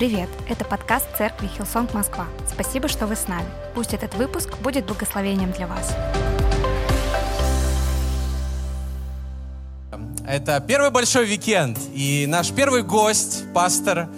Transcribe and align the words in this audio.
Привет! 0.00 0.30
Это 0.48 0.64
подкаст 0.64 1.04
церкви 1.18 1.46
Hillsong 1.46 1.92
Москва. 1.92 2.26
Спасибо, 2.50 2.88
что 2.88 3.06
вы 3.06 3.16
с 3.16 3.28
нами. 3.28 3.44
Пусть 3.74 3.92
этот 3.92 4.14
выпуск 4.14 4.56
будет 4.60 4.86
благословением 4.86 5.52
для 5.52 5.66
вас. 5.66 5.94
Это 10.26 10.64
первый 10.66 10.90
большой 10.90 11.24
уикенд, 11.24 11.78
и 11.92 12.24
наш 12.26 12.50
первый 12.50 12.82
гость, 12.82 13.44
пастор, 13.52 14.08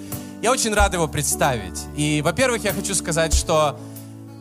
я 0.41 0.53
очень 0.53 0.73
рад 0.73 0.95
его 0.95 1.09
представить. 1.09 1.81
И, 1.97 2.23
во-первых, 2.23 2.63
я 2.63 2.73
хочу 2.73 2.95
сказать, 2.95 3.35
что 3.35 3.77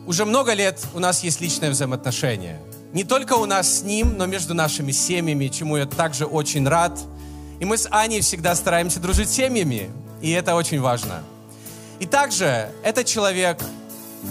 уже 0.06 0.24
много 0.24 0.52
лет 0.52 0.80
у 0.94 1.00
нас 1.00 1.24
есть 1.24 1.40
личное 1.40 1.70
взаимоотношение. 1.70 2.60
Не 2.92 3.02
только 3.02 3.32
у 3.32 3.46
нас 3.46 3.80
с 3.80 3.82
ним, 3.82 4.16
но 4.16 4.26
между 4.26 4.54
нашими 4.54 4.92
семьями, 4.92 5.48
чему 5.48 5.76
я 5.76 5.86
также 5.86 6.24
очень 6.24 6.68
рад. 6.68 6.96
И 7.58 7.64
мы 7.64 7.78
с 7.78 7.88
Аней 7.90 8.20
всегда 8.20 8.54
стараемся 8.54 9.00
дружить 9.00 9.28
с 9.28 9.32
семьями, 9.32 9.90
и 10.20 10.30
это 10.30 10.54
очень 10.54 10.80
важно. 10.80 11.24
И 12.02 12.06
также 12.06 12.68
этот 12.82 13.06
человек, 13.06 13.58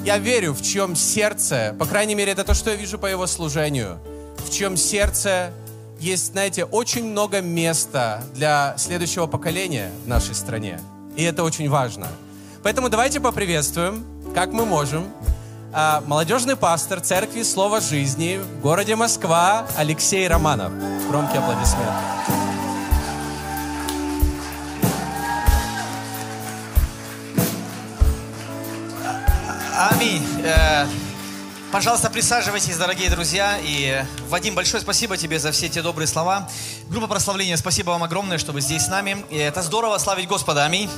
я 0.04 0.18
верю, 0.18 0.52
в 0.52 0.62
чьем 0.62 0.94
сердце, 0.94 1.74
по 1.80 1.86
крайней 1.86 2.16
мере, 2.16 2.34
это 2.34 2.44
то, 2.44 2.54
что 2.54 2.72
я 2.72 2.76
вижу 2.76 3.00
по 3.00 3.06
его 3.06 3.26
служению, 3.28 3.98
в 4.46 4.52
чьем 4.52 4.76
сердце 4.76 5.54
есть, 5.98 6.34
знаете, 6.34 6.66
очень 6.66 7.06
много 7.06 7.40
места 7.40 8.26
для 8.36 8.76
следующего 8.78 9.26
поколения 9.26 9.90
в 10.04 10.10
нашей 10.10 10.36
стране. 10.36 10.82
И 11.16 11.24
это 11.24 11.46
очень 11.46 11.70
важно. 11.70 12.10
Поэтому 12.62 12.90
давайте 12.90 13.22
поприветствуем, 13.22 14.06
как 14.36 14.52
мы 14.52 14.66
можем, 14.66 15.08
а, 15.72 16.04
молодежный 16.06 16.58
пастор 16.58 17.00
Церкви 17.00 17.42
Слова 17.44 17.80
Жизни 17.80 18.38
в 18.38 18.60
городе 18.60 18.98
Москва 18.98 19.66
Алексей 19.78 20.28
Романов. 20.28 20.74
Громкие 21.08 21.40
аплодисменты. 21.40 22.51
Аминь. 29.74 30.26
Э, 30.44 30.86
Пожалуйста, 31.72 32.10
присаживайтесь, 32.10 32.76
дорогие 32.76 33.10
друзья. 33.10 33.58
И, 33.64 34.04
Вадим, 34.28 34.54
большое 34.56 34.84
спасибо 34.84 35.16
тебе 35.16 35.40
за 35.40 35.54
все 35.54 35.70
те 35.70 35.82
добрые 35.82 36.06
слова. 36.06 36.50
Группа 36.90 37.08
прославления, 37.08 37.56
спасибо 37.56 37.92
вам 37.92 38.04
огромное, 38.04 38.38
что 38.38 38.52
вы 38.52 38.60
здесь 38.60 38.84
с 38.84 38.88
нами. 38.90 39.24
И 39.30 39.38
это 39.38 39.62
здорово 39.62 39.98
славить 39.98 40.28
Господа. 40.28 40.66
Аминь. 40.66 40.90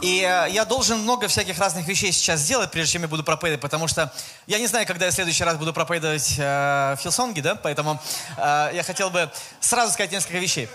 И 0.00 0.20
э, 0.20 0.50
я 0.50 0.64
должен 0.64 1.00
много 1.00 1.28
всяких 1.28 1.58
разных 1.58 1.86
вещей 1.86 2.12
сейчас 2.12 2.40
сделать, 2.40 2.70
прежде 2.70 2.94
чем 2.94 3.02
я 3.02 3.08
буду 3.08 3.22
проповедовать, 3.24 3.60
потому 3.60 3.88
что 3.88 4.10
я 4.46 4.58
не 4.58 4.66
знаю, 4.66 4.86
когда 4.86 5.04
я 5.04 5.10
в 5.10 5.14
следующий 5.14 5.44
раз 5.44 5.56
буду 5.58 5.74
проповедовать 5.74 6.36
э, 6.38 6.94
в 6.98 7.02
Хилсонге, 7.02 7.42
да, 7.42 7.54
поэтому 7.54 8.00
э, 8.38 8.70
я 8.72 8.82
хотел 8.82 9.10
бы 9.10 9.30
сразу 9.60 9.92
сказать 9.92 10.12
несколько 10.12 10.38
вещей. 10.38 10.68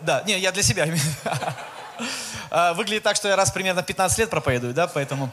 Да, 0.00 0.24
не, 0.26 0.36
я 0.40 0.50
для 0.50 0.64
себя. 0.64 0.88
Э, 2.52 2.74
выглядит 2.74 3.02
так, 3.02 3.16
что 3.16 3.28
я 3.28 3.36
раз 3.36 3.50
примерно 3.50 3.82
15 3.82 4.18
лет 4.18 4.30
проповедую, 4.30 4.74
да, 4.74 4.86
поэтому... 4.86 5.30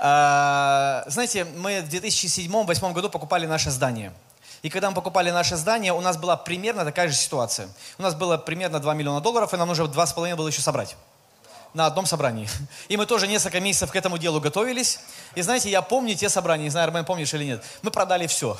Э, 0.00 1.02
знаете, 1.06 1.44
мы 1.44 1.82
в 1.82 1.88
2007-2008 1.88 2.92
году 2.94 3.10
покупали 3.10 3.46
наше 3.46 3.70
здание. 3.70 4.12
И 4.62 4.70
когда 4.70 4.88
мы 4.88 4.94
покупали 4.94 5.30
наше 5.30 5.56
здание, 5.56 5.92
у 5.92 6.00
нас 6.00 6.16
была 6.16 6.36
примерно 6.36 6.84
такая 6.86 7.08
же 7.08 7.14
ситуация. 7.14 7.68
У 7.98 8.02
нас 8.02 8.14
было 8.14 8.38
примерно 8.38 8.80
2 8.80 8.94
миллиона 8.94 9.20
долларов, 9.20 9.52
и 9.52 9.56
нам 9.58 9.68
нужно 9.68 9.84
2,5 9.84 10.34
было 10.34 10.48
еще 10.48 10.62
собрать 10.62 10.96
на 11.74 11.86
одном 11.86 12.06
собрании. 12.06 12.48
И 12.88 12.96
мы 12.96 13.06
тоже 13.06 13.26
несколько 13.26 13.60
месяцев 13.60 13.90
к 13.90 13.96
этому 13.96 14.18
делу 14.18 14.40
готовились. 14.40 15.00
И 15.34 15.42
знаете, 15.42 15.70
я 15.70 15.82
помню 15.82 16.14
те 16.14 16.28
собрания, 16.28 16.64
не 16.64 16.70
знаю, 16.70 16.86
Армен, 16.86 17.04
помнишь 17.04 17.32
или 17.34 17.44
нет, 17.44 17.64
мы 17.82 17.90
продали 17.90 18.26
все. 18.26 18.56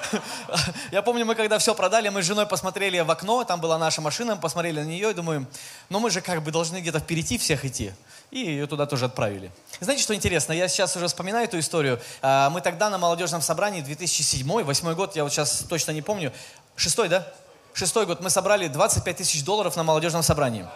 Я 0.90 1.02
помню, 1.02 1.24
мы 1.24 1.34
когда 1.34 1.58
все 1.58 1.74
продали, 1.74 2.08
мы 2.08 2.22
с 2.22 2.26
женой 2.26 2.46
посмотрели 2.46 2.98
в 3.00 3.10
окно, 3.10 3.44
там 3.44 3.60
была 3.60 3.78
наша 3.78 4.00
машина, 4.00 4.34
мы 4.34 4.40
посмотрели 4.40 4.80
на 4.80 4.84
нее 4.84 5.10
и 5.10 5.14
думаем, 5.14 5.46
ну 5.90 6.00
мы 6.00 6.10
же 6.10 6.20
как 6.20 6.42
бы 6.42 6.50
должны 6.50 6.78
где-то 6.78 6.98
впереди 6.98 7.38
всех 7.38 7.64
идти. 7.64 7.92
И 8.30 8.38
ее 8.38 8.66
туда 8.66 8.86
тоже 8.86 9.06
отправили. 9.06 9.50
Знаете, 9.80 10.02
что 10.02 10.14
интересно? 10.14 10.52
Я 10.52 10.68
сейчас 10.68 10.96
уже 10.96 11.06
вспоминаю 11.08 11.44
эту 11.44 11.58
историю. 11.58 12.00
А, 12.22 12.48
мы 12.50 12.60
тогда 12.60 12.88
на 12.90 12.98
молодежном 12.98 13.42
собрании, 13.42 13.82
2007-2008 13.82 14.94
год, 14.94 15.16
я 15.16 15.24
вот 15.24 15.32
сейчас 15.32 15.64
точно 15.68 15.92
не 15.92 16.02
помню, 16.02 16.32
шестой, 16.76 17.08
да? 17.08 17.26
Шестой 17.74 18.06
год, 18.06 18.20
мы 18.20 18.30
собрали 18.30 18.68
25 18.68 19.16
тысяч 19.16 19.44
долларов 19.44 19.76
на 19.76 19.82
молодежном 19.82 20.22
собрании. 20.22 20.66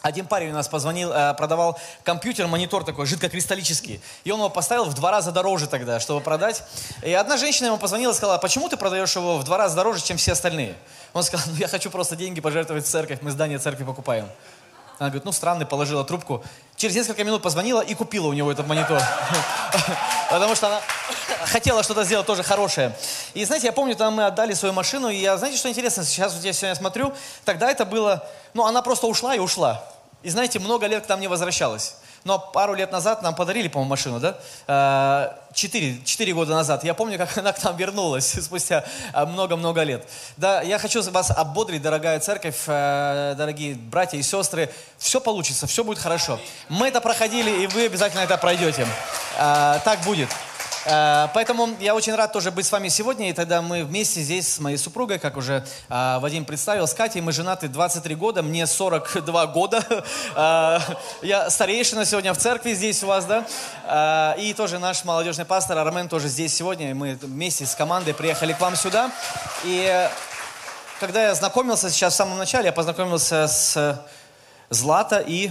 Один 0.00 0.26
парень 0.26 0.50
у 0.50 0.54
нас 0.54 0.68
позвонил, 0.68 1.12
э, 1.12 1.34
продавал 1.34 1.78
компьютер, 2.04 2.46
монитор 2.46 2.84
такой, 2.84 3.06
жидкокристаллический. 3.06 4.00
И 4.22 4.30
он 4.30 4.38
его 4.38 4.48
поставил 4.48 4.84
в 4.84 4.94
два 4.94 5.10
раза 5.10 5.32
дороже 5.32 5.66
тогда, 5.66 5.98
чтобы 5.98 6.20
продать. 6.20 6.62
И 7.02 7.12
одна 7.12 7.36
женщина 7.36 7.66
ему 7.66 7.78
позвонила 7.78 8.12
и 8.12 8.14
сказала, 8.14 8.38
почему 8.38 8.68
ты 8.68 8.76
продаешь 8.76 9.14
его 9.16 9.38
в 9.38 9.44
два 9.44 9.58
раза 9.58 9.74
дороже, 9.74 10.02
чем 10.02 10.16
все 10.16 10.32
остальные? 10.32 10.76
Он 11.14 11.24
сказал, 11.24 11.46
ну 11.50 11.56
я 11.56 11.66
хочу 11.66 11.90
просто 11.90 12.14
деньги 12.14 12.40
пожертвовать 12.40 12.84
в 12.84 12.88
церковь, 12.88 13.18
мы 13.22 13.32
здание 13.32 13.58
церкви 13.58 13.82
покупаем. 13.84 14.28
Она 14.98 15.10
говорит, 15.10 15.24
ну 15.24 15.32
странный, 15.32 15.66
положила 15.66 16.04
трубку. 16.04 16.44
Через 16.76 16.94
несколько 16.94 17.24
минут 17.24 17.42
позвонила 17.42 17.80
и 17.80 17.94
купила 17.94 18.26
у 18.28 18.32
него 18.32 18.50
этот 18.50 18.66
монитор. 18.66 19.00
Потому 20.30 20.54
что 20.54 20.68
она 20.68 20.80
хотела 21.46 21.82
что-то 21.82 22.04
сделать 22.04 22.26
тоже 22.26 22.42
хорошее. 22.42 22.96
И 23.34 23.44
знаете, 23.44 23.66
я 23.66 23.72
помню, 23.72 23.96
там 23.96 24.14
мы 24.14 24.26
отдали 24.26 24.54
свою 24.54 24.74
машину, 24.74 25.08
и 25.08 25.16
я, 25.16 25.36
знаете, 25.36 25.58
что 25.58 25.68
интересно, 25.68 26.04
сейчас 26.04 26.34
вот 26.34 26.44
я 26.44 26.52
сегодня 26.52 26.74
смотрю, 26.74 27.12
тогда 27.44 27.70
это 27.70 27.84
было, 27.84 28.26
ну 28.54 28.64
она 28.66 28.82
просто 28.82 29.06
ушла 29.06 29.34
и 29.34 29.38
ушла. 29.38 29.84
И 30.22 30.30
знаете, 30.30 30.58
много 30.58 30.86
лет 30.86 31.06
к 31.06 31.08
нам 31.08 31.20
не 31.20 31.28
возвращалась. 31.28 31.96
Но 32.24 32.38
пару 32.38 32.74
лет 32.74 32.90
назад 32.90 33.22
нам 33.22 33.34
подарили, 33.34 33.68
по-моему, 33.68 33.90
машину, 33.90 34.18
да? 34.18 34.36
Э, 34.66 35.52
четыре, 35.54 36.02
четыре 36.04 36.34
года 36.34 36.52
назад. 36.52 36.82
Я 36.82 36.94
помню, 36.94 37.16
как 37.16 37.38
она 37.38 37.52
к 37.52 37.62
нам 37.62 37.76
вернулась 37.76 38.26
спустя 38.42 38.84
э, 39.14 39.24
много-много 39.24 39.82
лет. 39.82 40.06
Да, 40.36 40.60
я 40.62 40.78
хочу 40.78 41.00
вас 41.10 41.30
ободрить, 41.30 41.80
дорогая 41.80 42.18
церковь, 42.18 42.56
э, 42.66 43.34
дорогие 43.36 43.76
братья 43.76 44.18
и 44.18 44.22
сестры. 44.22 44.70
Все 44.98 45.20
получится, 45.20 45.66
все 45.66 45.84
будет 45.84 45.98
хорошо. 45.98 46.40
Мы 46.68 46.88
это 46.88 47.00
проходили, 47.00 47.62
и 47.62 47.66
вы 47.68 47.86
обязательно 47.86 48.20
это 48.20 48.36
пройдете. 48.36 48.86
Так 49.36 50.00
будет. 50.04 50.28
Э, 50.88 51.28
поэтому 51.34 51.68
я 51.80 51.94
очень 51.94 52.14
рад 52.14 52.32
тоже 52.32 52.50
быть 52.50 52.66
с 52.66 52.72
вами 52.72 52.88
сегодня. 52.88 53.28
И 53.30 53.32
тогда 53.32 53.60
мы 53.60 53.84
вместе 53.84 54.20
здесь 54.20 54.54
с 54.54 54.58
моей 54.58 54.78
супругой, 54.78 55.18
как 55.18 55.36
уже 55.36 55.64
э, 55.88 56.18
Вадим 56.18 56.44
представил, 56.44 56.86
с 56.86 56.94
Катей. 56.94 57.20
Мы 57.20 57.32
женаты 57.32 57.68
23 57.68 58.14
года, 58.14 58.42
мне 58.42 58.66
42 58.66 59.46
года. 59.46 59.84
Э, 60.34 60.78
я 61.22 61.50
старейшина 61.50 62.04
сегодня 62.04 62.32
в 62.32 62.38
церкви 62.38 62.72
здесь 62.72 63.02
у 63.02 63.06
вас, 63.06 63.24
да. 63.26 64.34
И 64.38 64.54
тоже 64.54 64.78
наш 64.78 65.04
молодежный 65.04 65.44
пастор 65.44 65.78
Армен 65.78 66.08
тоже 66.08 66.28
здесь 66.28 66.54
сегодня. 66.54 66.94
Мы 66.94 67.18
вместе 67.20 67.66
с 67.66 67.74
командой 67.74 68.14
приехали 68.14 68.52
к 68.52 68.60
вам 68.60 68.76
сюда. 68.76 69.10
И 69.64 70.08
когда 71.00 71.24
я 71.24 71.34
знакомился 71.34 71.90
сейчас 71.90 72.14
в 72.14 72.16
самом 72.16 72.38
начале, 72.38 72.66
я 72.66 72.72
познакомился 72.72 73.48
с 73.48 74.00
Злата 74.70 75.18
и 75.26 75.50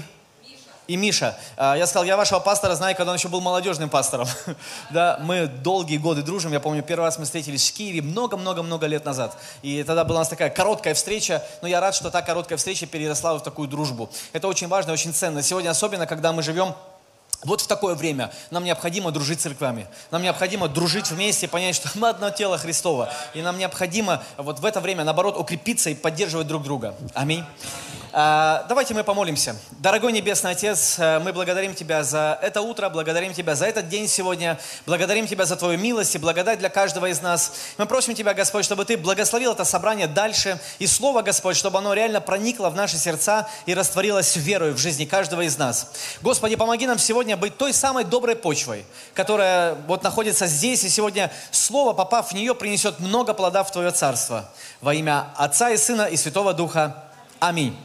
и 0.88 0.96
Миша. 0.96 1.38
А, 1.56 1.76
я 1.76 1.86
сказал, 1.86 2.06
я 2.06 2.18
вашего 2.18 2.40
пастора 2.40 2.76
знаю, 2.76 2.96
когда 2.96 3.12
он 3.12 3.18
еще 3.18 3.28
был 3.28 3.42
молодежным 3.42 3.90
пастором. 3.90 4.28
да, 4.90 5.20
мы 5.22 5.48
долгие 5.48 5.98
годы 5.98 6.22
дружим. 6.22 6.54
Я 6.54 6.60
помню, 6.60 6.84
первый 6.84 7.06
раз 7.06 7.18
мы 7.20 7.26
встретились 7.26 7.70
в 7.70 7.74
Киеве 7.74 8.02
много-много-много 8.02 8.88
лет 8.88 9.06
назад. 9.06 9.38
И 9.62 9.84
тогда 9.84 10.04
была 10.04 10.20
у 10.20 10.22
нас 10.22 10.30
такая 10.30 10.50
короткая 10.50 10.94
встреча, 10.94 11.44
но 11.62 11.68
я 11.68 11.80
рад, 11.82 11.96
что 11.96 12.10
та 12.10 12.22
короткая 12.22 12.58
встреча 12.58 12.86
переросла 12.86 13.36
в 13.36 13.44
такую 13.44 13.68
дружбу. 13.68 14.10
Это 14.34 14.48
очень 14.48 14.68
важно, 14.68 14.94
очень 14.94 15.14
ценно. 15.14 15.42
Сегодня 15.42 15.70
особенно, 15.70 16.08
когда 16.08 16.32
мы 16.32 16.42
живем 16.42 16.74
вот 17.44 17.62
в 17.62 17.68
такое 17.68 17.94
время 17.94 18.32
нам 18.50 18.64
необходимо 18.64 19.12
дружить 19.12 19.40
с 19.40 19.44
церквами. 19.44 19.88
Нам 20.10 20.24
необходимо 20.24 20.68
дружить 20.68 21.12
вместе, 21.12 21.48
понять, 21.48 21.76
что 21.76 21.90
мы 21.96 22.10
одно 22.10 22.32
тело 22.32 22.58
Христова. 22.58 23.10
И 23.36 23.42
нам 23.42 23.58
необходимо 23.58 24.24
вот 24.38 24.60
в 24.60 24.66
это 24.66 24.82
время, 24.82 25.04
наоборот, 25.04 25.38
укрепиться 25.38 25.92
и 25.92 25.96
поддерживать 25.96 26.48
друг 26.48 26.64
друга. 26.64 26.96
Аминь. 27.14 27.44
А, 28.14 28.66
давайте 28.68 28.94
мы 28.94 29.04
помолимся. 29.04 29.56
Дорогой 29.80 30.12
Небесный 30.12 30.52
Отец, 30.52 30.96
э, 30.98 31.20
мы 31.20 31.34
благодарим 31.34 31.76
Тебя 31.76 32.04
за 32.04 32.40
это 32.42 32.62
утро, 32.62 32.90
благодарим 32.90 33.34
Тебя 33.34 33.54
за 33.54 33.66
этот 33.66 33.90
день 33.90 34.08
сегодня, 34.08 34.58
благодарим 34.86 35.28
Тебя 35.28 35.46
за 35.46 35.56
Твою 35.56 35.78
милость 35.78 36.16
и 36.16 36.18
благодать 36.18 36.58
для 36.58 36.70
каждого 36.70 37.08
из 37.08 37.22
нас. 37.22 37.54
Мы 37.78 37.86
просим 37.86 38.16
Тебя, 38.16 38.34
Господь, 38.34 38.66
чтобы 38.66 38.86
Ты 38.86 38.98
благословил 38.98 39.52
это 39.52 39.66
собрание 39.66 40.08
дальше, 40.08 40.60
и 40.80 40.88
Слово, 40.88 41.22
Господь, 41.22 41.58
чтобы 41.58 41.78
оно 41.80 41.94
реально 41.94 42.22
проникло 42.22 42.70
в 42.70 42.76
наши 42.76 42.98
сердца 42.98 43.50
и 43.66 43.74
растворилось 43.74 44.36
верой 44.38 44.72
в 44.72 44.78
жизни 44.78 45.06
каждого 45.06 45.42
из 45.42 45.58
нас. 45.58 45.92
Господи, 46.22 46.56
помоги 46.56 46.88
нам 46.88 46.98
сегодня 46.98 47.27
быть 47.36 47.58
той 47.58 47.74
самой 47.74 48.04
доброй 48.04 48.36
почвой, 48.36 48.86
которая 49.14 49.76
вот 49.88 50.04
находится 50.04 50.48
здесь, 50.48 50.84
и 50.84 50.90
сегодня 50.90 51.32
Слово, 51.52 51.94
попав 51.94 52.30
в 52.30 52.34
нее, 52.34 52.56
принесет 52.56 53.00
много 53.00 53.34
плода 53.34 53.64
в 53.64 53.72
Твое 53.72 53.92
Царство. 53.92 54.50
Во 54.80 54.94
имя 54.94 55.28
Отца 55.36 55.72
и 55.72 55.78
Сына 55.78 56.04
и 56.04 56.16
Святого 56.16 56.54
Духа. 56.54 57.04
Аминь. 57.40 57.76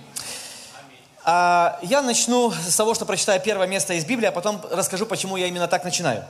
А, 1.24 1.78
я 1.82 2.02
начну 2.02 2.50
с 2.52 2.76
того, 2.76 2.94
что 2.94 3.06
прочитаю 3.06 3.40
первое 3.40 3.66
место 3.66 3.94
из 3.94 4.04
Библии, 4.04 4.26
а 4.26 4.32
потом 4.32 4.60
расскажу, 4.70 5.06
почему 5.06 5.36
я 5.36 5.46
именно 5.46 5.68
так 5.68 5.84
начинаю. 5.84 6.24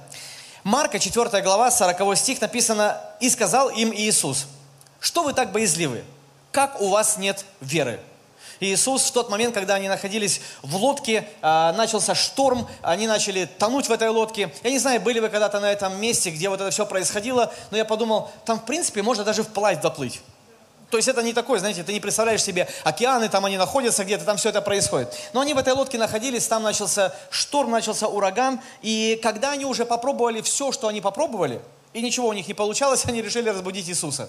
Марка, 0.64 0.98
4 0.98 1.42
глава, 1.42 1.70
40 1.70 2.16
стих 2.16 2.40
написано, 2.40 3.00
«И 3.20 3.28
сказал 3.28 3.68
им 3.70 3.92
Иисус, 3.92 4.46
что 5.00 5.24
вы 5.24 5.32
так 5.32 5.50
боязливы? 5.50 6.04
Как 6.52 6.80
у 6.80 6.88
вас 6.88 7.16
нет 7.16 7.44
веры?» 7.60 8.00
Иисус 8.66 9.04
в 9.04 9.12
тот 9.12 9.30
момент, 9.30 9.54
когда 9.54 9.74
они 9.74 9.88
находились 9.88 10.40
в 10.62 10.76
лодке, 10.76 11.28
а, 11.40 11.72
начался 11.72 12.14
шторм, 12.14 12.68
они 12.82 13.06
начали 13.06 13.44
тонуть 13.44 13.88
в 13.88 13.92
этой 13.92 14.08
лодке. 14.08 14.52
Я 14.62 14.70
не 14.70 14.78
знаю, 14.78 15.00
были 15.00 15.20
вы 15.20 15.28
когда-то 15.28 15.60
на 15.60 15.70
этом 15.70 16.00
месте, 16.00 16.30
где 16.30 16.48
вот 16.48 16.60
это 16.60 16.70
все 16.70 16.86
происходило, 16.86 17.52
но 17.70 17.76
я 17.76 17.84
подумал, 17.84 18.30
там 18.44 18.58
в 18.58 18.64
принципе 18.64 19.02
можно 19.02 19.24
даже 19.24 19.42
вплавь 19.42 19.80
доплыть. 19.80 20.20
То 20.92 20.98
есть 20.98 21.08
это 21.08 21.22
не 21.22 21.32
такое, 21.32 21.58
знаете, 21.58 21.82
ты 21.82 21.94
не 21.94 22.00
представляешь 22.00 22.42
себе 22.42 22.68
океаны, 22.84 23.30
там 23.30 23.46
они 23.46 23.56
находятся 23.56 24.04
где-то, 24.04 24.26
там 24.26 24.36
все 24.36 24.50
это 24.50 24.60
происходит. 24.60 25.08
Но 25.32 25.40
они 25.40 25.54
в 25.54 25.58
этой 25.58 25.72
лодке 25.72 25.96
находились, 25.96 26.46
там 26.46 26.62
начался 26.62 27.14
шторм, 27.30 27.70
начался 27.70 28.08
ураган, 28.08 28.60
и 28.82 29.18
когда 29.22 29.52
они 29.52 29.64
уже 29.64 29.86
попробовали 29.86 30.42
все, 30.42 30.70
что 30.70 30.88
они 30.88 31.00
попробовали, 31.00 31.62
и 31.94 32.02
ничего 32.02 32.28
у 32.28 32.32
них 32.34 32.46
не 32.46 32.52
получалось, 32.52 33.04
они 33.08 33.22
решили 33.22 33.48
разбудить 33.48 33.88
Иисуса. 33.88 34.28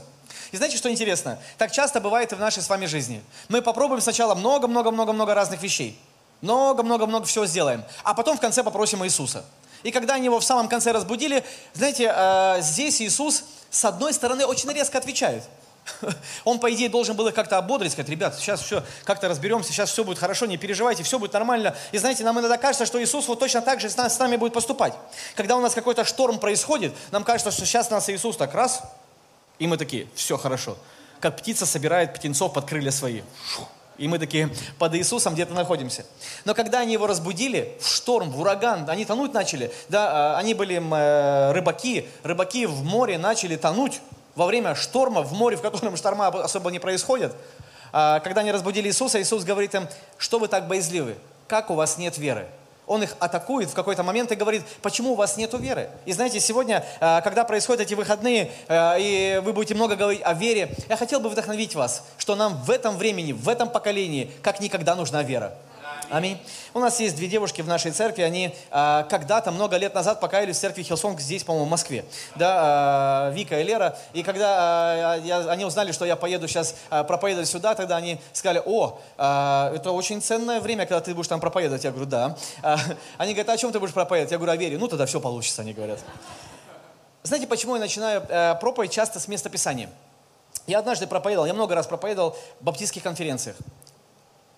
И 0.54 0.58
знаете, 0.58 0.78
что 0.78 0.92
интересно? 0.92 1.40
Так 1.58 1.72
часто 1.72 2.00
бывает 2.00 2.32
и 2.32 2.36
в 2.36 2.40
нашей 2.40 2.62
с 2.62 2.70
вами 2.70 2.86
жизни. 2.86 3.24
Мы 3.50 3.64
попробуем 3.64 4.02
сначала 4.02 4.36
много-много-много-много 4.36 5.34
разных 5.34 5.64
вещей. 5.64 6.00
Много-много-много 6.42 7.26
всего 7.26 7.48
сделаем. 7.48 7.84
А 8.04 8.14
потом 8.14 8.38
в 8.38 8.40
конце 8.40 8.64
попросим 8.64 9.04
Иисуса. 9.04 9.44
И 9.82 9.90
когда 9.90 10.14
они 10.14 10.26
его 10.26 10.40
в 10.40 10.44
самом 10.44 10.68
конце 10.68 10.92
разбудили, 10.92 11.44
знаете, 11.74 12.14
э, 12.16 12.62
здесь 12.62 13.02
Иисус 13.02 13.46
с 13.72 13.84
одной 13.84 14.14
стороны 14.14 14.46
очень 14.46 14.72
резко 14.72 15.00
отвечает. 15.00 15.42
Он, 16.44 16.60
по 16.60 16.72
идее, 16.72 16.88
должен 16.88 17.16
был 17.16 17.28
их 17.28 17.34
как-то 17.34 17.58
ободрить, 17.58 17.92
сказать, 17.92 18.10
ребят, 18.10 18.36
сейчас 18.36 18.62
все 18.62 18.84
как-то 19.06 19.28
разберемся, 19.30 19.74
сейчас 19.74 19.90
все 19.90 20.04
будет 20.04 20.20
хорошо, 20.20 20.46
не 20.46 20.58
переживайте, 20.58 21.02
все 21.02 21.18
будет 21.18 21.34
нормально. 21.34 21.76
И 21.92 21.98
знаете, 21.98 22.24
нам 22.24 22.40
иногда 22.40 22.58
кажется, 22.58 22.86
что 22.86 23.04
Иисус 23.04 23.28
вот 23.28 23.40
точно 23.40 23.64
так 23.64 23.82
же 23.82 23.90
с 23.90 24.20
нами 24.20 24.36
будет 24.36 24.54
поступать. 24.54 24.94
Когда 25.36 25.58
у 25.58 25.62
нас 25.62 25.74
какой-то 25.74 26.06
шторм 26.06 26.38
происходит, 26.38 26.94
нам 27.10 27.24
кажется, 27.24 27.50
что 27.50 27.66
сейчас 27.66 27.90
нас 27.90 28.08
Иисус 28.08 28.38
так 28.38 28.54
раз, 28.54 28.84
и 29.64 29.68
мы 29.68 29.78
такие, 29.78 30.08
все 30.14 30.38
хорошо. 30.38 30.76
Как 31.22 31.38
птица 31.38 31.66
собирает 31.66 32.14
птенцов 32.14 32.52
под 32.52 32.66
крылья 32.66 32.92
свои. 32.92 33.22
И 33.98 34.10
мы 34.10 34.20
такие 34.20 34.50
под 34.78 34.94
Иисусом 34.94 35.36
где-то 35.36 35.54
находимся. 35.54 36.06
Но 36.44 36.54
когда 36.54 36.80
они 36.80 36.92
его 36.92 37.08
разбудили, 37.08 37.78
в 37.80 37.88
шторм, 37.88 38.30
в 38.30 38.42
ураган, 38.42 38.90
они 38.90 39.06
тонуть 39.06 39.34
начали. 39.34 39.72
Да, 39.88 40.34
а, 40.36 40.38
они 40.38 40.54
были 40.54 40.82
э, 40.84 41.52
рыбаки, 41.54 42.10
рыбаки 42.24 42.66
в 42.66 42.84
море 42.84 43.18
начали 43.18 43.56
тонуть 43.56 44.02
во 44.36 44.48
время 44.48 44.76
шторма, 44.76 45.22
в 45.22 45.32
море, 45.32 45.56
в 45.56 45.62
котором 45.62 45.96
шторма 45.96 46.28
особо 46.28 46.70
не 46.70 46.80
происходят. 46.80 47.34
А, 47.94 48.20
когда 48.20 48.42
они 48.42 48.52
разбудили 48.52 48.90
Иисуса, 48.90 49.22
Иисус 49.22 49.46
говорит 49.46 49.74
им, 49.76 49.88
что 50.18 50.40
вы 50.40 50.50
так 50.50 50.68
боязливы? 50.68 51.16
Как 51.48 51.70
у 51.70 51.76
вас 51.76 51.98
нет 51.98 52.18
веры? 52.18 52.50
Он 52.94 53.02
их 53.02 53.16
атакует 53.18 53.72
в 53.72 53.74
какой-то 53.74 54.04
момент 54.04 54.32
и 54.32 54.36
говорит, 54.36 54.62
почему 54.84 55.14
у 55.14 55.16
вас 55.16 55.36
нет 55.36 55.52
веры? 55.54 55.90
И 56.06 56.14
знаете, 56.14 56.40
сегодня, 56.40 56.86
а, 57.00 57.22
когда 57.22 57.44
происходят 57.44 57.82
эти 57.82 57.96
выходные, 57.96 58.52
а, 58.68 58.98
и 59.00 59.42
вы 59.44 59.52
будете 59.52 59.74
много 59.74 59.96
говорить 59.96 60.22
о 60.24 60.36
вере, 60.36 60.70
я 60.90 60.96
хотел 60.96 61.20
бы 61.20 61.30
вдохновить 61.30 61.74
вас, 61.74 62.04
что 62.20 62.36
нам 62.36 62.62
в 62.62 62.70
этом 62.70 62.98
времени, 62.98 63.32
в 63.32 63.50
этом 63.50 63.68
поколении, 63.68 64.30
как 64.44 64.60
никогда 64.60 64.94
нужна 64.94 65.24
вера. 65.24 65.56
Аминь. 66.14 66.40
У 66.76 66.80
нас 66.80 67.00
есть 67.00 67.16
две 67.16 67.28
девушки 67.28 67.64
в 67.64 67.68
нашей 67.68 67.90
церкви, 67.90 68.22
они 68.22 68.54
а, 68.70 69.02
когда-то, 69.10 69.50
много 69.52 69.78
лет 69.78 69.96
назад 69.96 70.20
покаялись 70.20 70.58
в 70.58 70.60
церкви 70.60 70.84
Hillsong 70.84 71.20
здесь, 71.20 71.44
по-моему, 71.44 71.66
в 71.66 71.72
Москве. 71.72 72.06
Да, 72.36 72.56
а, 72.56 73.32
Вика 73.32 73.60
и 73.60 73.64
Лера. 73.64 73.98
И 74.14 74.22
когда 74.22 75.14
а, 75.14 75.16
я, 75.16 75.40
они 75.50 75.66
узнали, 75.66 75.92
что 75.92 76.06
я 76.06 76.16
поеду 76.16 76.48
сейчас 76.48 76.76
а, 76.92 77.04
проповедовать 77.04 77.50
сюда, 77.50 77.74
тогда 77.74 77.98
они 77.98 78.22
сказали, 78.32 78.62
о, 78.64 79.00
а, 79.18 79.74
это 79.74 79.90
очень 79.90 80.22
ценное 80.22 80.62
время, 80.62 80.86
когда 80.86 81.02
ты 81.02 81.16
будешь 81.16 81.28
там 81.28 81.40
проповедовать. 81.40 81.84
Я 81.84 81.90
говорю, 81.90 82.06
да. 82.06 82.38
А, 82.62 82.78
они 83.18 83.34
говорят, 83.34 83.50
а 83.50 83.54
о 83.54 83.58
чем 83.58 83.72
ты 83.72 83.80
будешь 83.80 83.96
проповедовать? 83.96 84.32
Я 84.32 84.38
говорю, 84.38 84.54
о 84.54 84.56
вере. 84.56 84.78
Ну, 84.78 84.88
тогда 84.88 85.08
все 85.08 85.20
получится, 85.20 85.64
они 85.64 85.74
говорят. 85.74 85.98
Знаете, 87.24 87.48
почему 87.48 87.74
я 87.74 87.80
начинаю 87.80 88.24
э, 88.30 88.54
проповедь 88.62 88.92
часто 88.92 89.20
с 89.20 89.28
места 89.28 89.50
Писания? 89.50 89.90
Я 90.68 90.78
однажды 90.78 91.08
проповедовал, 91.08 91.48
я 91.48 91.56
много 91.56 91.74
раз 91.74 91.88
проповедовал 91.88 92.38
в 92.60 92.64
баптистских 92.64 93.02
конференциях. 93.02 93.56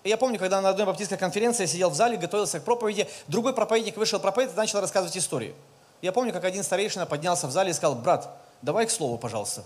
Я 0.06 0.16
помню, 0.16 0.38
когда 0.38 0.60
на 0.60 0.68
одной 0.68 0.86
баптистской 0.86 1.18
конференции 1.18 1.64
я 1.64 1.66
сидел 1.66 1.90
в 1.90 1.94
зале, 1.94 2.16
готовился 2.16 2.60
к 2.60 2.64
проповеди, 2.64 3.08
другой 3.26 3.52
проповедник 3.52 3.96
вышел 3.96 4.20
проповедовать 4.20 4.56
и 4.56 4.60
начал 4.60 4.80
рассказывать 4.80 5.16
историю. 5.16 5.54
Я 6.00 6.12
помню, 6.12 6.32
как 6.32 6.44
один 6.44 6.62
старейшина 6.62 7.06
поднялся 7.06 7.48
в 7.48 7.50
зале 7.50 7.70
и 7.70 7.72
сказал, 7.72 7.96
брат, 7.96 8.30
давай 8.62 8.86
к 8.86 8.90
слову, 8.90 9.18
пожалуйста. 9.18 9.64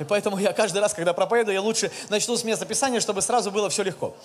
И 0.00 0.04
поэтому 0.04 0.36
я 0.38 0.52
каждый 0.52 0.78
раз, 0.78 0.94
когда 0.94 1.12
проповедую, 1.12 1.54
я 1.54 1.60
лучше 1.60 1.92
начну 2.08 2.36
с 2.36 2.42
места 2.42 2.66
Писания, 2.66 2.98
чтобы 2.98 3.22
сразу 3.22 3.52
было 3.52 3.68
все 3.70 3.84
легко. 3.84 4.16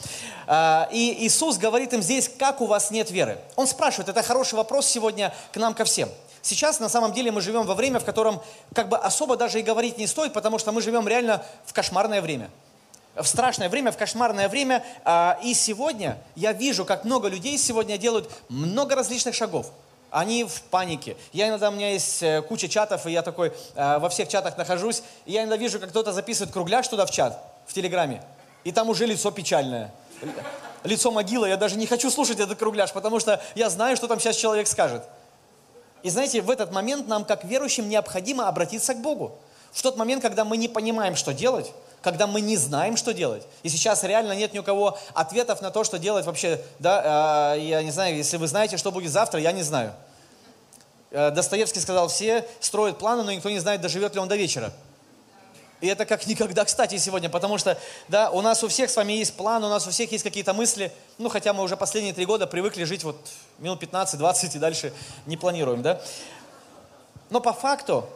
А, 0.48 0.90
и 0.92 1.26
Иисус 1.28 1.58
говорит 1.58 1.94
им 1.94 2.02
здесь, 2.02 2.28
как 2.28 2.62
у 2.62 2.66
вас 2.66 2.90
нет 2.90 3.12
веры. 3.12 3.38
Он 3.58 3.68
спрашивает, 3.68 4.10
это 4.10 4.24
хороший 4.24 4.56
вопрос 4.56 4.88
сегодня 4.88 5.34
к 5.52 5.58
нам, 5.58 5.76
ко 5.76 5.84
всем. 5.84 6.10
Сейчас 6.42 6.80
на 6.80 6.90
самом 6.90 7.14
деле 7.14 7.32
мы 7.32 7.42
живем 7.42 7.68
во 7.68 7.76
время, 7.76 8.00
в 8.00 8.06
котором 8.06 8.42
как 8.74 8.90
бы 8.90 8.98
особо 8.98 9.36
даже 9.38 9.60
и 9.60 9.64
говорить 9.64 10.00
не 10.00 10.08
стоит, 10.08 10.34
потому 10.34 10.58
что 10.58 10.72
мы 10.72 10.82
живем 10.82 11.08
реально 11.08 11.44
в 11.66 11.74
кошмарное 11.74 12.22
время 12.22 12.50
в 13.16 13.26
страшное 13.26 13.70
время, 13.70 13.92
в 13.92 13.98
кошмарное 13.98 14.50
время. 14.50 14.84
А, 15.04 15.40
и 15.44 15.54
сегодня 15.54 16.18
я 16.36 16.54
вижу, 16.54 16.86
как 16.86 17.06
много 17.06 17.28
людей 17.28 17.58
сегодня 17.58 17.98
делают 17.98 18.30
много 18.50 18.96
различных 18.96 19.36
шагов. 19.36 19.72
Они 20.12 20.44
в 20.44 20.62
панике. 20.64 21.18
Я 21.34 21.50
иногда, 21.50 21.70
у 21.70 21.74
меня 21.74 21.92
есть 21.92 22.24
э, 22.24 22.42
куча 22.42 22.70
чатов, 22.70 23.06
и 23.06 23.12
я 23.12 23.22
такой 23.22 23.52
э, 23.76 23.98
во 24.00 24.08
всех 24.10 24.30
чатах 24.30 24.58
нахожусь. 24.58 25.04
И 25.26 25.34
я 25.34 25.42
иногда 25.42 25.58
вижу, 25.58 25.80
как 25.80 25.90
кто-то 25.90 26.14
записывает 26.14 26.54
кругляш 26.54 26.88
туда 26.88 27.06
в 27.06 27.12
чат, 27.12 27.42
в 27.66 27.74
Телеграме. 27.74 28.24
И 28.64 28.72
там 28.72 28.90
уже 28.90 29.06
лицо 29.06 29.32
печальное. 29.32 29.92
Лицо 30.84 31.12
могилы. 31.12 31.50
Я 31.50 31.58
даже 31.58 31.76
не 31.76 31.88
хочу 31.88 32.10
слушать 32.10 32.40
этот 32.40 32.58
кругляш, 32.58 32.94
потому 32.94 33.20
что 33.20 33.42
я 33.56 33.70
знаю, 33.70 33.98
что 33.98 34.08
там 34.08 34.20
сейчас 34.20 34.38
человек 34.38 34.68
скажет. 34.68 35.04
И 36.04 36.10
знаете, 36.10 36.42
в 36.42 36.50
этот 36.50 36.72
момент 36.72 37.08
нам, 37.08 37.26
как 37.26 37.44
верующим, 37.44 37.90
необходимо 37.90 38.48
обратиться 38.48 38.94
к 38.94 39.02
Богу. 39.02 39.38
В 39.72 39.82
тот 39.82 39.98
момент, 39.98 40.22
когда 40.22 40.46
мы 40.46 40.56
не 40.56 40.70
понимаем, 40.70 41.16
что 41.16 41.34
делать, 41.34 41.74
когда 42.06 42.28
мы 42.28 42.40
не 42.40 42.56
знаем, 42.56 42.98
что 42.98 43.16
делать. 43.16 43.42
И 43.64 43.70
сейчас 43.70 44.04
реально 44.04 44.34
нет 44.34 44.54
ни 44.54 44.60
у 44.60 44.64
кого 44.64 44.96
ответов 45.16 45.60
на 45.62 45.72
то, 45.72 45.84
что 45.84 45.98
делать 45.98 46.24
вообще. 46.28 46.62
Да, 46.78 47.56
я 47.56 47.82
не 47.82 47.90
знаю, 47.90 48.16
если 48.16 48.38
вы 48.38 48.48
знаете, 48.48 48.78
что 48.78 48.92
будет 48.92 49.12
завтра, 49.12 49.40
я 49.40 49.52
не 49.52 49.64
знаю. 49.64 49.92
Э, 51.10 51.32
Достоевский 51.32 51.80
сказал, 51.80 52.08
все 52.08 52.48
строят 52.60 53.00
планы, 53.00 53.24
но 53.24 53.32
никто 53.32 53.50
не 53.50 53.58
знает, 53.58 53.82
доживет 53.82 54.14
ли 54.14 54.20
он 54.20 54.28
до 54.28 54.36
вечера. 54.36 54.72
И 55.82 55.88
это 55.88 56.06
как 56.06 56.28
никогда 56.28 56.64
кстати 56.64 56.96
сегодня, 56.98 57.28
потому 57.28 57.58
что 57.58 57.76
да, 58.08 58.30
у 58.30 58.42
нас 58.42 58.64
у 58.64 58.68
всех 58.68 58.92
с 58.92 58.96
вами 58.98 59.14
есть 59.14 59.36
план, 59.36 59.64
у 59.64 59.70
нас 59.70 59.88
у 59.88 59.90
всех 59.90 60.12
есть 60.12 60.24
какие-то 60.24 60.54
мысли, 60.54 60.92
ну 61.18 61.30
хотя 61.30 61.54
мы 61.54 61.64
уже 61.64 61.76
последние 61.76 62.14
три 62.14 62.26
года 62.26 62.46
привыкли 62.46 62.84
жить 62.84 63.04
вот 63.04 63.18
минут 63.58 63.82
15-20 63.82 64.58
и 64.58 64.60
дальше 64.60 64.94
не 65.26 65.38
планируем, 65.38 65.82
да. 65.82 66.00
Но 67.32 67.40
по 67.40 67.52
факту 67.52 68.08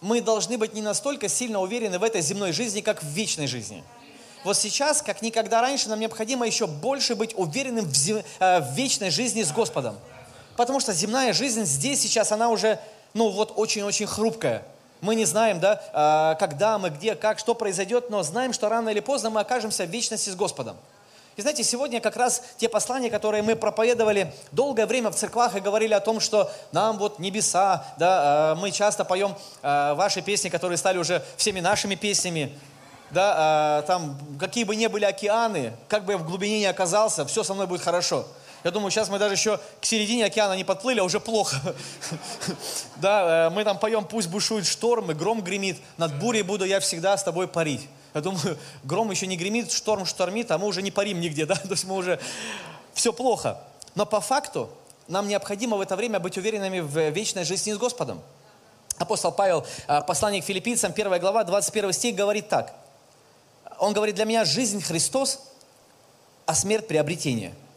мы 0.00 0.20
должны 0.20 0.58
быть 0.58 0.74
не 0.74 0.82
настолько 0.82 1.28
сильно 1.28 1.60
уверены 1.60 1.98
в 1.98 2.02
этой 2.02 2.20
земной 2.20 2.52
жизни, 2.52 2.80
как 2.80 3.02
в 3.02 3.06
вечной 3.06 3.46
жизни. 3.46 3.82
Вот 4.44 4.56
сейчас, 4.56 5.02
как 5.02 5.20
никогда 5.22 5.60
раньше, 5.60 5.88
нам 5.88 6.00
необходимо 6.00 6.46
еще 6.46 6.66
больше 6.66 7.14
быть 7.14 7.34
уверенным 7.36 7.84
в, 7.84 7.94
зем... 7.94 8.22
Э, 8.38 8.60
в 8.60 8.72
вечной 8.74 9.10
жизни 9.10 9.42
с 9.42 9.52
Господом. 9.52 9.96
Потому 10.56 10.80
что 10.80 10.92
земная 10.92 11.32
жизнь 11.32 11.64
здесь 11.64 12.00
сейчас, 12.00 12.32
она 12.32 12.48
уже, 12.48 12.78
ну 13.14 13.30
вот, 13.30 13.52
очень-очень 13.56 14.06
хрупкая. 14.06 14.62
Мы 15.00 15.14
не 15.14 15.24
знаем, 15.24 15.60
да, 15.60 16.34
э, 16.34 16.38
когда 16.38 16.78
мы, 16.78 16.90
где, 16.90 17.14
как, 17.14 17.38
что 17.38 17.54
произойдет, 17.54 18.10
но 18.10 18.22
знаем, 18.22 18.52
что 18.52 18.68
рано 18.68 18.90
или 18.90 19.00
поздно 19.00 19.30
мы 19.30 19.40
окажемся 19.40 19.84
в 19.84 19.90
вечности 19.90 20.30
с 20.30 20.36
Господом. 20.36 20.76
И 21.38 21.40
знаете, 21.40 21.62
сегодня 21.62 22.00
как 22.00 22.16
раз 22.16 22.42
те 22.56 22.68
послания, 22.68 23.10
которые 23.10 23.44
мы 23.44 23.54
проповедовали 23.54 24.34
долгое 24.50 24.86
время 24.86 25.10
в 25.10 25.14
церквах 25.14 25.54
и 25.54 25.60
говорили 25.60 25.94
о 25.94 26.00
том, 26.00 26.18
что 26.18 26.50
нам 26.72 26.98
вот 26.98 27.20
небеса, 27.20 27.86
да, 27.96 28.54
э, 28.56 28.60
мы 28.60 28.72
часто 28.72 29.04
поем 29.04 29.36
э, 29.62 29.94
ваши 29.94 30.20
песни, 30.20 30.48
которые 30.48 30.76
стали 30.78 30.98
уже 30.98 31.22
всеми 31.36 31.60
нашими 31.60 31.94
песнями, 31.94 32.58
да, 33.12 33.82
э, 33.84 33.86
там, 33.86 34.18
какие 34.40 34.64
бы 34.64 34.74
ни 34.74 34.88
были 34.88 35.04
океаны, 35.04 35.74
как 35.86 36.06
бы 36.06 36.14
я 36.14 36.18
в 36.18 36.26
глубине 36.26 36.58
не 36.58 36.66
оказался, 36.66 37.24
все 37.24 37.44
со 37.44 37.54
мной 37.54 37.68
будет 37.68 37.82
хорошо. 37.82 38.26
Я 38.64 38.72
думаю, 38.72 38.90
сейчас 38.90 39.08
мы 39.08 39.20
даже 39.20 39.34
еще 39.34 39.60
к 39.80 39.84
середине 39.84 40.24
океана 40.24 40.54
не 40.54 40.64
подплыли, 40.64 40.98
а 40.98 41.04
уже 41.04 41.20
плохо. 41.20 41.56
Да, 42.96 43.48
мы 43.54 43.62
там 43.62 43.78
поем, 43.78 44.04
пусть 44.04 44.28
бушует 44.28 44.66
шторм, 44.66 45.12
и 45.12 45.14
гром 45.14 45.42
гремит, 45.42 45.78
над 45.98 46.18
бурей 46.18 46.42
буду 46.42 46.64
я 46.64 46.80
всегда 46.80 47.16
с 47.16 47.22
тобой 47.22 47.46
парить. 47.46 47.88
Я 48.18 48.22
думаю, 48.22 48.58
гром 48.84 49.10
еще 49.10 49.26
не 49.26 49.36
гремит, 49.36 49.72
шторм 49.72 50.04
штормит, 50.06 50.50
а 50.50 50.58
мы 50.58 50.66
уже 50.66 50.82
не 50.82 50.90
парим 50.90 51.20
нигде, 51.20 51.46
да? 51.46 51.54
То 51.62 51.70
есть 51.70 51.84
мы 51.84 51.94
уже... 51.94 52.20
Все 52.94 53.12
плохо. 53.12 53.58
Но 53.94 54.06
по 54.06 54.20
факту 54.20 54.68
нам 55.06 55.28
необходимо 55.28 55.76
в 55.76 55.80
это 55.80 55.94
время 55.96 56.18
быть 56.18 56.36
уверенными 56.36 56.80
в 56.80 57.10
вечной 57.10 57.44
жизни 57.44 57.72
с 57.72 57.78
Господом. 57.78 58.20
Апостол 58.98 59.30
Павел, 59.30 59.64
а, 59.86 60.00
посланник 60.00 60.44
филиппийцам, 60.44 60.92
1 60.92 61.20
глава, 61.20 61.44
21 61.44 61.92
стих, 61.92 62.16
говорит 62.16 62.48
так. 62.48 62.74
Он 63.78 63.92
говорит, 63.92 64.16
для 64.16 64.24
меня 64.24 64.44
жизнь 64.44 64.82
Христос, 64.82 65.40
а 66.46 66.54
смерть 66.54 66.88
приобретение– 66.88 67.54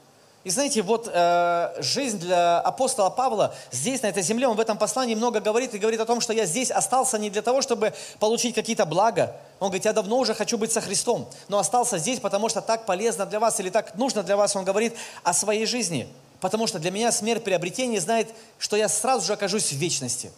и 0.44 0.50
знаете, 0.50 0.82
вот 0.82 1.08
э, 1.12 1.74
жизнь 1.80 2.18
для 2.18 2.60
апостола 2.60 3.12
Павла 3.12 3.54
здесь, 3.70 4.02
на 4.02 4.08
этой 4.08 4.24
земле, 4.24 4.48
он 4.48 4.58
в 4.58 4.60
этом 4.60 4.76
послании 4.76 5.14
много 5.14 5.40
говорит 5.40 5.76
и 5.76 5.78
говорит 5.78 6.00
о 6.00 6.06
том, 6.06 6.20
что 6.20 6.34
я 6.34 6.48
здесь 6.48 6.72
остался 6.72 7.20
не 7.20 7.30
для 7.30 7.44
того, 7.44 7.62
чтобы 7.62 7.94
получить 8.20 8.56
какие-то 8.56 8.88
блага. 8.88 9.36
Он 9.60 9.68
говорит, 9.68 9.86
я 9.86 9.94
давно 9.94 10.18
уже 10.18 10.34
хочу 10.34 10.58
быть 10.58 10.72
со 10.72 10.82
Христом, 10.82 11.30
но 11.48 11.60
остался 11.60 12.00
здесь, 12.00 12.20
потому 12.20 12.50
что 12.50 12.62
так 12.62 12.88
полезно 12.88 13.28
для 13.28 13.40
вас 13.40 13.60
или 13.60 13.70
так 13.70 13.94
нужно 13.96 14.24
для 14.24 14.36
вас. 14.36 14.56
Он 14.56 14.66
говорит 14.66 14.96
о 15.22 15.34
своей 15.34 15.68
жизни, 15.68 16.08
потому 16.40 16.66
что 16.66 16.80
для 16.80 16.90
меня 16.90 17.12
смерть 17.12 17.44
приобретение 17.44 18.02
знает, 18.02 18.30
что 18.58 18.76
я 18.76 18.90
сразу 18.90 19.28
же 19.28 19.34
окажусь 19.34 19.72
в 19.72 19.76
вечности. 19.76 20.32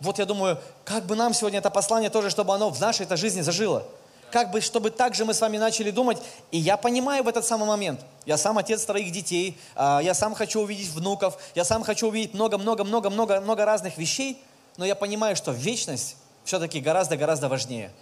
Вот 0.00 0.18
я 0.18 0.26
думаю, 0.26 0.58
как 0.84 1.06
бы 1.06 1.16
нам 1.16 1.32
сегодня 1.32 1.60
это 1.60 1.70
послание 1.70 2.10
тоже, 2.10 2.28
чтобы 2.28 2.54
оно 2.54 2.68
в 2.68 2.78
нашей 2.78 3.06
этой 3.06 3.16
жизни 3.16 3.40
зажило 3.40 3.86
как 4.34 4.50
бы, 4.50 4.60
чтобы 4.60 4.90
так 4.90 5.14
же 5.14 5.24
мы 5.24 5.32
с 5.32 5.40
вами 5.40 5.58
начали 5.58 5.92
думать. 5.92 6.18
И 6.50 6.58
я 6.58 6.76
понимаю 6.76 7.22
в 7.22 7.28
этот 7.28 7.44
самый 7.44 7.68
момент. 7.68 8.00
Я 8.26 8.36
сам 8.36 8.58
отец 8.58 8.84
троих 8.84 9.12
детей, 9.12 9.56
а, 9.76 10.00
я 10.02 10.12
сам 10.12 10.34
хочу 10.34 10.60
увидеть 10.60 10.88
внуков, 10.88 11.38
я 11.54 11.64
сам 11.64 11.84
хочу 11.84 12.08
увидеть 12.08 12.34
много-много-много-много 12.34 13.40
много 13.40 13.64
разных 13.64 13.96
вещей, 13.96 14.42
но 14.76 14.84
я 14.84 14.96
понимаю, 14.96 15.36
что 15.36 15.52
вечность 15.52 16.16
все-таки 16.42 16.80
гораздо-гораздо 16.80 17.48
важнее. 17.48 17.92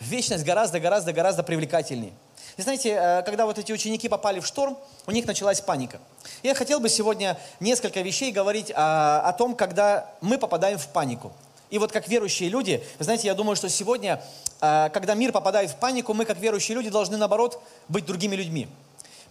вечность 0.00 0.44
гораздо-гораздо-гораздо 0.44 1.42
привлекательнее. 1.42 2.12
И 2.58 2.62
знаете, 2.62 2.90
э, 2.90 3.22
когда 3.22 3.46
вот 3.46 3.58
эти 3.58 3.72
ученики 3.72 4.06
попали 4.06 4.40
в 4.40 4.46
шторм, 4.46 4.76
у 5.06 5.12
них 5.12 5.24
началась 5.24 5.62
паника. 5.62 5.98
Я 6.42 6.54
хотел 6.54 6.80
бы 6.80 6.90
сегодня 6.90 7.38
несколько 7.58 8.02
вещей 8.02 8.32
говорить 8.32 8.70
о, 8.74 9.20
о 9.20 9.32
том, 9.32 9.56
когда 9.56 10.10
мы 10.20 10.36
попадаем 10.36 10.76
в 10.76 10.88
панику. 10.88 11.32
И 11.70 11.78
вот 11.78 11.92
как 11.92 12.08
верующие 12.08 12.48
люди, 12.48 12.84
вы 12.98 13.04
знаете, 13.04 13.28
я 13.28 13.34
думаю, 13.34 13.56
что 13.56 13.68
сегодня, 13.68 14.20
когда 14.60 15.14
мир 15.14 15.32
попадает 15.32 15.70
в 15.70 15.76
панику, 15.76 16.14
мы 16.14 16.24
как 16.24 16.38
верующие 16.38 16.76
люди 16.76 16.90
должны, 16.90 17.16
наоборот, 17.16 17.62
быть 17.88 18.04
другими 18.04 18.36
людьми. 18.36 18.68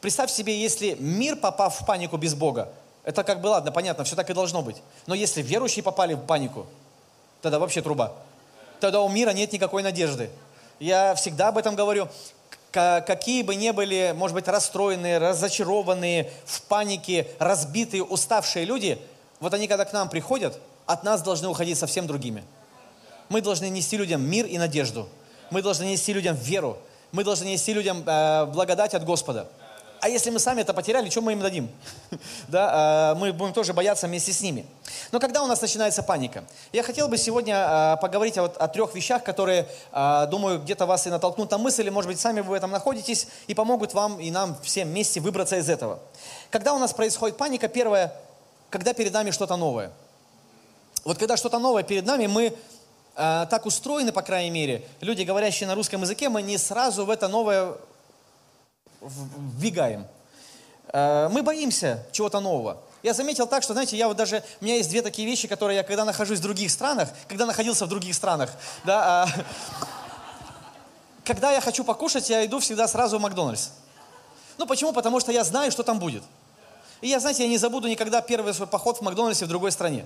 Представь 0.01 0.31
себе, 0.31 0.59
если 0.59 0.95
мир, 0.99 1.35
попав 1.35 1.79
в 1.79 1.85
панику 1.85 2.17
без 2.17 2.33
Бога, 2.33 2.69
это 3.03 3.23
как 3.23 3.41
бы, 3.41 3.47
ладно, 3.47 3.71
понятно, 3.71 4.03
все 4.03 4.15
так 4.15 4.29
и 4.29 4.33
должно 4.33 4.61
быть. 4.61 4.77
Но 5.07 5.15
если 5.15 5.41
верующие 5.41 5.83
попали 5.83 6.13
в 6.13 6.25
панику, 6.25 6.65
тогда 7.41 7.59
вообще 7.59 7.81
труба. 7.81 8.13
Тогда 8.79 9.01
у 9.01 9.09
мира 9.09 9.31
нет 9.31 9.51
никакой 9.51 9.83
надежды. 9.83 10.29
Я 10.79 11.15
всегда 11.15 11.49
об 11.49 11.57
этом 11.57 11.75
говорю. 11.75 12.07
Какие 12.71 13.41
бы 13.43 13.55
ни 13.55 13.71
были, 13.71 14.13
может 14.15 14.35
быть, 14.35 14.47
расстроенные, 14.47 15.17
разочарованные, 15.17 16.31
в 16.45 16.61
панике, 16.63 17.27
разбитые, 17.39 18.03
уставшие 18.03 18.63
люди, 18.63 18.99
вот 19.39 19.53
они, 19.53 19.67
когда 19.67 19.85
к 19.85 19.93
нам 19.93 20.07
приходят, 20.07 20.59
от 20.85 21.03
нас 21.03 21.21
должны 21.21 21.47
уходить 21.47 21.77
совсем 21.77 22.07
другими. 22.07 22.43
Мы 23.27 23.41
должны 23.41 23.69
нести 23.69 23.97
людям 23.97 24.21
мир 24.21 24.45
и 24.45 24.57
надежду. 24.57 25.09
Мы 25.51 25.61
должны 25.61 25.83
нести 25.83 26.13
людям 26.13 26.35
веру. 26.35 26.77
Мы 27.11 27.23
должны 27.23 27.45
нести 27.45 27.73
людям 27.73 28.03
э, 28.05 28.45
благодать 28.45 28.93
от 28.93 29.03
Господа. 29.03 29.47
А 30.01 30.07
если 30.07 30.29
мы 30.29 30.39
сами 30.39 30.61
это 30.61 30.73
потеряли, 30.73 31.09
что 31.09 31.21
мы 31.21 31.33
им 31.33 31.41
дадим? 31.41 31.69
да, 32.47 33.13
э, 33.13 33.19
мы 33.19 33.33
будем 33.33 33.53
тоже 33.53 33.73
бояться 33.73 34.07
вместе 34.07 34.31
с 34.31 34.41
ними. 34.41 34.65
Но 35.11 35.19
когда 35.19 35.43
у 35.43 35.47
нас 35.47 35.61
начинается 35.61 36.03
паника? 36.03 36.45
Я 36.71 36.83
хотел 36.83 37.09
бы 37.09 37.17
сегодня 37.17 37.55
э, 37.55 38.01
поговорить 38.01 38.37
о, 38.37 38.45
о 38.45 38.67
трех 38.69 38.95
вещах, 38.95 39.23
которые, 39.23 39.67
э, 39.91 40.27
думаю, 40.29 40.59
где-то 40.59 40.85
вас 40.85 41.05
и 41.07 41.09
натолкнут 41.09 41.51
на 41.51 41.57
мысль, 41.57 41.81
или, 41.81 41.89
может 41.89 42.09
быть, 42.09 42.19
сами 42.19 42.39
вы 42.39 42.51
в 42.51 42.53
этом 42.53 42.71
находитесь, 42.71 43.27
и 43.47 43.53
помогут 43.53 43.93
вам 43.93 44.19
и 44.19 44.31
нам 44.31 44.55
всем 44.61 44.87
вместе 44.87 45.19
выбраться 45.19 45.57
из 45.57 45.69
этого. 45.69 45.99
Когда 46.49 46.73
у 46.73 46.79
нас 46.79 46.93
происходит 46.93 47.35
паника, 47.37 47.67
первое, 47.67 48.13
когда 48.69 48.93
перед 48.93 49.13
нами 49.13 49.31
что-то 49.31 49.57
новое. 49.57 49.91
Вот 51.03 51.17
когда 51.17 51.35
что-то 51.35 51.59
новое 51.59 51.83
перед 51.83 52.05
нами, 52.05 52.27
мы 52.27 52.55
так 53.19 53.65
устроены, 53.65 54.11
по 54.13 54.21
крайней 54.21 54.49
мере, 54.49 54.85
люди, 55.01 55.23
говорящие 55.23 55.67
на 55.67 55.75
русском 55.75 56.01
языке, 56.01 56.29
мы 56.29 56.41
не 56.41 56.57
сразу 56.57 57.05
в 57.05 57.09
это 57.09 57.27
новое 57.27 57.75
вбегаем. 59.01 60.07
Э, 60.91 61.29
мы 61.29 61.43
боимся 61.43 62.05
чего-то 62.11 62.39
нового. 62.39 62.81
Я 63.03 63.13
заметил 63.13 63.47
так, 63.47 63.63
что, 63.63 63.73
знаете, 63.73 63.95
я 63.95 64.07
вот 64.07 64.17
даже, 64.17 64.43
у 64.59 64.65
меня 64.65 64.75
есть 64.75 64.89
две 64.89 65.01
такие 65.01 65.27
вещи, 65.27 65.47
которые 65.47 65.77
я, 65.77 65.83
когда 65.83 66.03
нахожусь 66.03 66.39
в 66.39 66.41
других 66.41 66.69
странах, 66.69 67.09
когда 67.27 67.45
находился 67.45 67.85
в 67.85 67.89
других 67.89 68.13
странах, 68.13 68.51
да, 68.83 69.23
а, 69.23 69.27
когда 71.23 71.51
я 71.51 71.61
хочу 71.61 71.83
покушать, 71.83 72.29
я 72.29 72.45
иду 72.45 72.59
всегда 72.59 72.87
сразу 72.87 73.17
в 73.17 73.21
Макдональдс. 73.21 73.69
Ну, 74.57 74.65
почему? 74.65 74.91
Потому 74.91 75.21
что 75.21 75.31
я 75.31 75.43
знаю, 75.45 75.71
что 75.71 75.83
там 75.83 75.99
будет. 75.99 76.23
И 76.99 77.07
я, 77.07 77.21
знаете, 77.21 77.43
я 77.43 77.49
не 77.49 77.57
забуду 77.57 77.87
никогда 77.87 78.21
первый 78.21 78.53
свой 78.53 78.67
поход 78.67 78.97
в 78.97 79.01
Макдональдсе 79.01 79.45
в 79.45 79.47
другой 79.47 79.71
стране. 79.71 80.05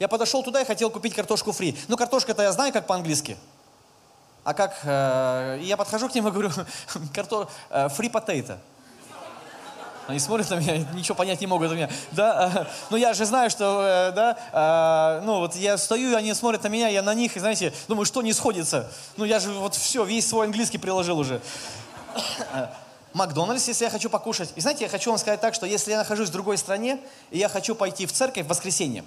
Я 0.00 0.08
подошел 0.08 0.42
туда 0.42 0.62
и 0.62 0.64
хотел 0.64 0.90
купить 0.90 1.14
картошку 1.14 1.52
фри. 1.52 1.78
Ну, 1.86 1.96
картошка-то 1.96 2.42
я 2.42 2.52
знаю, 2.52 2.72
как 2.72 2.86
по-английски. 2.86 3.36
А 4.44 4.54
как? 4.54 4.80
Э, 4.82 5.58
я 5.60 5.76
подхожу 5.76 6.08
к 6.08 6.14
ним 6.14 6.26
и 6.26 6.30
говорю, 6.30 6.50
карто, 7.14 7.48
э, 7.68 7.88
free 7.88 8.10
potato. 8.10 8.56
Они 10.06 10.18
смотрят 10.18 10.48
на 10.48 10.54
меня, 10.54 10.78
ничего 10.94 11.14
понять 11.14 11.40
не 11.42 11.46
могут 11.46 11.70
у 11.70 11.74
меня. 11.74 11.90
Да, 12.12 12.50
э, 12.54 12.64
ну 12.88 12.96
я 12.96 13.12
же 13.12 13.26
знаю, 13.26 13.50
что, 13.50 13.82
э, 13.82 14.12
да, 14.12 15.18
э, 15.20 15.24
ну 15.24 15.40
вот 15.40 15.54
я 15.54 15.76
стою, 15.76 16.16
они 16.16 16.32
смотрят 16.32 16.62
на 16.64 16.68
меня, 16.68 16.88
я 16.88 17.02
на 17.02 17.12
них, 17.12 17.36
и 17.36 17.40
знаете, 17.40 17.70
думаю, 17.86 18.06
что 18.06 18.22
не 18.22 18.32
сходится. 18.32 18.90
Ну 19.18 19.26
я 19.26 19.38
же 19.38 19.52
вот 19.52 19.74
все, 19.74 20.02
весь 20.04 20.26
свой 20.26 20.46
английский 20.46 20.78
приложил 20.78 21.18
уже. 21.18 21.42
Макдональдс, 23.12 23.68
если 23.68 23.84
я 23.84 23.90
хочу 23.90 24.08
покушать. 24.08 24.50
И 24.56 24.62
знаете, 24.62 24.84
я 24.84 24.90
хочу 24.90 25.10
вам 25.10 25.18
сказать 25.18 25.42
так, 25.42 25.52
что 25.52 25.66
если 25.66 25.90
я 25.90 25.98
нахожусь 25.98 26.30
в 26.30 26.32
другой 26.32 26.56
стране, 26.56 26.98
и 27.30 27.36
я 27.38 27.50
хочу 27.50 27.74
пойти 27.74 28.06
в 28.06 28.12
церковь 28.12 28.46
в 28.46 28.48
воскресенье, 28.48 29.04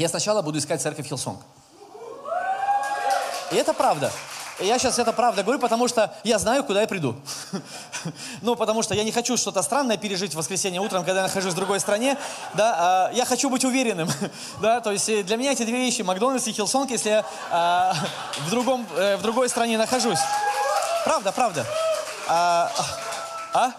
я 0.00 0.08
сначала 0.08 0.40
буду 0.40 0.58
искать 0.58 0.80
церковь 0.80 1.06
Hillsong. 1.06 1.40
И 3.52 3.56
это 3.56 3.74
правда. 3.74 4.10
Я 4.58 4.78
сейчас 4.78 4.98
это 4.98 5.12
правда 5.12 5.42
говорю, 5.42 5.58
потому 5.58 5.88
что 5.88 6.14
я 6.24 6.38
знаю, 6.38 6.64
куда 6.64 6.80
я 6.80 6.86
приду. 6.86 7.16
Ну, 8.40 8.56
потому 8.56 8.82
что 8.82 8.94
я 8.94 9.04
не 9.04 9.12
хочу 9.12 9.36
что-то 9.36 9.60
странное 9.60 9.98
пережить 9.98 10.32
в 10.32 10.38
воскресенье 10.38 10.80
утром, 10.80 11.04
когда 11.04 11.20
я 11.20 11.26
нахожусь 11.26 11.52
в 11.52 11.56
другой 11.56 11.80
стране. 11.80 12.16
Да, 12.54 12.76
а, 12.78 13.12
я 13.12 13.26
хочу 13.26 13.50
быть 13.50 13.62
уверенным. 13.64 14.08
Да, 14.62 14.80
то 14.80 14.90
есть 14.90 15.08
э, 15.10 15.22
для 15.22 15.36
меня 15.36 15.52
эти 15.52 15.64
две 15.64 15.76
вещи, 15.76 16.00
Макдональдс 16.00 16.46
и 16.46 16.52
Hillsong, 16.52 16.90
если 16.90 17.10
я 17.10 17.24
а, 17.50 17.94
в, 18.46 18.50
другом, 18.50 18.86
э, 18.96 19.16
в 19.18 19.22
другой 19.22 19.50
стране 19.50 19.76
нахожусь. 19.76 20.20
Правда, 21.04 21.32
правда. 21.32 21.66
А? 22.26 22.72
а? 23.52 23.72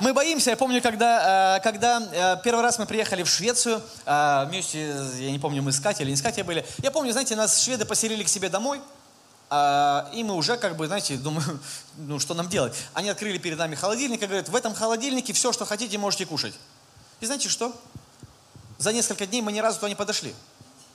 Мы 0.00 0.12
боимся. 0.12 0.50
Я 0.50 0.56
помню, 0.56 0.82
когда, 0.82 1.56
э, 1.56 1.60
когда 1.62 2.00
э, 2.00 2.36
первый 2.42 2.62
раз 2.62 2.78
мы 2.78 2.86
приехали 2.86 3.22
в 3.22 3.28
Швецию, 3.28 3.80
э, 4.04 4.44
вместе, 4.48 4.88
я 5.18 5.30
не 5.30 5.38
помню, 5.38 5.62
мы 5.62 5.72
с 5.72 5.78
Катей 5.78 6.04
или 6.04 6.10
не 6.10 6.20
Катей 6.20 6.42
были. 6.42 6.66
Я 6.78 6.90
помню, 6.90 7.12
знаете, 7.12 7.36
нас 7.36 7.62
шведы 7.62 7.84
поселили 7.84 8.24
к 8.24 8.28
себе 8.28 8.48
домой, 8.48 8.80
и 9.52 10.24
мы 10.24 10.34
уже 10.34 10.56
как 10.56 10.76
бы, 10.76 10.86
знаете, 10.86 11.16
думаю, 11.16 11.60
ну 11.96 12.18
что 12.18 12.34
нам 12.34 12.48
делать? 12.48 12.74
Они 12.92 13.08
открыли 13.08 13.38
перед 13.38 13.56
нами 13.56 13.76
холодильник 13.76 14.22
и 14.22 14.26
говорят, 14.26 14.48
в 14.48 14.56
этом 14.56 14.74
холодильнике 14.74 15.32
все, 15.32 15.52
что 15.52 15.64
хотите, 15.64 15.96
можете 15.96 16.26
кушать. 16.26 16.54
И 17.20 17.26
знаете 17.26 17.48
что? 17.48 17.72
За 18.78 18.92
несколько 18.92 19.26
дней 19.26 19.42
мы 19.42 19.52
ни 19.52 19.60
разу 19.60 19.78
туда 19.78 19.88
не 19.88 19.94
подошли. 19.94 20.34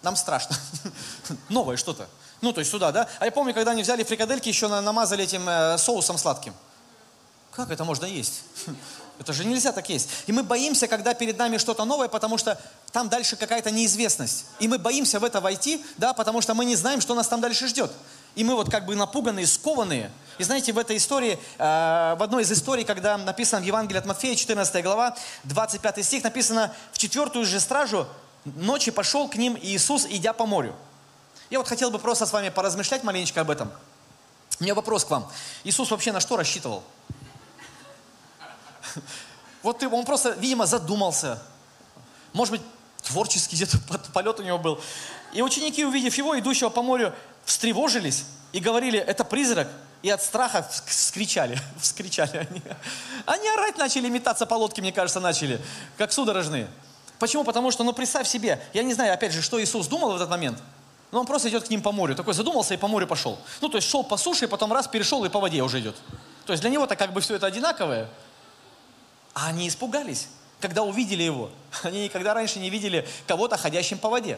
Нам 0.02 0.18
страшно. 0.18 0.58
Новое 1.50 1.78
что-то. 1.78 2.08
Ну, 2.42 2.52
то 2.52 2.60
есть 2.60 2.72
сюда, 2.72 2.92
да? 2.92 3.08
А 3.20 3.26
я 3.26 3.32
помню, 3.32 3.54
когда 3.54 3.72
они 3.72 3.84
взяли 3.84 4.04
фрикадельки, 4.04 4.50
еще 4.50 4.68
намазали 4.68 5.24
этим 5.24 5.78
соусом 5.78 6.18
сладким. 6.18 6.54
Как 7.60 7.72
это 7.72 7.84
можно 7.84 8.06
есть? 8.06 8.44
Это 9.20 9.34
же 9.34 9.44
нельзя 9.44 9.74
так 9.74 9.90
есть. 9.90 10.08
И 10.28 10.32
мы 10.32 10.44
боимся, 10.44 10.88
когда 10.88 11.14
перед 11.14 11.38
нами 11.38 11.58
что-то 11.58 11.84
новое, 11.84 12.08
потому 12.08 12.38
что 12.38 12.58
там 12.94 13.10
дальше 13.10 13.36
какая-то 13.36 13.70
неизвестность. 13.70 14.46
И 14.62 14.70
мы 14.70 14.78
боимся 14.78 15.20
в 15.20 15.26
это 15.26 15.42
войти, 15.42 15.84
да, 15.98 16.14
потому 16.14 16.40
что 16.40 16.54
мы 16.54 16.64
не 16.64 16.78
знаем, 16.78 17.02
что 17.02 17.16
нас 17.16 17.28
там 17.28 17.42
дальше 17.42 17.68
ждет. 17.68 17.92
И 18.36 18.46
мы 18.46 18.56
вот 18.56 18.72
как 18.72 18.86
бы 18.86 18.96
напуганные, 18.96 19.46
скованные. 19.46 20.10
И 20.38 20.44
знаете, 20.46 20.72
в 20.72 20.78
этой 20.78 20.96
истории, 20.96 21.38
э, 21.58 22.16
в 22.18 22.24
одной 22.24 22.44
из 22.44 22.52
историй, 22.54 22.86
когда 22.86 23.18
написано 23.18 23.62
в 23.62 23.66
Евангелии 23.66 24.00
от 24.00 24.06
Матфея, 24.06 24.38
14 24.38 24.82
глава, 24.82 25.18
25 25.44 26.06
стих, 26.06 26.24
написано, 26.24 26.74
в 26.94 26.98
четвертую 26.98 27.46
же 27.46 27.60
стражу 27.60 28.08
ночи 28.46 28.90
пошел 28.90 29.28
к 29.28 29.36
ним 29.36 29.60
Иисус, 29.62 30.06
идя 30.10 30.32
по 30.32 30.46
морю. 30.46 30.74
Я 31.50 31.58
вот 31.58 31.68
хотел 31.68 31.92
бы 31.92 32.00
просто 32.00 32.26
с 32.26 32.32
вами 32.32 32.48
поразмышлять 32.48 33.04
маленечко 33.04 33.42
об 33.42 33.52
этом. 33.52 33.70
У 34.62 34.64
меня 34.64 34.76
вопрос 34.76 35.04
к 35.04 35.10
вам. 35.10 35.30
Иисус 35.66 35.92
вообще 35.92 36.14
на 36.14 36.22
что 36.22 36.38
рассчитывал? 36.38 36.84
Вот 39.62 39.84
он 39.84 40.06
просто, 40.06 40.32
видимо, 40.40 40.66
задумался. 40.66 41.42
Может 42.32 42.54
быть, 42.54 42.62
творческий 43.04 43.58
где-то 43.58 43.78
полет 44.14 44.40
у 44.40 44.44
него 44.44 44.58
был. 44.58 44.80
И 45.34 45.42
ученики, 45.42 45.84
увидев 45.84 46.18
его, 46.18 46.40
идущего 46.40 46.70
по 46.70 46.82
морю, 46.82 47.14
встревожились 47.46 48.26
и 48.52 48.60
говорили, 48.60 49.00
это 49.00 49.24
призрак. 49.24 49.68
И 50.02 50.10
от 50.10 50.24
страха 50.24 50.66
вскричали, 50.86 51.60
вскричали 51.80 52.48
они. 52.50 52.62
Они 53.26 53.50
орать 53.50 53.78
начали, 53.78 54.08
метаться 54.08 54.46
по 54.46 54.56
лодке, 54.56 54.82
мне 54.82 54.94
кажется, 54.94 55.20
начали, 55.20 55.60
как 55.98 56.14
судорожные. 56.14 56.70
Почему? 57.20 57.44
Потому 57.44 57.70
что, 57.70 57.84
ну 57.84 57.92
представь 57.92 58.28
себе, 58.28 58.62
я 58.74 58.82
не 58.82 58.94
знаю, 58.94 59.14
опять 59.14 59.34
же, 59.34 59.42
что 59.42 59.62
Иисус 59.62 59.88
думал 59.88 60.14
в 60.14 60.16
этот 60.16 60.30
момент, 60.30 60.58
но 61.12 61.20
он 61.20 61.26
просто 61.26 61.50
идет 61.50 61.66
к 61.66 61.70
ним 61.70 61.82
по 61.82 61.92
морю. 61.92 62.16
Такой 62.16 62.34
задумался 62.34 62.74
и 62.74 62.78
по 62.78 62.88
морю 62.88 63.08
пошел. 63.08 63.38
Ну, 63.60 63.68
то 63.68 63.78
есть 63.78 63.90
шел 63.90 64.04
по 64.04 64.16
суше, 64.16 64.46
и 64.46 64.48
потом 64.48 64.72
раз 64.72 64.88
перешел 64.88 65.26
и 65.26 65.30
по 65.30 65.42
воде 65.42 65.62
уже 65.62 65.82
идет. 65.82 65.98
То 66.46 66.54
есть 66.54 66.62
для 66.62 66.70
него-то 66.70 66.96
как 66.96 67.12
бы 67.12 67.20
все 67.20 67.36
это 67.36 67.48
одинаковое. 67.48 68.08
А 69.40 69.48
они 69.48 69.70
испугались, 69.70 70.28
когда 70.60 70.84
увидели 70.84 71.24
его. 71.24 71.50
Они 71.84 72.04
никогда 72.04 72.34
раньше 72.34 72.60
не 72.60 72.70
видели 72.70 73.08
кого-то 73.26 73.58
ходящим 73.58 73.98
по 73.98 74.10
воде. 74.10 74.38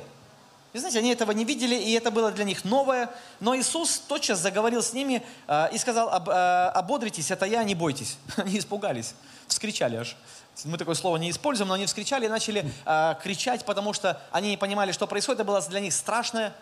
И 0.74 0.78
знаете, 0.78 1.00
они 1.00 1.10
этого 1.10 1.32
не 1.32 1.44
видели, 1.44 1.76
и 1.76 1.92
это 1.94 2.12
было 2.12 2.32
для 2.32 2.46
них 2.46 2.64
новое. 2.64 3.10
Но 3.42 3.58
Иисус 3.58 4.00
тотчас 4.08 4.40
заговорил 4.40 4.82
с 4.82 4.94
ними 4.94 5.22
э, 5.48 5.68
и 5.74 5.78
сказал, 5.78 6.08
Об, 6.10 6.30
э, 6.30 6.32
ободритесь, 6.32 7.30
это 7.30 7.46
я, 7.46 7.64
не 7.64 7.76
бойтесь. 7.76 8.18
Они 8.38 8.58
испугались, 8.58 9.16
вскричали 9.48 9.98
аж. 9.98 10.16
Мы 10.64 10.78
такое 10.78 10.96
слово 10.96 11.18
не 11.18 11.32
используем, 11.32 11.70
но 11.70 11.74
они 11.74 11.86
вскричали 11.88 12.26
и 12.26 12.30
начали 12.30 12.72
э, 12.86 13.16
кричать, 13.24 13.66
потому 13.66 13.94
что 13.94 14.22
они 14.32 14.50
не 14.50 14.58
понимали, 14.58 14.92
что 14.92 15.08
происходит. 15.08 15.40
Это 15.40 15.48
было 15.48 15.62
для 15.62 15.80
них 15.80 15.94
страшное. 15.94 16.54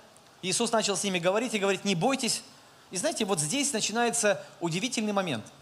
Иисус 0.41 0.71
начал 0.71 0.95
с 0.95 1.03
ними 1.03 1.19
говорить 1.19 1.53
и 1.53 1.59
говорить, 1.59 1.85
не 1.85 1.95
бойтесь. 1.95 2.41
И 2.91 2.97
знаете, 2.97 3.25
вот 3.25 3.39
здесь 3.39 3.73
начинается 3.73 4.41
удивительный 4.59 5.11
момент– 5.13 5.45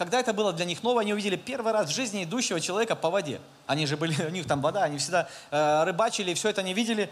когда 0.00 0.18
это 0.18 0.32
было 0.32 0.54
для 0.54 0.64
них 0.64 0.82
ново, 0.82 1.02
они 1.02 1.12
увидели 1.12 1.36
первый 1.36 1.74
раз 1.74 1.90
в 1.90 1.94
жизни 1.94 2.24
идущего 2.24 2.58
человека 2.58 2.96
по 2.96 3.10
воде. 3.10 3.38
Они 3.66 3.84
же 3.84 3.98
были, 3.98 4.14
у 4.26 4.30
них 4.30 4.46
там 4.46 4.62
вода, 4.62 4.84
они 4.84 4.96
всегда 4.96 5.28
э, 5.50 5.84
рыбачили, 5.84 6.32
все 6.32 6.48
это 6.48 6.62
они 6.62 6.72
видели, 6.72 7.10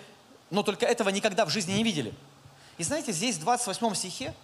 но 0.49 0.63
только 0.63 0.87
этого 0.87 1.11
никогда 1.11 1.45
в 1.45 1.51
жизни 1.51 1.75
не 1.75 1.83
видели. 1.83 2.15
И 2.79 2.83
знаете, 2.83 3.13
здесь 3.13 3.37
в 3.37 3.41
28 3.41 3.95
стихе 3.95 4.35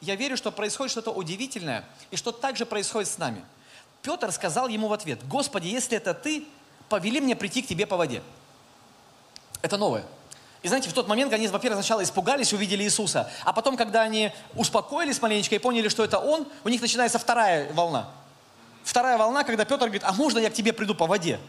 я 0.00 0.16
верю, 0.16 0.38
что 0.38 0.50
происходит 0.50 0.90
что-то 0.90 1.10
удивительное, 1.10 1.84
и 2.10 2.16
что 2.16 2.32
также 2.32 2.64
происходит 2.64 3.10
с 3.10 3.18
нами. 3.18 3.44
Петр 4.00 4.32
сказал 4.32 4.68
ему 4.68 4.88
в 4.88 4.94
ответ, 4.94 5.22
«Господи, 5.28 5.66
если 5.66 5.98
это 5.98 6.14
ты, 6.14 6.46
повели 6.88 7.20
мне 7.20 7.36
прийти 7.36 7.60
к 7.60 7.66
тебе 7.66 7.86
по 7.86 7.98
воде». 7.98 8.22
Это 9.60 9.76
новое. 9.76 10.06
И 10.62 10.68
знаете, 10.68 10.88
в 10.88 10.92
тот 10.92 11.08
момент 11.08 11.32
они, 11.32 11.48
во-первых, 11.48 11.80
сначала 11.82 12.02
испугались, 12.02 12.52
увидели 12.52 12.84
Иисуса, 12.84 13.28
а 13.44 13.52
потом, 13.52 13.76
когда 13.76 14.02
они 14.02 14.32
успокоились 14.54 15.20
маленечко 15.20 15.56
и 15.56 15.58
поняли, 15.58 15.88
что 15.88 16.04
это 16.04 16.18
Он, 16.18 16.46
у 16.64 16.68
них 16.68 16.80
начинается 16.80 17.18
вторая 17.18 17.72
волна. 17.72 18.08
Вторая 18.84 19.18
волна, 19.18 19.44
когда 19.44 19.64
Петр 19.64 19.84
говорит, 19.84 20.02
а 20.04 20.12
можно 20.12 20.38
я 20.38 20.50
к 20.50 20.54
тебе 20.54 20.72
приду 20.72 20.94
по 20.94 21.06
воде? 21.06 21.40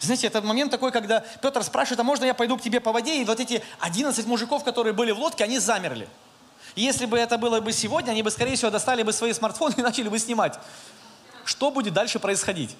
Знаете, 0.00 0.26
это 0.28 0.40
момент 0.40 0.70
такой, 0.70 0.92
когда 0.92 1.22
Петр 1.42 1.62
спрашивает, 1.62 2.00
а 2.00 2.02
можно 2.02 2.24
я 2.24 2.34
пойду 2.34 2.56
к 2.56 2.62
тебе 2.62 2.80
по 2.80 2.90
воде? 2.90 3.20
И 3.20 3.24
вот 3.24 3.38
эти 3.38 3.62
11 3.80 4.26
мужиков, 4.26 4.64
которые 4.64 4.94
были 4.94 5.12
в 5.12 5.18
лодке, 5.18 5.44
они 5.44 5.58
замерли. 5.58 6.08
И 6.74 6.82
если 6.82 7.06
бы 7.06 7.18
это 7.18 7.38
было 7.38 7.60
бы 7.60 7.72
сегодня, 7.72 8.12
они 8.12 8.22
бы, 8.22 8.30
скорее 8.30 8.56
всего, 8.56 8.70
достали 8.70 9.02
бы 9.02 9.12
свои 9.12 9.32
смартфоны 9.32 9.74
и 9.76 9.82
начали 9.82 10.08
бы 10.08 10.18
снимать. 10.18 10.58
Что 11.44 11.70
будет 11.70 11.92
дальше 11.92 12.18
происходить? 12.18 12.76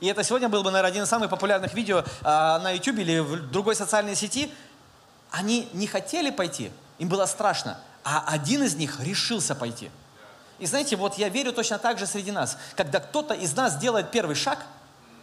И 0.00 0.06
это 0.06 0.22
сегодня 0.24 0.48
был 0.48 0.62
бы, 0.62 0.70
наверное, 0.70 0.90
один 0.90 1.02
из 1.02 1.08
самых 1.08 1.28
популярных 1.28 1.74
видео 1.74 2.04
а, 2.22 2.58
на 2.60 2.70
YouTube 2.70 2.98
или 2.98 3.18
в 3.18 3.50
другой 3.50 3.74
социальной 3.74 4.16
сети. 4.16 4.50
Они 5.30 5.68
не 5.72 5.86
хотели 5.86 6.30
пойти, 6.30 6.72
им 6.98 7.08
было 7.08 7.26
страшно, 7.26 7.78
а 8.04 8.24
один 8.26 8.62
из 8.62 8.74
них 8.74 9.00
решился 9.00 9.54
пойти. 9.54 9.90
И 10.58 10.66
знаете, 10.66 10.96
вот 10.96 11.16
я 11.16 11.28
верю 11.28 11.52
точно 11.52 11.78
так 11.78 11.98
же 11.98 12.06
среди 12.06 12.32
нас. 12.32 12.58
Когда 12.76 13.00
кто-то 13.00 13.32
из 13.34 13.56
нас 13.56 13.78
делает 13.78 14.10
первый 14.10 14.36
шаг, 14.36 14.58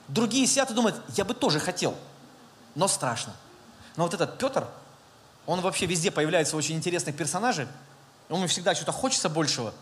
другие 0.07 0.47
сидят 0.47 0.71
и 0.71 0.73
думают, 0.73 0.95
я 1.15 1.25
бы 1.25 1.33
тоже 1.33 1.59
хотел, 1.59 1.95
но 2.75 2.87
страшно. 2.87 3.33
Но 3.95 4.03
вот 4.03 4.13
этот 4.13 4.37
Петр, 4.37 4.67
он 5.45 5.61
вообще 5.61 5.85
везде 5.85 6.11
появляется 6.11 6.57
очень 6.57 6.75
интересных 6.75 7.15
персонажей. 7.15 7.67
Ему 8.29 8.47
всегда 8.47 8.73
что-то 8.75 8.91
хочется 8.91 9.29
большего. 9.29 9.73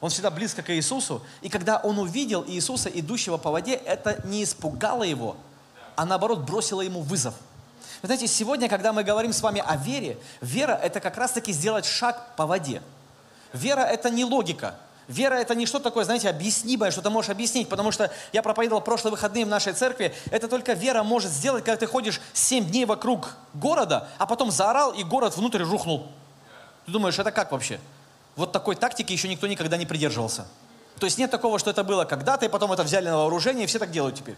Он 0.00 0.10
всегда 0.10 0.30
близко 0.30 0.62
к 0.62 0.72
Иисусу. 0.74 1.22
И 1.40 1.48
когда 1.48 1.78
он 1.78 1.98
увидел 1.98 2.44
Иисуса, 2.46 2.88
идущего 2.88 3.36
по 3.36 3.50
воде, 3.50 3.74
это 3.74 4.20
не 4.26 4.44
испугало 4.44 5.02
его, 5.02 5.36
а 5.96 6.04
наоборот 6.04 6.40
бросило 6.40 6.82
ему 6.82 7.00
вызов. 7.00 7.34
Вы 8.02 8.08
знаете, 8.08 8.26
сегодня, 8.26 8.68
когда 8.68 8.92
мы 8.92 9.04
говорим 9.04 9.32
с 9.32 9.40
вами 9.40 9.62
о 9.66 9.76
вере, 9.76 10.18
вера– 10.40 10.78
это 10.82 11.00
как 11.00 11.16
раз-таки 11.16 11.52
сделать 11.52 11.86
шаг 11.86 12.34
по 12.36 12.46
воде. 12.46 12.82
Вера– 13.52 13.80
это 13.82 14.10
не 14.10 14.24
логика. 14.24 14.74
Вера– 15.06 15.34
это 15.36 15.54
не 15.54 15.66
что 15.66 15.78
такое, 15.78 16.04
знаете, 16.04 16.28
объяснимое, 16.28 16.90
что 16.90 17.02
ты 17.02 17.10
можешь 17.10 17.30
объяснить, 17.30 17.68
потому 17.68 17.92
что 17.92 18.10
я 18.32 18.42
проповедовал 18.42 18.80
прошлые 18.80 19.10
выходные 19.10 19.44
в 19.44 19.48
нашей 19.48 19.72
церкви. 19.74 20.14
Это 20.30 20.48
только 20.48 20.72
вера 20.72 21.02
может 21.02 21.30
сделать, 21.30 21.64
когда 21.64 21.76
ты 21.76 21.86
ходишь 21.86 22.20
7 22.32 22.66
дней 22.66 22.84
вокруг 22.84 23.36
города, 23.52 24.08
а 24.18 24.26
потом 24.26 24.50
заорал, 24.50 24.92
и 24.92 25.04
город 25.04 25.36
внутрь 25.36 25.62
рухнул. 25.62 26.08
Ты 26.86 26.92
думаешь, 26.92 27.18
это 27.18 27.32
как 27.32 27.52
вообще? 27.52 27.80
Вот 28.36 28.52
такой 28.52 28.76
тактики 28.76 29.12
еще 29.12 29.28
никто 29.28 29.46
никогда 29.46 29.76
не 29.76 29.86
придерживался. 29.86 30.46
То 30.98 31.06
есть 31.06 31.18
нет 31.18 31.30
такого, 31.30 31.58
что 31.58 31.70
это 31.70 31.84
было 31.84 32.04
когда-то, 32.04 32.46
и 32.46 32.48
потом 32.48 32.72
это 32.72 32.82
взяли 32.82 33.08
на 33.08 33.18
вооружение, 33.18 33.64
и 33.64 33.66
все 33.66 33.78
так 33.78 33.90
делают 33.90 34.16
теперь. 34.16 34.36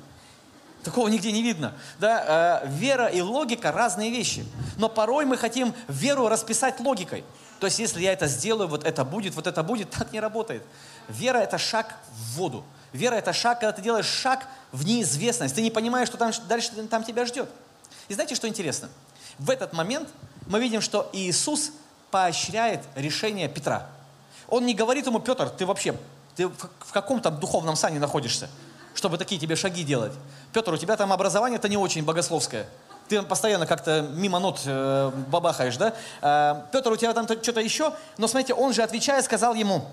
Такого 0.82 1.08
нигде 1.08 1.32
не 1.32 1.42
видно. 1.42 1.74
Да? 1.98 2.62
Э, 2.64 2.68
вера 2.68 3.06
и 3.06 3.20
логика– 3.20 3.72
разные 3.72 4.10
вещи. 4.10 4.44
Но 4.76 4.88
порой 4.88 5.24
мы 5.24 5.36
хотим 5.36 5.74
веру 5.88 6.28
расписать 6.28 6.78
логикой. 6.80 7.24
То 7.58 7.66
есть, 7.66 7.78
если 7.78 8.02
я 8.02 8.12
это 8.12 8.26
сделаю, 8.26 8.68
вот 8.68 8.84
это 8.84 9.04
будет, 9.04 9.34
вот 9.34 9.46
это 9.46 9.62
будет, 9.62 9.90
так 9.98 10.12
не 10.12 10.20
работает. 10.20 10.62
Вера– 11.08 11.38
это 11.40 11.58
шаг 11.58 11.96
в 12.12 12.36
воду. 12.36 12.64
Вера– 12.92 13.14
это 13.16 13.32
шаг, 13.32 13.60
когда 13.60 13.72
ты 13.72 13.82
делаешь 13.82 14.06
шаг 14.06 14.46
в 14.72 14.84
неизвестность. 14.84 15.54
Ты 15.54 15.62
не 15.62 15.70
понимаешь, 15.70 16.08
что 16.08 16.18
там, 16.18 16.32
дальше 16.48 16.70
там 16.88 17.04
тебя 17.04 17.26
ждет. 17.26 17.48
И 18.08 18.14
знаете, 18.14 18.34
что 18.34 18.48
интересно? 18.48 18.88
В 19.38 19.50
этот 19.50 19.72
момент 19.72 20.08
мы 20.46 20.60
видим, 20.60 20.80
что 20.80 21.10
Иисус 21.12 21.72
поощряет 22.10 22.80
решение 22.94 23.48
Петра. 23.48 23.88
Он 24.48 24.64
не 24.64 24.74
говорит 24.74 25.06
ему, 25.06 25.18
Петр, 25.18 25.50
ты 25.50 25.66
вообще, 25.66 25.96
ты 26.36 26.48
в 26.48 26.92
каком 26.92 27.20
там 27.20 27.40
духовном 27.40 27.76
сане 27.76 27.98
находишься, 27.98 28.48
чтобы 28.96 29.18
такие 29.18 29.40
тебе 29.40 29.56
шаги 29.56 29.84
делать? 29.84 30.12
Петр, 30.52 30.72
у 30.72 30.76
тебя 30.76 30.96
там 30.96 31.12
образование-то 31.12 31.68
не 31.68 31.76
очень 31.76 32.04
богословское. 32.04 32.66
Ты 33.08 33.22
постоянно 33.22 33.66
как-то 33.66 34.02
мимо 34.02 34.40
нот 34.40 34.62
э, 34.64 35.12
бабахаешь, 35.28 35.76
да? 35.76 35.94
Э, 36.22 36.62
Петр, 36.72 36.90
у 36.90 36.96
тебя 36.96 37.12
там 37.12 37.26
что-то 37.26 37.60
еще? 37.60 37.92
Но 38.18 38.26
смотрите, 38.26 38.54
он 38.54 38.72
же, 38.72 38.82
отвечая, 38.82 39.22
сказал 39.22 39.54
ему, 39.54 39.84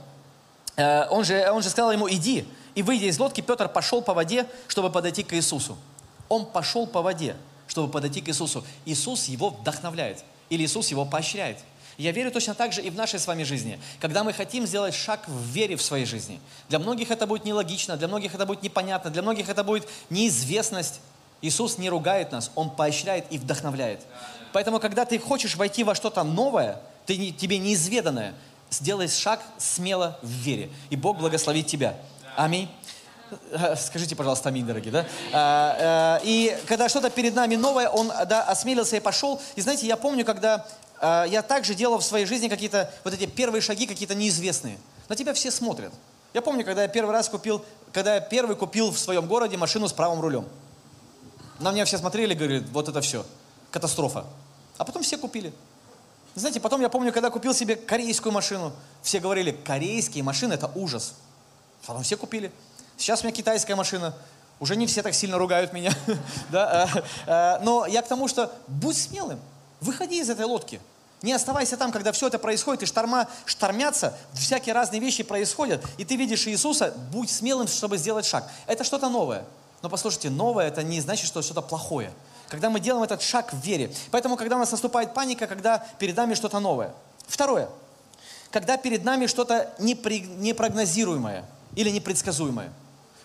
э, 0.78 1.06
он, 1.10 1.24
же, 1.24 1.48
он 1.52 1.62
же 1.62 1.70
сказал 1.70 1.92
ему, 1.92 2.10
иди. 2.10 2.48
И 2.74 2.82
выйдя 2.82 3.06
из 3.06 3.20
лодки, 3.20 3.42
Петр 3.42 3.70
пошел 3.70 4.02
по 4.02 4.14
воде, 4.14 4.48
чтобы 4.68 4.90
подойти 4.90 5.22
к 5.22 5.34
Иисусу. 5.34 5.78
Он 6.28 6.46
пошел 6.46 6.88
по 6.88 7.04
воде, 7.04 7.36
чтобы 7.68 7.92
подойти 7.92 8.22
к 8.22 8.30
Иисусу. 8.30 8.66
Иисус 8.86 9.26
его 9.26 9.52
вдохновляет. 9.52 10.24
Или 10.50 10.64
Иисус 10.64 10.90
его 10.90 11.06
поощряет. 11.06 11.60
Я 11.98 12.12
верю 12.12 12.32
точно 12.32 12.54
так 12.54 12.74
же 12.74 12.82
и 12.82 12.90
в 12.90 12.96
нашей 12.96 13.20
с 13.20 13.28
вами 13.28 13.44
жизни. 13.44 13.80
Когда 14.00 14.24
мы 14.24 14.34
хотим 14.34 14.66
сделать 14.66 14.96
шаг 14.96 15.28
в 15.28 15.44
вере 15.50 15.76
в 15.76 15.82
своей 15.82 16.06
жизни. 16.06 16.40
Для 16.70 16.80
многих 16.80 17.12
это 17.12 17.28
будет 17.28 17.46
нелогично, 17.46 17.98
для 17.98 18.08
многих 18.08 18.34
это 18.34 18.46
будет 18.46 18.64
непонятно, 18.64 19.12
для 19.12 19.22
многих 19.22 19.50
это 19.50 19.64
будет 19.64 19.88
неизвестность. 20.10 21.02
Иисус 21.42 21.78
не 21.78 21.90
ругает 21.90 22.32
нас, 22.32 22.52
Он 22.56 22.70
поощряет 22.70 23.26
и 23.30 23.38
вдохновляет. 23.38 24.02
Поэтому, 24.54 24.80
когда 24.80 25.06
ты 25.06 25.20
хочешь 25.20 25.56
войти 25.56 25.84
во 25.84 25.94
что-то 25.96 26.24
новое, 26.24 26.80
ты, 27.06 27.32
тебе 27.32 27.58
неизведанное, 27.58 28.34
сделай 28.70 29.08
шаг 29.08 29.42
смело 29.58 30.18
в 30.22 30.30
вере. 30.30 30.70
И 30.90 30.96
Бог 30.96 31.18
благословит 31.18 31.68
тебя. 31.68 31.96
Аминь. 32.36 32.70
Скажите, 33.78 34.16
пожалуйста, 34.16 34.50
аминь, 34.50 34.66
дорогие, 34.66 34.92
да? 34.92 35.06
А, 35.32 35.78
а, 35.80 36.22
и 36.24 36.56
когда 36.68 36.88
что-то 36.88 37.10
перед 37.10 37.34
нами 37.36 37.56
новое, 37.56 37.90
он 37.90 38.08
да, 38.08 38.44
осмелился 38.44 38.98
и 38.98 39.00
пошел. 39.00 39.42
И 39.56 39.62
знаете, 39.62 39.88
я 39.88 39.98
помню, 39.98 40.24
когда 40.24 40.66
я 41.04 41.42
также 41.42 41.76
делал 41.76 42.00
в 42.00 42.04
своей 42.04 42.26
жизни 42.26 42.48
какие-то 42.48 42.92
вот 43.04 43.14
эти 43.14 43.26
первые 43.26 43.62
шаги, 43.62 43.86
какие-то 43.86 44.16
неизвестные. 44.16 44.78
На 45.10 45.16
тебя 45.16 45.34
все 45.34 45.52
смотрят. 45.52 45.94
Я 46.34 46.42
помню, 46.42 46.66
когда 46.66 46.84
я 46.84 46.88
первый 46.88 47.12
раз 47.12 47.30
купил, 47.30 47.64
когда 47.92 48.16
я 48.16 48.22
первый 48.22 48.56
купил 48.56 48.92
в 48.92 48.98
своем 48.98 49.28
городе 49.28 49.58
машину 49.58 49.88
с 49.88 49.94
правым 49.94 50.22
рулем. 50.22 50.48
На 51.60 51.72
меня 51.72 51.86
все 51.86 51.98
смотрели, 51.98 52.34
говорят, 52.34 52.64
вот 52.72 52.90
это 52.90 53.02
все, 53.02 53.26
катастрофа. 53.70 54.26
А 54.78 54.86
потом 54.86 55.04
все 55.04 55.18
купили. 55.18 55.54
Знаете, 56.36 56.60
потом 56.60 56.82
я 56.82 56.90
помню, 56.90 57.14
когда 57.14 57.30
купил 57.30 57.54
себе 57.54 57.76
корейскую 57.76 58.34
машину, 58.34 58.74
все 59.04 59.20
говорили, 59.20 59.52
корейские 59.52 60.24
машины 60.24 60.54
это 60.54 60.72
ужас. 60.74 61.14
Потом 61.86 62.02
все 62.02 62.18
купили. 62.18 62.52
Сейчас 62.98 63.22
у 63.22 63.26
меня 63.26 63.36
китайская 63.36 63.76
машина. 63.76 64.16
Уже 64.60 64.76
не 64.76 64.88
все 64.88 65.04
так 65.04 65.14
сильно 65.14 65.38
ругают 65.38 65.74
меня. 65.74 65.94
да? 66.50 66.84
А, 66.84 67.04
а, 67.28 67.60
но 67.60 67.86
я 67.86 68.02
к 68.02 68.08
тому, 68.08 68.28
что 68.28 68.52
будь 68.68 68.98
смелым. 68.98 69.40
Выходи 69.82 70.20
из 70.20 70.30
этой 70.30 70.46
лодки. 70.46 70.80
Не 71.24 71.32
оставайся 71.32 71.78
там, 71.78 71.94
когда 71.94 72.12
все 72.12 72.28
это 72.28 72.38
происходит, 72.38 72.84
и 72.84 72.86
шторма 72.86 73.28
штормятся, 73.46 74.16
всякие 74.34 74.76
разные 74.76 75.00
вещи 75.00 75.24
происходят, 75.24 75.84
и 75.98 76.04
ты 76.04 76.18
видишь 76.18 76.46
Иисуса, 76.48 76.94
будь 77.12 77.32
смелым, 77.32 77.68
чтобы 77.70 77.98
сделать 77.98 78.26
шаг. 78.26 78.48
Это 78.68 78.84
что-то 78.84 79.08
новое. 79.08 79.46
Но 79.82 79.90
послушайте, 79.90 80.30
новое 80.30 80.68
это 80.68 80.84
не 80.84 81.00
значит, 81.00 81.26
что 81.26 81.42
что-то 81.42 81.62
плохое. 81.62 82.12
Когда 82.50 82.70
мы 82.70 82.82
делаем 82.82 83.04
этот 83.04 83.22
шаг 83.22 83.54
в 83.54 83.60
вере. 83.62 83.92
Поэтому, 84.12 84.36
когда 84.36 84.58
у 84.58 84.60
нас 84.60 84.72
наступает 84.72 85.14
паника, 85.14 85.48
когда 85.48 85.80
перед 85.98 86.16
нами 86.18 86.34
что-то 86.34 86.60
новое. 86.60 86.94
Второе. 87.26 87.70
Когда 88.52 88.76
перед 88.76 89.06
нами 89.06 89.28
что-то 89.28 89.74
непрогнозируемое 89.80 91.46
или 91.76 91.90
непредсказуемое. 91.90 92.72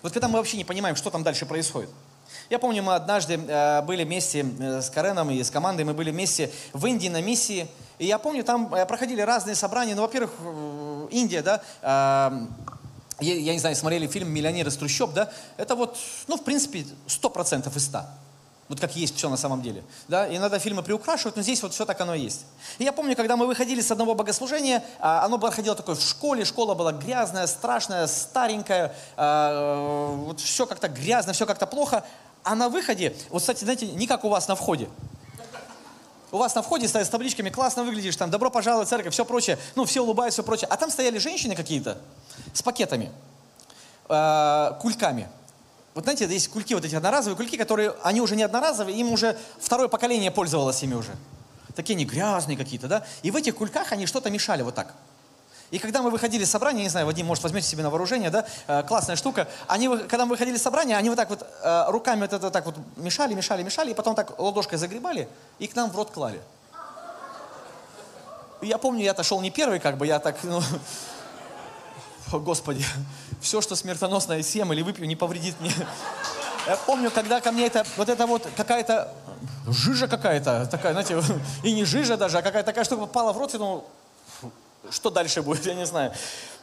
Вот 0.01 0.13
когда 0.13 0.29
мы 0.29 0.37
вообще 0.37 0.55
не 0.55 0.63
понимаем, 0.63 0.95
что 0.95 1.09
там 1.09 1.23
дальше 1.23 1.45
происходит. 1.45 1.89
Я 2.49 2.59
помню, 2.59 2.83
мы 2.83 2.95
однажды 2.95 3.35
э, 3.35 3.81
были 3.83 4.03
вместе 4.03 4.45
э, 4.59 4.81
с 4.81 4.89
Кареном 4.89 5.29
и 5.29 5.43
с 5.43 5.51
командой, 5.51 5.83
мы 5.83 5.93
были 5.93 6.11
вместе 6.11 6.51
в 6.73 6.85
Индии 6.85 7.07
на 7.07 7.21
миссии. 7.21 7.67
И 7.97 8.05
я 8.05 8.17
помню, 8.17 8.43
там 8.43 8.73
э, 8.73 8.85
проходили 8.85 9.21
разные 9.21 9.55
собрания. 9.55 9.95
Ну, 9.95 10.01
во-первых, 10.01 10.31
Индия, 11.11 11.41
да, 11.41 11.61
я, 13.21 13.53
не 13.53 13.59
знаю, 13.59 13.75
смотрели 13.75 14.07
фильм 14.07 14.29
«Миллионер 14.29 14.67
из 14.67 14.77
трущоб», 14.77 15.13
да, 15.13 15.29
это 15.57 15.75
вот, 15.75 15.97
ну, 16.27 16.37
в 16.37 16.43
принципе, 16.43 16.85
100% 17.07 17.75
из 17.75 17.85
100. 17.85 18.01
Вот 18.69 18.79
как 18.79 18.95
есть 18.95 19.17
все 19.17 19.29
на 19.29 19.35
самом 19.35 19.63
деле. 19.63 19.83
Да? 20.07 20.33
Иногда 20.33 20.59
фильмы 20.59 20.83
приукрашивают, 20.83 21.35
но 21.35 21.41
здесь 21.41 21.61
вот 21.63 21.73
все 21.73 21.87
так 21.87 21.99
оно 22.01 22.13
и 22.13 22.21
есть. 22.21 22.45
И 22.77 22.83
я 22.83 22.93
помню, 22.93 23.15
когда 23.15 23.35
мы 23.35 23.47
выходили 23.47 23.81
с 23.81 23.89
одного 23.89 24.13
богослужения, 24.13 24.83
а, 24.99 25.25
оно 25.25 25.39
проходило 25.39 25.75
такое 25.75 25.95
в 25.95 26.01
школе, 26.01 26.45
школа 26.45 26.75
была 26.75 26.91
грязная, 26.91 27.47
страшная, 27.47 28.05
старенькая, 28.05 28.95
а, 29.17 30.13
вот 30.15 30.39
все 30.39 30.67
как-то 30.67 30.87
грязно, 30.87 31.33
все 31.33 31.47
как-то 31.47 31.65
плохо. 31.65 32.05
А 32.43 32.53
на 32.55 32.69
выходе, 32.69 33.15
вот, 33.31 33.41
кстати, 33.41 33.63
знаете, 33.63 33.87
не 33.87 34.05
как 34.05 34.23
у 34.23 34.29
вас 34.29 34.47
на 34.47 34.55
входе. 34.55 34.87
У 36.31 36.37
вас 36.37 36.53
на 36.53 36.61
входе 36.61 36.87
стоят 36.87 37.07
с 37.07 37.09
табличками, 37.09 37.49
классно 37.49 37.83
выглядишь, 37.83 38.15
там, 38.17 38.29
добро 38.29 38.51
пожаловать 38.51 38.87
в 38.87 38.91
церковь, 38.91 39.13
все 39.13 39.25
прочее. 39.25 39.57
Ну, 39.73 39.85
все 39.85 40.01
улыбаются, 40.01 40.41
все 40.41 40.45
прочее. 40.45 40.67
А 40.69 40.77
там 40.77 40.91
стояли 40.91 41.17
женщины 41.17 41.55
какие-то 41.55 41.97
с 42.53 42.61
пакетами, 42.61 43.11
э, 44.07 44.71
кульками. 44.79 45.27
Вот 45.95 46.03
знаете, 46.03 46.25
есть 46.25 46.49
кульки, 46.49 46.73
вот 46.73 46.85
эти 46.85 46.95
одноразовые 46.95 47.35
кульки, 47.35 47.57
которые, 47.57 47.95
они 48.03 48.21
уже 48.21 48.35
не 48.35 48.43
одноразовые, 48.43 48.97
им 48.97 49.11
уже 49.11 49.37
второе 49.59 49.87
поколение 49.87 50.31
пользовалось 50.31 50.81
ими 50.83 50.93
уже. 50.93 51.15
Такие 51.75 51.95
они 51.95 52.05
грязные 52.05 52.57
какие-то, 52.57 52.87
да? 52.87 53.05
И 53.21 53.31
в 53.31 53.35
этих 53.35 53.55
кульках 53.55 53.91
они 53.91 54.05
что-то 54.05 54.29
мешали 54.29 54.61
вот 54.61 54.75
так. 54.75 54.93
И 55.71 55.77
когда 55.77 56.01
мы 56.01 56.09
выходили 56.09 56.43
с 56.43 56.49
собрания, 56.49 56.81
не 56.81 56.89
знаю, 56.89 57.05
Вадим, 57.05 57.27
может, 57.27 57.43
возьмете 57.43 57.67
себе 57.67 57.83
на 57.83 57.89
вооружение, 57.89 58.31
да, 58.31 58.45
э, 58.67 58.83
классная 58.83 59.15
штука, 59.15 59.47
они, 59.67 59.87
когда 59.87 60.25
мы 60.25 60.31
выходили 60.31 60.57
с 60.57 60.61
собрания, 60.61 60.97
они 60.97 61.09
вот 61.09 61.15
так 61.15 61.29
вот 61.29 61.45
э, 61.61 61.85
руками 61.89 62.21
вот 62.21 62.33
это 62.33 62.49
так 62.49 62.65
вот 62.65 62.75
мешали, 62.97 63.33
мешали, 63.33 63.61
мешали, 63.61 63.91
и 63.91 63.93
потом 63.93 64.15
так 64.15 64.39
ладошкой 64.39 64.79
загребали 64.79 65.27
и 65.59 65.67
к 65.67 65.75
нам 65.75 65.91
в 65.91 65.95
рот 65.95 66.09
клали. 66.09 66.41
Я 68.61 68.77
помню, 68.77 69.03
я 69.03 69.11
отошел 69.11 69.39
не 69.41 69.51
первый, 69.51 69.79
как 69.79 69.97
бы, 69.97 70.07
я 70.07 70.19
так, 70.19 70.37
ну, 70.43 70.61
о, 72.31 72.39
Господи, 72.39 72.85
все, 73.41 73.61
что 73.61 73.75
смертоносное 73.75 74.43
съем 74.43 74.71
или 74.73 74.81
выпью, 74.81 75.07
не 75.07 75.15
повредит 75.15 75.59
мне. 75.59 75.73
Я 76.67 76.75
помню, 76.75 77.09
когда 77.09 77.41
ко 77.41 77.51
мне 77.51 77.65
это, 77.67 77.85
вот 77.97 78.09
это 78.09 78.27
вот 78.27 78.47
какая-то 78.55 79.13
жижа 79.67 80.07
какая-то, 80.07 80.67
такая, 80.69 80.91
знаете, 80.91 81.21
и 81.63 81.73
не 81.73 81.85
жижа 81.85 82.17
даже, 82.17 82.37
а 82.37 82.41
какая-то 82.41 82.67
такая 82.67 82.83
штука 82.83 83.01
попала 83.01 83.33
в 83.33 83.37
рот, 83.37 83.53
и 83.53 83.57
думал, 83.57 83.85
что 84.89 85.09
дальше 85.09 85.41
будет, 85.41 85.65
я 85.65 85.73
не 85.73 85.85
знаю. 85.85 86.13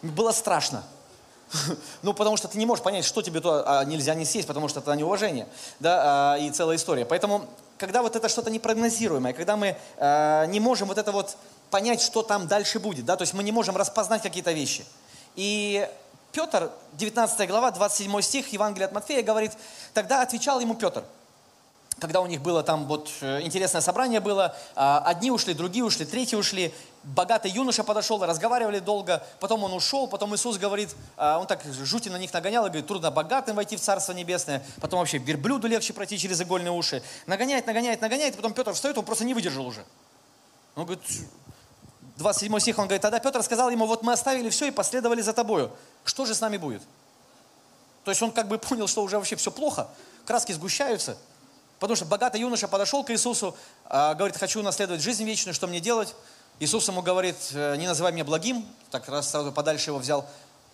Было 0.03 0.33
страшно. 0.33 0.85
Ну, 2.03 2.13
потому 2.13 2.37
что 2.37 2.49
ты 2.49 2.59
не 2.59 2.67
можешь 2.67 2.83
понять, 2.83 3.05
что 3.05 3.23
тебе 3.23 3.41
то 3.41 3.63
а, 3.65 3.85
нельзя 3.85 4.15
не 4.15 4.25
съесть, 4.25 4.49
потому 4.49 4.67
что 4.67 4.81
это 4.81 4.93
неуважение, 4.95 5.47
да, 5.79 6.35
а, 6.35 6.39
и 6.39 6.51
целая 6.51 6.77
история. 6.77 7.05
Поэтому, 7.05 7.47
когда 7.79 8.03
вот 8.03 8.17
это 8.17 8.29
что-то 8.29 8.51
непрогнозируемое, 8.51 9.33
когда 9.33 9.57
мы 9.57 9.77
а, 9.97 10.47
не 10.47 10.59
можем 10.59 10.89
вот 10.89 10.99
это 10.99 11.13
вот 11.13 11.37
понять, 11.71 12.01
что 12.01 12.23
там 12.23 12.49
дальше 12.49 12.81
будет, 12.81 13.05
да, 13.05 13.17
то 13.17 13.23
есть 13.23 13.33
мы 13.33 13.45
не 13.45 13.53
можем 13.53 13.77
распознать 13.77 14.23
какие-то 14.23 14.51
вещи. 14.51 14.85
И 15.37 15.89
Петр, 16.33 16.71
19 16.95 17.49
глава, 17.49 17.71
27 17.71 18.21
стих 18.21 18.53
Евангелия 18.53 18.87
от 18.87 18.93
Матфея 18.93 19.23
говорит, 19.23 19.53
тогда 19.95 20.23
отвечал 20.23 20.61
ему 20.61 20.75
Петр– 20.75 21.05
когда 21.99 22.21
у 22.21 22.27
них 22.27 22.43
было 22.43 22.63
там 22.63 22.87
вот 22.87 23.11
э, 23.23 23.41
интересное 23.43 23.81
собрание 23.81 24.21
было, 24.21 24.55
а, 24.75 25.03
одни 25.07 25.31
ушли, 25.31 25.55
другие 25.55 25.85
ушли, 25.85 26.05
третьи 26.05 26.37
ушли, 26.37 26.75
богатый 27.03 27.51
юноша 27.51 27.85
подошел, 27.85 28.23
разговаривали 28.23 28.81
долго, 28.81 29.25
потом 29.41 29.65
он 29.65 29.73
ушел, 29.73 30.07
потом 30.07 30.35
Иисус 30.35 30.59
говорит, 30.59 30.95
а, 31.17 31.39
он 31.39 31.47
так 31.47 31.63
жути 31.65 32.11
на 32.11 32.19
них 32.19 32.33
нагонял 32.35 32.67
и 32.67 32.69
говорит, 32.69 32.87
трудно 32.87 33.11
богатым 33.11 33.57
войти 33.57 33.77
в 33.77 33.81
Царство 33.81 34.13
Небесное, 34.13 34.63
потом 34.81 34.99
вообще 34.99 35.19
верблюду 35.19 35.69
легче 35.69 35.95
пройти 35.95 36.19
через 36.19 36.41
игольные 36.41 36.73
уши, 36.73 37.03
нагоняет, 37.27 37.67
нагоняет, 37.67 38.03
нагоняет, 38.03 38.37
потом 38.37 38.53
Петр 38.53 38.75
встает, 38.75 38.99
он 38.99 39.05
просто 39.05 39.25
не 39.25 39.33
выдержал 39.33 39.67
уже. 39.67 39.85
Он 40.75 40.85
говорит, 40.85 41.03
27 42.17 42.59
стих, 42.61 42.79
он 42.79 42.87
говорит, 42.87 43.03
тогда 43.03 43.19
Петр 43.19 43.43
сказал 43.43 43.71
ему, 43.71 43.87
вот 43.87 44.03
мы 44.03 44.13
оставили 44.13 44.49
все 44.49 44.67
и 44.67 44.71
последовали 44.71 45.21
за 45.21 45.33
тобою, 45.33 45.71
что 46.05 46.25
же 46.25 46.35
с 46.35 46.41
нами 46.41 46.57
будет? 46.57 46.83
То 48.05 48.11
есть 48.11 48.23
он 48.23 48.33
как 48.33 48.49
бы 48.49 48.59
понял, 48.59 48.87
что 48.87 49.03
уже 49.03 49.17
вообще 49.17 49.37
все 49.37 49.51
плохо, 49.51 49.89
краски 50.25 50.53
сгущаются, 50.53 51.17
Потому 51.79 51.97
что 51.97 52.07
богатый 52.07 52.41
юноша 52.41 52.69
подошел 52.69 53.05
к 53.05 53.11
Иисусу, 53.11 53.55
а, 53.85 54.15
говорит, 54.15 54.37
хочу 54.37 54.63
наследовать 54.63 55.03
жизнь 55.03 55.25
вечную, 55.25 55.55
что 55.55 55.67
мне 55.67 55.81
делать? 55.81 56.15
Иисус 56.59 56.89
ему 56.89 57.03
говорит, 57.03 57.37
«Э, 57.53 57.77
не 57.77 57.87
называй 57.87 58.13
меня 58.13 58.25
благим, 58.25 58.67
так 58.91 59.07
раз 59.11 59.31
сразу 59.31 59.53
подальше 59.53 59.91
его 59.91 59.99
взял. 59.99 60.27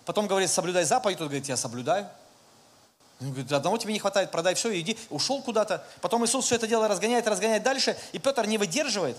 Потом 0.05 0.27
говорит, 0.27 0.49
соблюдай 0.49 0.85
заповедь, 0.85 1.17
тот 1.17 1.27
говорит, 1.27 1.49
я 1.49 1.57
соблюдаю. 1.57 2.07
Он 3.19 3.31
говорит, 3.31 3.51
одного 3.51 3.77
тебе 3.77 3.91
не 3.91 3.99
хватает, 3.99 4.31
продай 4.31 4.53
все, 4.55 4.79
иди. 4.79 4.97
Ушел 5.09 5.41
куда-то. 5.41 5.85
Потом 5.99 6.23
Иисус 6.23 6.45
все 6.45 6.55
это 6.55 6.67
дело 6.67 6.87
разгоняет, 6.87 7.27
разгоняет 7.27 7.63
дальше, 7.63 7.97
и 8.13 8.19
Петр 8.19 8.45
не 8.45 8.57
выдерживает. 8.57 9.17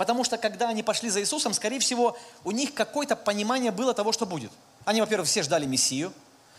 Потому 0.00 0.24
что 0.24 0.38
когда 0.38 0.70
они 0.70 0.82
пошли 0.82 1.10
за 1.10 1.20
Иисусом, 1.20 1.52
скорее 1.52 1.78
всего, 1.78 2.16
у 2.42 2.52
них 2.52 2.72
какое-то 2.72 3.16
понимание 3.16 3.70
было 3.70 3.92
того, 3.92 4.12
что 4.12 4.24
будет. 4.24 4.50
Они, 4.86 5.02
во-первых, 5.02 5.28
все 5.28 5.42
ждали 5.42 5.66
Мессию, 5.66 6.10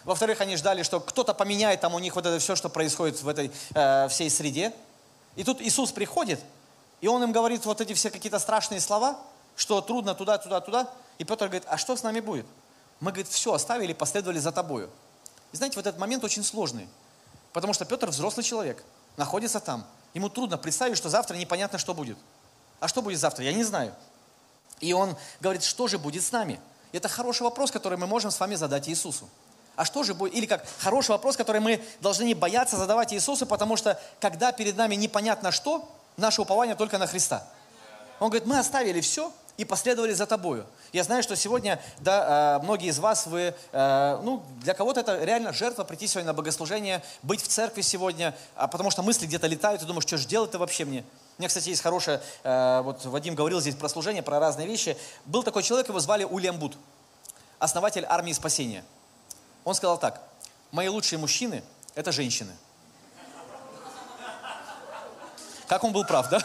во-вторых, 0.04 0.42
они 0.42 0.58
ждали, 0.58 0.84
что 0.84 1.00
кто-то 1.00 1.34
поменяет 1.34 1.82
там 1.82 1.96
у 1.96 1.98
них 1.98 2.14
вот 2.14 2.24
это 2.24 2.38
все, 2.38 2.56
что 2.56 2.70
происходит 2.70 3.20
в 3.20 3.28
этой 3.28 3.52
э, 3.74 4.08
всей 4.10 4.30
среде. 4.30 4.72
И 5.36 5.44
тут 5.44 5.60
Иисус 5.60 5.92
приходит, 5.92 6.40
и 7.02 7.08
Он 7.08 7.24
им 7.24 7.32
говорит 7.32 7.66
вот 7.66 7.82
эти 7.82 7.96
все 7.96 8.12
какие-то 8.12 8.38
страшные 8.38 8.80
слова, 8.80 9.20
что 9.56 9.82
трудно 9.82 10.14
туда, 10.14 10.38
туда, 10.38 10.62
туда. 10.62 10.88
И 11.18 11.24
Петр 11.24 11.46
говорит, 11.46 11.64
а 11.66 11.80
что 11.80 11.96
с 11.96 12.04
нами 12.04 12.20
будет? 12.20 12.46
Мы, 13.00 13.10
говорит, 13.10 13.28
все 13.28 13.56
оставили, 13.56 13.94
последовали 13.94 14.38
за 14.38 14.52
тобою. 14.52 14.88
И 15.52 15.58
знаете, 15.58 15.78
вот 15.78 15.88
этот 15.88 16.00
момент 16.00 16.24
очень 16.24 16.44
сложный. 16.44 16.88
Потому 17.54 17.74
что 17.74 17.86
Петр 17.86 18.08
взрослый 18.08 18.44
человек, 18.44 18.84
находится 19.18 19.60
там. 19.60 19.84
Ему 20.14 20.30
трудно 20.30 20.60
представить, 20.60 20.96
что 20.96 21.10
завтра 21.10 21.38
непонятно, 21.38 21.80
что 21.80 21.96
будет. 21.96 22.20
А 22.82 22.90
что 22.90 23.02
будет 23.02 23.20
завтра, 23.20 23.46
я 23.46 23.54
не 23.54 23.64
знаю. 23.64 23.94
И 24.82 24.92
он 24.92 25.16
говорит, 25.40 25.64
что 25.64 25.88
же 25.88 25.98
будет 25.98 26.24
с 26.24 26.32
нами? 26.34 26.60
Это 26.92 27.08
хороший 27.08 27.44
вопрос, 27.44 27.72
который 27.72 27.98
мы 27.98 28.08
можем 28.08 28.32
с 28.32 28.40
вами 28.40 28.56
задать 28.56 28.90
Иисусу. 28.90 29.30
А 29.76 29.86
что 29.86 30.04
же 30.04 30.14
будет? 30.14 30.34
Или 30.34 30.48
как 30.48 30.66
хороший 30.80 31.12
вопрос, 31.12 31.38
который 31.38 31.62
мы 31.62 31.82
должны 32.02 32.24
не 32.24 32.34
бояться 32.34 32.76
задавать 32.76 33.14
Иисусу, 33.14 33.46
потому 33.46 33.78
что 33.78 33.98
когда 34.20 34.52
перед 34.52 34.76
нами 34.76 34.96
непонятно 34.96 35.52
что, 35.52 35.88
наше 36.18 36.42
упование 36.42 36.76
только 36.76 36.98
на 36.98 37.08
Христа. 37.08 37.48
Он 38.20 38.30
говорит, 38.30 38.48
мы 38.48 38.58
оставили 38.60 39.00
все 39.00 39.32
и 39.58 39.66
последовали 39.66 40.14
за 40.14 40.26
тобою. 40.26 40.66
Я 40.92 41.04
знаю, 41.04 41.22
что 41.24 41.36
сегодня, 41.36 41.80
да, 42.00 42.58
э, 42.60 42.64
многие 42.64 42.90
из 42.90 43.00
вас, 43.00 43.28
вы, 43.28 43.54
э, 43.72 44.20
ну, 44.24 44.44
для 44.62 44.74
кого-то 44.74 45.02
это 45.02 45.24
реально 45.24 45.54
жертва, 45.54 45.84
прийти 45.84 46.08
сегодня 46.08 46.28
на 46.28 46.34
богослужение, 46.34 47.04
быть 47.22 47.42
в 47.42 47.48
церкви 47.48 47.82
сегодня, 47.82 48.36
а 48.56 48.68
потому 48.68 48.92
что 48.92 49.04
мысли 49.04 49.26
где-то 49.28 49.48
летают, 49.48 49.82
и 49.84 49.86
думаешь, 49.86 50.06
что 50.06 50.18
же 50.18 50.28
делать-то 50.28 50.58
вообще 50.58 50.86
мне? 50.86 51.06
Меня, 51.42 51.48
кстати, 51.48 51.70
есть 51.70 51.82
хорошее, 51.82 52.22
э, 52.44 52.82
вот 52.84 53.04
Вадим 53.04 53.34
говорил 53.34 53.60
здесь 53.60 53.74
про 53.74 53.90
служение, 53.90 54.22
про 54.22 54.40
разные 54.40 54.68
вещи. 54.68 54.96
Был 55.26 55.42
такой 55.42 55.64
человек, 55.64 55.90
его 55.90 56.00
звали 56.00 56.24
Ульям 56.24 56.60
Буд, 56.60 56.78
основатель 57.58 58.06
армии 58.08 58.32
спасения. 58.32 58.86
Он 59.64 59.74
сказал 59.74 59.98
так, 59.98 60.22
мои 60.70 60.88
лучшие 60.88 61.18
мужчины– 61.18 61.64
это 61.96 62.12
женщины. 62.12 62.56
Как 65.66 65.84
он 65.84 65.94
был 65.94 66.06
прав, 66.06 66.30
да? 66.30 66.44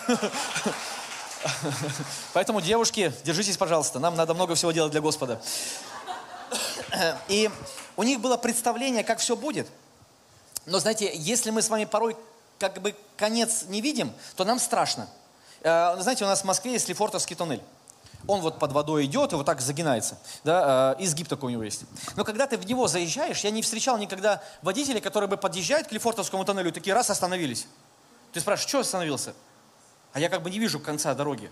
Поэтому, 2.33 2.63
девушки, 2.63 3.13
держитесь, 3.23 3.59
пожалуйста, 3.59 3.99
нам 3.99 4.17
надо 4.17 4.33
много 4.33 4.55
всего 4.55 4.73
делать 4.73 4.93
для 4.93 5.03
Господа. 5.03 5.43
И 7.29 7.51
у 7.99 8.03
них 8.03 8.21
было 8.21 8.39
представление, 8.39 9.05
как 9.05 9.19
все 9.19 9.37
будет. 9.37 9.69
Но 10.65 10.79
знаете, 10.79 11.13
если 11.15 11.51
мы 11.51 11.61
с 11.61 11.69
вами 11.69 11.85
порой 11.85 12.17
как 12.59 12.81
бы 12.81 12.95
конец 13.17 13.65
не 13.69 13.81
видим, 13.81 14.13
то 14.37 14.45
нам 14.45 14.59
страшно. 14.59 15.09
Э, 15.63 15.97
знаете, 16.01 16.25
у 16.25 16.29
нас 16.29 16.43
в 16.43 16.45
Москве 16.45 16.73
есть 16.73 16.89
Лефортовский 16.89 17.37
туннель 17.37 17.63
он 18.27 18.41
вот 18.41 18.59
под 18.59 18.73
водой 18.73 19.05
идет 19.05 19.33
и 19.33 19.37
вот 19.37 19.47
так 19.47 19.61
загинается. 19.61 20.19
Да, 20.45 20.97
э, 20.99 21.05
изгиб 21.05 21.29
такой 21.29 21.49
у 21.49 21.53
него 21.53 21.63
есть. 21.63 21.85
Но 22.17 22.25
когда 22.25 22.47
ты 22.47 22.57
в 22.57 22.67
него 22.67 22.89
заезжаешь, 22.89 23.41
я 23.41 23.51
не 23.51 23.63
встречал 23.63 23.99
никогда 23.99 24.43
водителей, 24.63 25.01
которые 25.01 25.29
бы 25.29 25.37
подъезжают 25.37 25.89
к 25.89 25.93
Лефортовскому 25.93 26.45
тоннелю, 26.45 26.73
такие 26.73 26.95
раз 26.95 27.11
остановились. 27.11 27.67
Ты 28.33 28.41
спрашиваешь, 28.41 28.69
что 28.69 28.81
остановился? 28.81 29.35
А 30.13 30.21
я 30.21 30.29
как 30.29 30.43
бы 30.43 30.51
не 30.51 30.59
вижу 30.59 30.81
конца 30.81 31.15
дороги. 31.15 31.51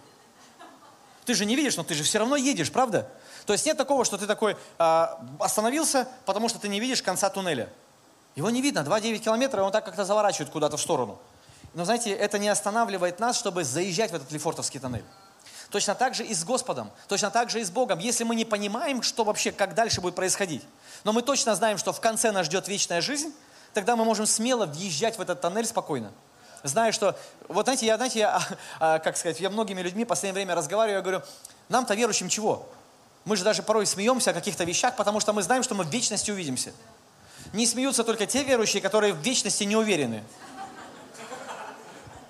Ты 1.25 1.35
же 1.35 1.47
не 1.47 1.57
видишь, 1.57 1.77
но 1.77 1.85
ты 1.85 1.95
же 1.95 2.03
все 2.03 2.19
равно 2.19 2.37
едешь, 2.37 2.71
правда? 2.71 3.09
То 3.47 3.53
есть 3.53 3.65
нет 3.65 3.77
такого, 3.77 4.05
что 4.05 4.19
ты 4.19 4.27
такой 4.27 4.57
э, 4.79 5.07
остановился, 5.39 6.09
потому 6.27 6.49
что 6.49 6.59
ты 6.59 6.69
не 6.69 6.81
видишь 6.81 7.03
конца 7.03 7.31
туннеля. 7.31 7.71
Его 8.37 8.51
не 8.51 8.61
видно, 8.61 8.81
2,9 8.81 9.19
километра, 9.19 9.61
и 9.61 9.65
он 9.65 9.73
так 9.73 9.85
как-то 9.85 10.05
заворачивает 10.05 10.51
куда-то 10.51 10.77
в 10.77 10.81
сторону. 10.81 11.19
Но 11.75 11.85
знаете, 11.85 12.13
это 12.13 12.39
не 12.39 12.49
останавливает 12.49 13.21
нас, 13.21 13.39
чтобы 13.39 13.65
заезжать 13.65 14.11
в 14.11 14.15
этот 14.15 14.31
Лефортовский 14.33 14.81
тоннель. 14.81 15.05
Точно 15.71 15.95
так 15.95 16.15
же 16.15 16.25
и 16.25 16.35
с 16.35 16.45
Господом, 16.45 16.91
точно 17.09 17.31
так 17.31 17.51
же 17.51 17.61
и 17.61 17.65
с 17.65 17.71
Богом. 17.71 17.99
Если 17.99 18.23
мы 18.23 18.37
не 18.37 18.45
понимаем, 18.45 19.03
что 19.03 19.25
вообще, 19.25 19.51
как 19.51 19.75
дальше 19.75 20.01
будет 20.01 20.15
происходить, 20.15 20.63
но 21.03 21.13
мы 21.13 21.23
точно 21.23 21.55
знаем, 21.57 21.79
что 21.79 21.93
в 21.93 22.01
конце 22.01 22.31
нас 22.31 22.47
ждет 22.47 22.69
вечная 22.69 23.01
жизнь, 23.01 23.35
тогда 23.73 23.97
мы 23.97 24.05
можем 24.05 24.27
смело 24.27 24.67
въезжать 24.67 25.19
в 25.19 25.21
этот 25.21 25.41
тоннель 25.41 25.67
спокойно. 25.67 26.13
Зная, 26.63 26.93
что, 26.93 27.19
вот 27.49 27.67
знаете, 27.67 27.87
я, 27.87 27.97
знаете, 27.97 28.21
я, 28.21 28.41
а, 28.79 28.99
как 28.99 29.17
сказать, 29.17 29.41
я 29.41 29.51
многими 29.51 29.83
людьми 29.83 30.05
в 30.05 30.09
последнее 30.09 30.35
время 30.35 30.55
разговариваю, 30.55 30.99
я 30.99 31.03
говорю, 31.03 31.23
нам-то 31.69 31.95
верующим 31.95 32.29
чего? 32.29 32.69
Мы 33.25 33.37
же 33.37 33.45
даже 33.45 33.63
порой 33.63 33.87
смеемся 33.87 34.31
о 34.31 34.33
каких-то 34.33 34.65
вещах, 34.65 34.97
потому 34.97 35.21
что 35.21 35.33
мы 35.33 35.43
знаем, 35.43 35.63
что 35.63 35.75
мы 35.75 35.85
в 35.85 35.89
вечности 35.89 36.31
увидимся. 36.31 36.73
Не 37.53 37.67
смеются 37.67 38.05
только 38.05 38.27
те 38.27 38.43
верующие, 38.43 38.83
которые 38.83 39.13
в 39.13 39.19
вечности 39.19 39.65
не 39.65 39.77
уверены. 39.77 40.25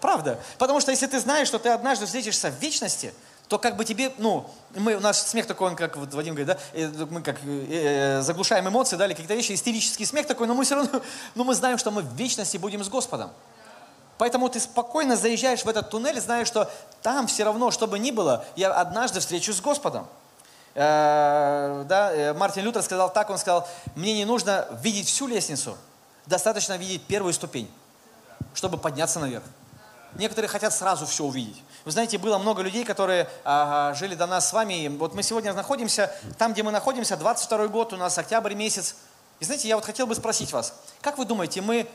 Правда. 0.01 0.39
Потому 0.59 0.81
что 0.81 0.91
если 0.91 1.07
ты 1.07 1.19
знаешь, 1.19 1.49
что 1.49 1.59
ты 1.59 1.71
однажды 1.71 2.05
встретишься 2.05 2.51
в 2.51 2.61
вечности, 2.61 3.15
то 3.49 3.59
как 3.59 3.77
бы 3.77 3.85
тебе, 3.85 4.13
ну, 4.19 4.51
мы, 4.75 4.97
у 4.97 5.01
нас 5.01 5.29
смех 5.29 5.47
такой, 5.47 5.69
он 5.69 5.77
как 5.77 5.97
вот 5.97 6.13
Вадим 6.15 6.35
говорит, 6.35 6.57
да, 6.57 6.59
э, 6.73 6.89
мы 7.11 7.23
как 7.23 7.37
э, 7.45 8.19
э, 8.19 8.21
заглушаем 8.23 8.69
эмоции, 8.69 8.97
да, 8.97 9.07
или 9.07 9.13
какие-то 9.13 9.35
вещи, 9.35 9.53
истерический 9.53 10.07
смех 10.07 10.27
такой, 10.27 10.47
но 10.47 10.55
мы 10.55 10.65
все 10.65 10.77
равно, 10.77 11.03
ну, 11.35 11.45
мы 11.45 11.55
знаем, 11.55 11.79
что 11.79 11.91
мы 11.91 12.03
в 12.03 12.15
вечности 12.15 12.57
будем 12.57 12.83
с 12.83 12.89
Господом. 12.89 13.31
Поэтому 14.17 14.49
ты 14.49 14.61
спокойно 14.61 15.17
заезжаешь 15.17 15.65
в 15.65 15.69
этот 15.69 15.91
туннель, 15.91 16.21
зная, 16.21 16.45
что 16.45 16.71
там 17.03 17.27
все 17.27 17.45
равно, 17.45 17.71
что 17.71 17.87
бы 17.87 17.99
ни 17.99 18.11
было, 18.11 18.45
я 18.57 18.73
однажды 18.73 19.21
встречусь 19.21 19.57
с 19.57 19.61
Господом. 19.61 20.07
Э, 20.75 21.85
да, 21.87 22.13
э, 22.13 22.33
Мартин 22.35 22.65
Лютер 22.65 22.83
сказал 22.83 23.13
так, 23.13 23.31
он 23.31 23.39
сказал, 23.39 23.69
мне 23.95 24.13
не 24.15 24.25
нужно 24.25 24.67
видеть 24.83 25.09
всю 25.09 25.27
лестницу, 25.27 25.77
достаточно 26.27 26.77
видеть 26.77 27.07
первую 27.07 27.33
ступень, 27.33 27.71
чтобы 28.55 28.77
подняться 28.77 29.21
наверх. 29.21 29.45
Некоторые 30.15 30.49
хотят 30.49 30.73
сразу 30.73 31.07
все 31.07 31.25
увидеть. 31.25 31.63
Вы 31.85 31.91
знаете, 31.91 32.19
было 32.19 32.39
много 32.39 32.63
людей, 32.63 32.85
которые 32.85 33.29
а, 33.45 33.93
жили 33.95 34.15
до 34.15 34.27
нас 34.27 34.49
с 34.49 34.53
вами. 34.53 34.87
Вот 34.97 35.13
мы 35.13 35.25
сегодня 35.25 35.53
находимся 35.53 36.15
там, 36.39 36.53
где 36.53 36.63
мы 36.63 36.71
находимся, 36.71 37.17
22 37.17 37.67
год, 37.69 37.93
у 37.93 37.97
нас 37.97 38.17
октябрь 38.17 38.55
месяц. 38.55 38.95
И 39.41 39.45
знаете, 39.45 39.67
я 39.67 39.75
вот 39.75 39.85
хотел 39.85 40.07
бы 40.07 40.15
спросить 40.15 40.53
вас, 40.53 40.73
как 41.01 41.19
вы 41.19 41.25
думаете, 41.25 41.61
мы 41.63 41.89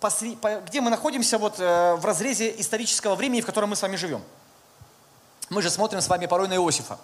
посре... 0.00 0.36
где 0.66 0.80
мы 0.80 0.90
находимся 0.90 1.38
вот 1.38 1.60
э, 1.60 1.94
в 1.94 2.04
разрезе 2.04 2.52
исторического 2.60 3.14
времени, 3.14 3.40
в 3.40 3.46
котором 3.46 3.70
мы 3.70 3.76
с 3.76 3.82
вами 3.82 3.94
живем? 3.94 4.22
Мы 5.48 5.62
же 5.62 5.70
смотрим 5.70 6.00
с 6.00 6.08
вами 6.08 6.26
порой 6.26 6.48
на 6.48 6.54
Иосифа. 6.54 6.98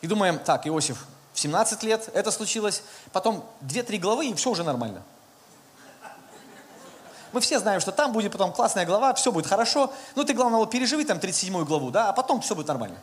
И 0.00 0.06
думаем, 0.06 0.38
так, 0.38 0.66
Иосиф, 0.66 1.06
в 1.32 1.40
17 1.40 1.82
лет 1.82 2.08
это 2.14 2.30
случилось, 2.30 2.82
потом 3.12 3.44
2-3 3.62 3.98
главы, 3.98 4.26
и 4.26 4.34
все 4.34 4.50
уже 4.50 4.64
нормально. 4.64 5.02
Мы 7.32 7.40
все 7.40 7.60
знаем, 7.60 7.80
что 7.80 7.92
там 7.92 8.12
будет 8.12 8.32
потом 8.32 8.52
классная 8.52 8.84
глава, 8.84 9.14
все 9.14 9.30
будет 9.30 9.46
хорошо. 9.46 9.92
Ну, 10.16 10.24
ты, 10.24 10.34
главное, 10.34 10.64
переживи 10.66 11.04
там 11.04 11.20
37 11.20 11.64
главу, 11.64 11.90
да, 11.90 12.08
а 12.08 12.12
потом 12.12 12.40
все 12.40 12.54
будет 12.54 12.66
нормально. 12.66 12.98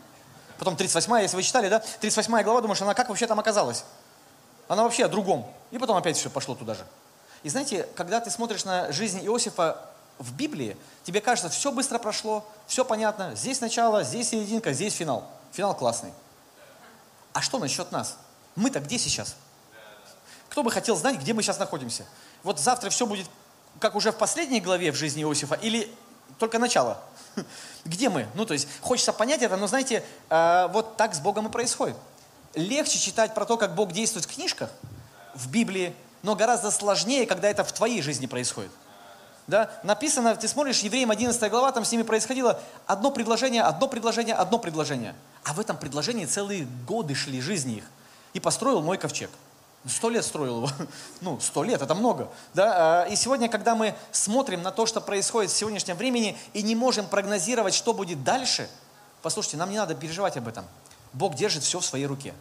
Потом 0.60 0.76
38 0.76 1.22
если 1.22 1.36
вы 1.36 1.44
читали, 1.44 1.70
да, 1.70 1.80
38 1.80 2.44
глава, 2.44 2.62
думаешь, 2.62 2.82
она 2.82 2.94
как 2.94 3.10
вообще 3.10 3.28
там 3.28 3.40
оказалась? 3.40 3.86
Она 4.68 4.84
вообще 4.84 5.06
о 5.06 5.08
другом. 5.08 5.46
И 5.72 5.78
потом 5.78 5.96
опять 5.96 6.18
все 6.18 6.30
пошло 6.30 6.56
туда 6.56 6.74
же. 6.74 6.86
И 7.44 7.50
знаете, 7.50 7.88
когда 7.96 8.20
ты 8.20 8.30
смотришь 8.30 8.66
на 8.66 8.92
жизнь 8.92 9.26
Иосифа, 9.26 9.78
в 10.18 10.34
Библии 10.34 10.76
тебе 11.04 11.22
кажется, 11.22 11.50
все 11.50 11.72
быстро 11.72 12.00
прошло, 12.00 12.44
все 12.66 12.84
понятно, 12.84 13.36
здесь 13.36 13.62
начало, 13.62 14.04
здесь 14.04 14.30
серединка, 14.30 14.74
здесь 14.74 14.94
финал. 14.94 15.26
Финал 15.54 15.76
классный. 15.76 16.12
А 17.38 17.42
что 17.44 17.60
насчет 17.60 17.92
нас? 17.92 18.18
Мы-то 18.56 18.80
где 18.80 18.98
сейчас? 18.98 19.36
Кто 20.50 20.64
бы 20.64 20.72
хотел 20.72 20.96
знать, 20.96 21.20
где 21.20 21.36
мы 21.36 21.44
сейчас 21.44 21.60
находимся? 21.60 22.04
Вот 22.42 22.60
завтра 22.60 22.90
все 22.90 23.06
будет 23.06 23.30
как 23.80 23.94
уже 23.94 24.12
в 24.12 24.18
последней 24.18 24.60
главе 24.60 24.92
в 24.92 24.96
жизни 24.96 25.22
Иосифа 25.22 25.54
или 25.54 25.94
только 26.40 26.58
начало? 26.58 27.00
Где 27.86 28.10
мы? 28.10 28.28
Ну, 28.34 28.48
то 28.48 28.54
есть, 28.56 28.68
хочется 28.82 29.14
понять 29.14 29.44
это, 29.44 29.56
но 29.56 29.68
знаете, 29.68 30.04
э, 30.32 30.68
вот 30.74 30.98
так 30.98 31.14
с 31.14 31.20
Богом 31.20 31.46
и 31.46 31.52
происходит. 31.52 31.96
Легче 32.56 32.98
читать 32.98 33.36
про 33.36 33.46
то, 33.46 33.56
как 33.56 33.76
Бог 33.76 33.92
действует 33.92 34.26
в 34.26 34.34
книжках, 34.34 34.72
в 35.36 35.52
Библии, 35.52 35.94
но 36.24 36.36
гораздо 36.36 36.72
сложнее, 36.72 37.28
когда 37.28 37.48
это 37.50 37.64
в 37.64 37.72
твоей 37.72 38.02
жизни 38.02 38.26
происходит. 38.26 38.72
Да? 39.48 39.72
Написано, 39.84 40.36
ты 40.36 40.48
смотришь, 40.48 40.80
Евреям 40.80 41.10
11 41.10 41.50
глава, 41.50 41.72
там 41.72 41.86
с 41.86 41.92
ними 41.92 42.04
происходило 42.04 42.60
одно 42.86 43.12
предложение, 43.12 43.64
одно 43.64 43.88
предложение, 43.88 44.36
одно 44.36 44.60
предложение. 44.60 45.16
А 45.44 45.54
в 45.54 45.60
этом 45.60 45.78
предложении 45.78 46.26
целые 46.26 46.68
годы 46.86 47.16
шли 47.16 47.40
жизни 47.40 47.78
их. 47.78 47.86
И 48.34 48.42
построил 48.42 48.82
мой 48.82 48.98
ковчег. 48.98 49.30
Сто 49.88 50.10
лет 50.10 50.26
строил 50.26 50.58
его. 50.58 50.70
Ну, 51.22 51.40
сто 51.40 51.64
лет, 51.64 51.82
это 51.82 51.96
много. 51.96 52.30
Да? 52.54 53.04
А, 53.04 53.06
и 53.06 53.16
сегодня, 53.16 53.48
когда 53.48 53.74
мы 53.74 53.96
смотрим 54.12 54.62
на 54.62 54.72
то, 54.72 54.86
что 54.86 55.00
происходит 55.00 55.50
в 55.50 55.56
сегодняшнем 55.56 55.96
времени, 55.96 56.38
и 56.54 56.62
не 56.62 56.76
можем 56.76 57.08
прогнозировать, 57.08 57.74
что 57.74 57.94
будет 57.94 58.24
дальше, 58.26 58.70
послушайте, 59.22 59.56
нам 59.56 59.70
не 59.70 59.78
надо 59.78 59.96
переживать 59.96 60.36
об 60.36 60.50
этом. 60.50 60.66
Бог 61.14 61.36
держит 61.36 61.64
все 61.64 61.80
в 61.80 61.86
своей 61.86 62.06
руке. 62.06 62.34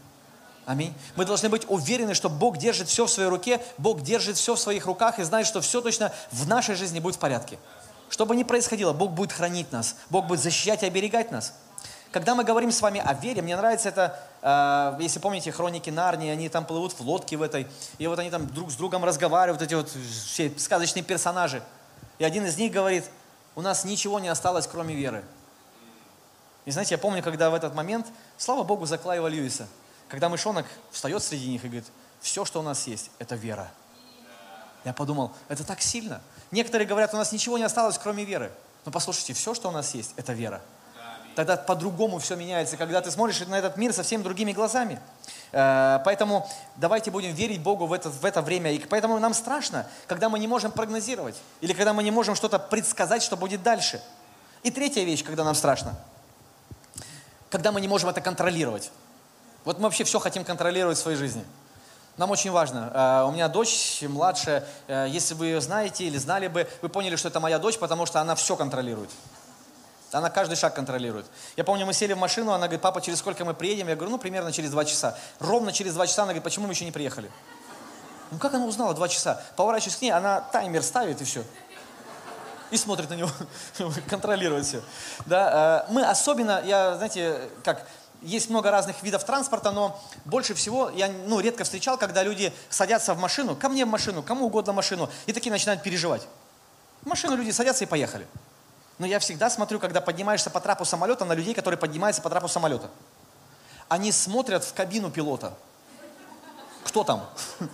Аминь. 0.66 0.92
Мы 1.14 1.24
должны 1.24 1.48
быть 1.48 1.64
уверены, 1.68 2.12
что 2.14 2.28
Бог 2.28 2.58
держит 2.58 2.88
все 2.88 3.06
в 3.06 3.10
своей 3.10 3.28
руке, 3.28 3.62
Бог 3.78 4.02
держит 4.02 4.36
все 4.36 4.56
в 4.56 4.58
своих 4.58 4.86
руках 4.86 5.20
и 5.20 5.22
знает, 5.22 5.46
что 5.46 5.60
все 5.60 5.80
точно 5.80 6.12
в 6.32 6.48
нашей 6.48 6.74
жизни 6.74 6.98
будет 6.98 7.14
в 7.14 7.18
порядке. 7.20 7.56
Что 8.10 8.26
бы 8.26 8.34
ни 8.34 8.42
происходило, 8.42 8.92
Бог 8.92 9.12
будет 9.12 9.32
хранить 9.32 9.70
нас, 9.70 9.94
Бог 10.10 10.26
будет 10.26 10.40
защищать 10.40 10.82
и 10.82 10.86
оберегать 10.86 11.30
нас. 11.30 11.54
Когда 12.10 12.34
мы 12.34 12.42
говорим 12.42 12.72
с 12.72 12.82
вами 12.82 13.00
о 13.00 13.14
вере, 13.14 13.42
мне 13.42 13.56
нравится 13.56 13.90
это, 13.90 14.18
э, 14.42 15.02
если 15.02 15.20
помните, 15.20 15.52
хроники 15.52 15.90
Нарнии, 15.90 16.30
они 16.30 16.48
там 16.48 16.64
плывут 16.64 16.94
в 16.94 17.00
лодке 17.00 17.36
в 17.36 17.42
этой, 17.42 17.68
и 17.98 18.06
вот 18.08 18.18
они 18.18 18.30
там 18.30 18.48
друг 18.48 18.72
с 18.72 18.74
другом 18.74 19.04
разговаривают, 19.04 19.62
эти 19.62 19.74
вот 19.74 19.88
все 19.88 20.52
сказочные 20.58 21.04
персонажи. 21.04 21.62
И 22.18 22.24
один 22.24 22.44
из 22.44 22.56
них 22.56 22.72
говорит, 22.72 23.04
у 23.54 23.60
нас 23.60 23.84
ничего 23.84 24.18
не 24.18 24.28
осталось, 24.28 24.66
кроме 24.66 24.96
веры. 24.96 25.24
И 26.64 26.72
знаете, 26.72 26.94
я 26.94 26.98
помню, 26.98 27.22
когда 27.22 27.50
в 27.50 27.54
этот 27.54 27.74
момент, 27.74 28.06
слава 28.36 28.64
Богу, 28.64 28.84
за 28.86 28.98
Клайва 28.98 29.28
Льюиса– 29.28 29.68
когда 30.08 30.28
мышонок 30.28 30.66
встает 30.90 31.22
среди 31.22 31.48
них 31.48 31.64
и 31.64 31.68
говорит, 31.68 31.86
все, 32.20 32.44
что 32.44 32.60
у 32.60 32.62
нас 32.62 32.86
есть, 32.86 33.10
это 33.18 33.34
вера. 33.34 33.70
Я 34.84 34.92
подумал, 34.92 35.32
это 35.48 35.64
так 35.64 35.82
сильно. 35.82 36.20
Некоторые 36.50 36.86
говорят, 36.86 37.12
у 37.12 37.16
нас 37.16 37.32
ничего 37.32 37.58
не 37.58 37.64
осталось, 37.64 37.98
кроме 37.98 38.24
веры. 38.24 38.52
Но 38.84 38.92
послушайте, 38.92 39.32
все, 39.32 39.52
что 39.52 39.68
у 39.68 39.72
нас 39.72 39.94
есть, 39.94 40.12
это 40.16 40.32
вера. 40.32 40.62
Тогда 41.34 41.58
по-другому 41.58 42.18
все 42.18 42.34
меняется, 42.34 42.78
когда 42.78 43.02
ты 43.02 43.10
смотришь 43.10 43.40
на 43.46 43.58
этот 43.58 43.76
мир 43.76 43.92
совсем 43.92 44.22
другими 44.22 44.52
глазами. 44.52 44.98
Э, 45.52 45.98
поэтому 46.02 46.48
давайте 46.76 47.10
будем 47.10 47.34
верить 47.34 47.60
Богу 47.60 47.84
в 47.84 47.92
это, 47.92 48.08
в 48.08 48.24
это 48.24 48.40
время. 48.40 48.72
И 48.72 48.78
поэтому 48.78 49.18
нам 49.18 49.34
страшно, 49.34 49.86
когда 50.06 50.30
мы 50.30 50.38
не 50.38 50.48
можем 50.48 50.72
прогнозировать. 50.72 51.36
Или 51.60 51.74
когда 51.74 51.92
мы 51.92 52.02
не 52.04 52.10
можем 52.10 52.36
что-то 52.36 52.58
предсказать, 52.58 53.22
что 53.22 53.36
будет 53.36 53.62
дальше. 53.62 54.00
И 54.62 54.70
третья 54.70 55.04
вещь, 55.04 55.22
когда 55.24 55.44
нам 55.44 55.54
страшно. 55.54 55.94
Когда 57.50 57.70
мы 57.70 57.82
не 57.82 57.88
можем 57.88 58.08
это 58.08 58.22
контролировать. 58.22 58.90
Вот 59.66 59.78
мы 59.78 59.84
вообще 59.84 60.04
все 60.04 60.20
хотим 60.20 60.44
контролировать 60.44 60.96
в 60.96 61.00
своей 61.00 61.18
жизни. 61.18 61.44
Нам 62.16 62.30
очень 62.30 62.52
важно. 62.52 62.92
Э, 62.94 63.28
у 63.28 63.32
меня 63.32 63.48
дочь 63.48 64.00
младшая, 64.02 64.64
э, 64.86 65.06
если 65.10 65.34
вы 65.34 65.46
ее 65.46 65.60
знаете 65.60 66.04
или 66.04 66.16
знали 66.18 66.46
бы, 66.46 66.68
вы 66.82 66.88
поняли, 66.88 67.16
что 67.16 67.28
это 67.28 67.40
моя 67.40 67.58
дочь, 67.58 67.76
потому 67.76 68.06
что 68.06 68.20
она 68.20 68.36
все 68.36 68.54
контролирует. 68.54 69.10
Она 70.12 70.30
каждый 70.30 70.56
шаг 70.56 70.76
контролирует. 70.76 71.26
Я 71.56 71.64
помню, 71.64 71.84
мы 71.84 71.94
сели 71.94 72.12
в 72.12 72.18
машину, 72.18 72.52
она 72.52 72.68
говорит, 72.68 72.80
папа, 72.80 73.00
через 73.00 73.18
сколько 73.18 73.44
мы 73.44 73.54
приедем? 73.54 73.88
Я 73.88 73.96
говорю, 73.96 74.12
ну, 74.12 74.18
примерно 74.18 74.52
через 74.52 74.70
два 74.70 74.84
часа. 74.84 75.18
Ровно 75.40 75.72
через 75.72 75.94
два 75.94 76.06
часа 76.06 76.22
она 76.22 76.28
говорит, 76.28 76.44
почему 76.44 76.68
мы 76.68 76.72
еще 76.72 76.84
не 76.84 76.92
приехали? 76.92 77.28
Ну, 78.30 78.38
как 78.38 78.54
она 78.54 78.66
узнала 78.66 78.94
два 78.94 79.08
часа? 79.08 79.42
Поворачиваюсь 79.56 79.96
к 79.96 80.02
ней, 80.02 80.12
она 80.12 80.42
таймер 80.42 80.84
ставит 80.84 81.20
и 81.20 81.24
все. 81.24 81.42
И 82.70 82.76
смотрит 82.76 83.10
на 83.10 83.14
него, 83.14 83.30
контролирует 84.08 84.64
все. 84.64 84.80
Да, 85.26 85.84
э, 85.88 85.92
мы 85.92 86.04
особенно, 86.04 86.62
я, 86.64 86.94
знаете, 86.96 87.40
как, 87.64 87.86
есть 88.26 88.50
много 88.50 88.70
разных 88.70 89.02
видов 89.02 89.24
транспорта, 89.24 89.70
но 89.70 90.00
больше 90.24 90.54
всего 90.54 90.90
я 90.90 91.08
ну, 91.08 91.40
редко 91.40 91.64
встречал, 91.64 91.96
когда 91.96 92.22
люди 92.22 92.52
садятся 92.68 93.14
в 93.14 93.18
машину, 93.18 93.56
ко 93.56 93.68
мне 93.68 93.84
в 93.84 93.88
машину, 93.88 94.22
кому 94.22 94.46
угодно 94.46 94.72
в 94.72 94.76
машину, 94.76 95.08
и 95.26 95.32
такие 95.32 95.50
начинают 95.50 95.82
переживать. 95.82 96.26
В 97.02 97.06
машину 97.06 97.36
люди 97.36 97.50
садятся 97.50 97.84
и 97.84 97.86
поехали. 97.86 98.26
Но 98.98 99.06
я 99.06 99.18
всегда 99.18 99.50
смотрю, 99.50 99.78
когда 99.78 100.00
поднимаешься 100.00 100.50
по 100.50 100.60
трапу 100.60 100.84
самолета, 100.84 101.24
на 101.24 101.34
людей, 101.34 101.54
которые 101.54 101.78
поднимаются 101.78 102.22
по 102.22 102.30
трапу 102.30 102.48
самолета. 102.48 102.90
Они 103.88 104.10
смотрят 104.10 104.64
в 104.64 104.74
кабину 104.74 105.10
пилота. 105.10 105.54
Кто 106.84 107.04
там? 107.04 107.28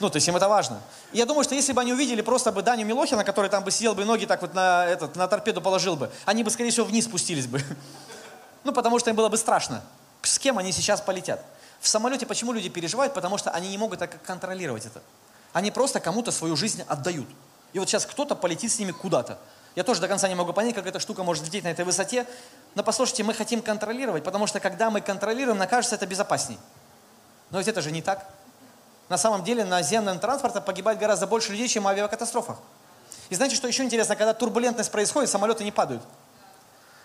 Ну, 0.00 0.08
то 0.08 0.16
есть 0.16 0.26
им 0.26 0.34
это 0.34 0.48
важно. 0.48 0.80
Я 1.12 1.26
думаю, 1.26 1.44
что 1.44 1.54
если 1.54 1.74
бы 1.74 1.82
они 1.82 1.92
увидели 1.92 2.22
просто 2.22 2.52
бы 2.52 2.62
Даню 2.62 2.86
Милохина, 2.86 3.22
который 3.22 3.50
там 3.50 3.62
бы 3.62 3.70
сидел 3.70 3.94
бы 3.94 4.02
ноги 4.06 4.24
так 4.24 4.40
вот 4.40 4.54
на, 4.54 4.86
этот, 4.86 5.14
на 5.14 5.28
торпеду 5.28 5.60
положил 5.60 5.94
бы, 5.94 6.10
они 6.24 6.42
бы, 6.42 6.50
скорее 6.50 6.70
всего, 6.70 6.86
вниз 6.86 7.04
спустились 7.04 7.46
бы. 7.46 7.60
Ну, 8.64 8.72
потому 8.72 8.98
что 8.98 9.10
им 9.10 9.16
было 9.16 9.28
бы 9.28 9.36
страшно, 9.36 9.82
с 10.22 10.38
кем 10.38 10.58
они 10.58 10.72
сейчас 10.72 11.00
полетят. 11.00 11.42
В 11.80 11.88
самолете 11.88 12.26
почему 12.26 12.52
люди 12.52 12.68
переживают? 12.68 13.12
Потому 13.12 13.38
что 13.38 13.50
они 13.50 13.68
не 13.68 13.78
могут 13.78 13.98
так 13.98 14.22
контролировать 14.22 14.86
это. 14.86 15.02
Они 15.52 15.70
просто 15.70 16.00
кому-то 16.00 16.30
свою 16.30 16.56
жизнь 16.56 16.82
отдают. 16.86 17.28
И 17.72 17.78
вот 17.78 17.88
сейчас 17.88 18.06
кто-то 18.06 18.36
полетит 18.36 18.70
с 18.70 18.78
ними 18.78 18.92
куда-то. 18.92 19.38
Я 19.74 19.84
тоже 19.84 20.00
до 20.00 20.08
конца 20.08 20.28
не 20.28 20.34
могу 20.34 20.52
понять, 20.52 20.74
как 20.74 20.86
эта 20.86 21.00
штука 21.00 21.24
может 21.24 21.44
лететь 21.44 21.64
на 21.64 21.68
этой 21.68 21.84
высоте. 21.84 22.26
Но 22.74 22.82
послушайте, 22.82 23.24
мы 23.24 23.34
хотим 23.34 23.62
контролировать, 23.62 24.22
потому 24.22 24.46
что 24.46 24.60
когда 24.60 24.90
мы 24.90 25.00
контролируем, 25.00 25.58
нам 25.58 25.68
кажется 25.68 25.96
это 25.96 26.06
безопасней. 26.06 26.58
Но 27.50 27.58
ведь 27.58 27.68
это 27.68 27.80
же 27.80 27.90
не 27.90 28.02
так. 28.02 28.28
На 29.08 29.18
самом 29.18 29.44
деле 29.44 29.64
на 29.64 29.70
наземном 29.70 30.18
транспорте 30.18 30.60
погибает 30.60 30.98
гораздо 30.98 31.26
больше 31.26 31.52
людей, 31.52 31.68
чем 31.68 31.84
в 31.84 31.88
авиакатастрофах. 31.88 32.58
И 33.28 33.34
знаете, 33.34 33.56
что 33.56 33.66
еще 33.66 33.82
интересно? 33.82 34.14
Когда 34.14 34.34
турбулентность 34.34 34.90
происходит, 34.90 35.30
самолеты 35.30 35.64
не 35.64 35.72
падают. 35.72 36.02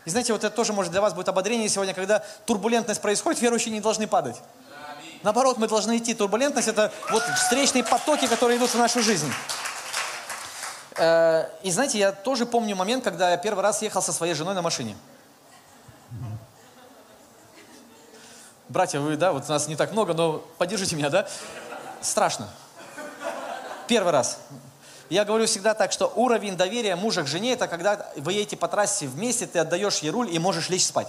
И 0.07 0.09
знаете, 0.09 0.31
вот 0.31 0.41
это 0.41 0.55
тоже 0.55 0.71
может 0.71 0.93
для 0.93 1.01
вас 1.01 1.13
будет 1.13 1.27
ободрение 1.27 1.67
сегодня, 1.67 1.93
когда 1.93 2.23
турбулентность 2.45 3.01
происходит, 3.01 3.41
верующие 3.41 3.73
не 3.73 3.81
должны 3.81 4.07
падать. 4.07 4.37
Наоборот, 5.21 5.57
мы 5.57 5.67
должны 5.67 5.97
идти. 5.97 6.13
Турбулентность– 6.13 6.67
это 6.69 6.93
вот 7.11 7.21
встречные 7.35 7.83
потоки, 7.83 8.25
которые 8.25 8.57
идут 8.57 8.69
в 8.69 8.77
нашу 8.77 9.01
жизнь. 9.01 9.29
Э, 10.95 11.49
и 11.61 11.71
знаете, 11.71 11.99
я 11.99 12.13
тоже 12.13 12.45
помню 12.45 12.73
момент, 12.73 13.03
когда 13.03 13.31
я 13.31 13.37
первый 13.37 13.59
раз 13.59 13.81
ехал 13.81 14.01
со 14.01 14.13
своей 14.13 14.33
женой 14.33 14.55
на 14.55 14.61
машине. 14.61 14.95
Братья, 18.69 19.01
вы, 19.01 19.17
да, 19.17 19.33
вот 19.33 19.49
нас 19.49 19.67
не 19.67 19.75
так 19.75 19.91
много, 19.91 20.13
но 20.13 20.41
поддержите 20.57 20.95
меня, 20.95 21.09
да? 21.09 21.27
Страшно. 21.99 22.47
Первый 23.89 24.13
раз. 24.13 24.39
Я 25.09 25.23
говорю 25.23 25.45
всегда 25.45 25.73
так, 25.73 25.91
что 25.91 26.11
уровень 26.15 26.57
доверия 26.57 26.95
мужа 26.95 27.23
к 27.23 27.27
жене, 27.27 27.53
это 27.53 27.67
когда 27.67 28.11
вы 28.17 28.33
едете 28.33 28.57
по 28.57 28.67
трассе 28.67 29.07
вместе, 29.07 29.47
ты 29.47 29.59
отдаешь 29.59 29.99
ей 29.99 30.09
руль 30.09 30.33
и 30.33 30.37
можешь 30.37 30.69
лечь 30.69 30.85
спать. 30.85 31.07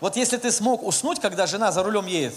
Вот 0.00 0.16
если 0.16 0.38
ты 0.38 0.50
смог 0.50 0.82
уснуть, 0.82 1.20
когда 1.20 1.46
жена 1.46 1.70
за 1.72 1.82
рулем 1.82 2.06
едет, 2.06 2.34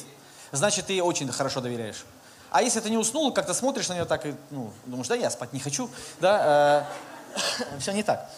значит, 0.52 0.88
ты 0.88 0.94
ей 0.94 1.02
очень 1.02 1.32
хорошо 1.32 1.62
доверяешь. 1.62 2.04
А 2.52 2.62
если 2.62 2.82
ты 2.82 2.90
не 2.90 2.98
уснул, 2.98 3.32
как-то 3.34 3.54
смотришь 3.54 3.88
на 3.88 3.94
нее 3.94 4.06
так 4.06 4.26
и 4.26 4.36
ну, 4.52 4.72
думаешь, 4.86 5.08
да 5.08 5.16
я 5.16 5.30
спать 5.30 5.54
не 5.54 5.60
хочу, 5.60 5.90
да, 6.20 6.86
э, 7.32 7.80
все 7.80 7.94
не 7.94 8.04
так. 8.04 8.30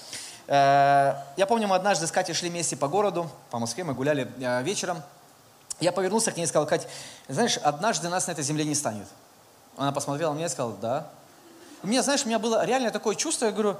Э, 0.47 1.15
я 1.35 1.45
помню, 1.47 1.67
мы 1.67 1.75
однажды 1.75 2.05
с 2.05 2.11
Катей 2.11 2.35
шли 2.35 2.49
вместе 2.49 2.77
по 2.77 2.87
городу, 2.87 3.29
по 3.49 3.57
Москве, 3.57 3.83
мы 3.83 3.95
гуляли 3.95 4.31
э, 4.39 4.61
вечером. 4.61 5.01
Я 5.79 5.91
повернулся 5.91 6.31
к 6.31 6.37
ней 6.37 6.43
и 6.43 6.47
сказал, 6.47 6.67
Кать, 6.67 6.87
знаешь, 7.27 7.57
однажды 7.57 8.07
нас 8.07 8.27
на 8.27 8.31
этой 8.31 8.43
земле 8.43 8.63
не 8.63 8.75
станет. 8.75 9.07
Она 9.77 9.91
посмотрела 9.91 10.31
на 10.31 10.35
меня 10.35 10.47
и 10.47 10.49
сказала, 10.49 10.75
да. 10.81 11.09
У 11.83 11.87
меня, 11.87 12.01
знаешь, 12.03 12.23
у 12.23 12.27
меня 12.27 12.39
было 12.39 12.65
реально 12.65 12.91
такое 12.91 13.15
чувство, 13.15 13.45
я 13.45 13.51
говорю, 13.51 13.77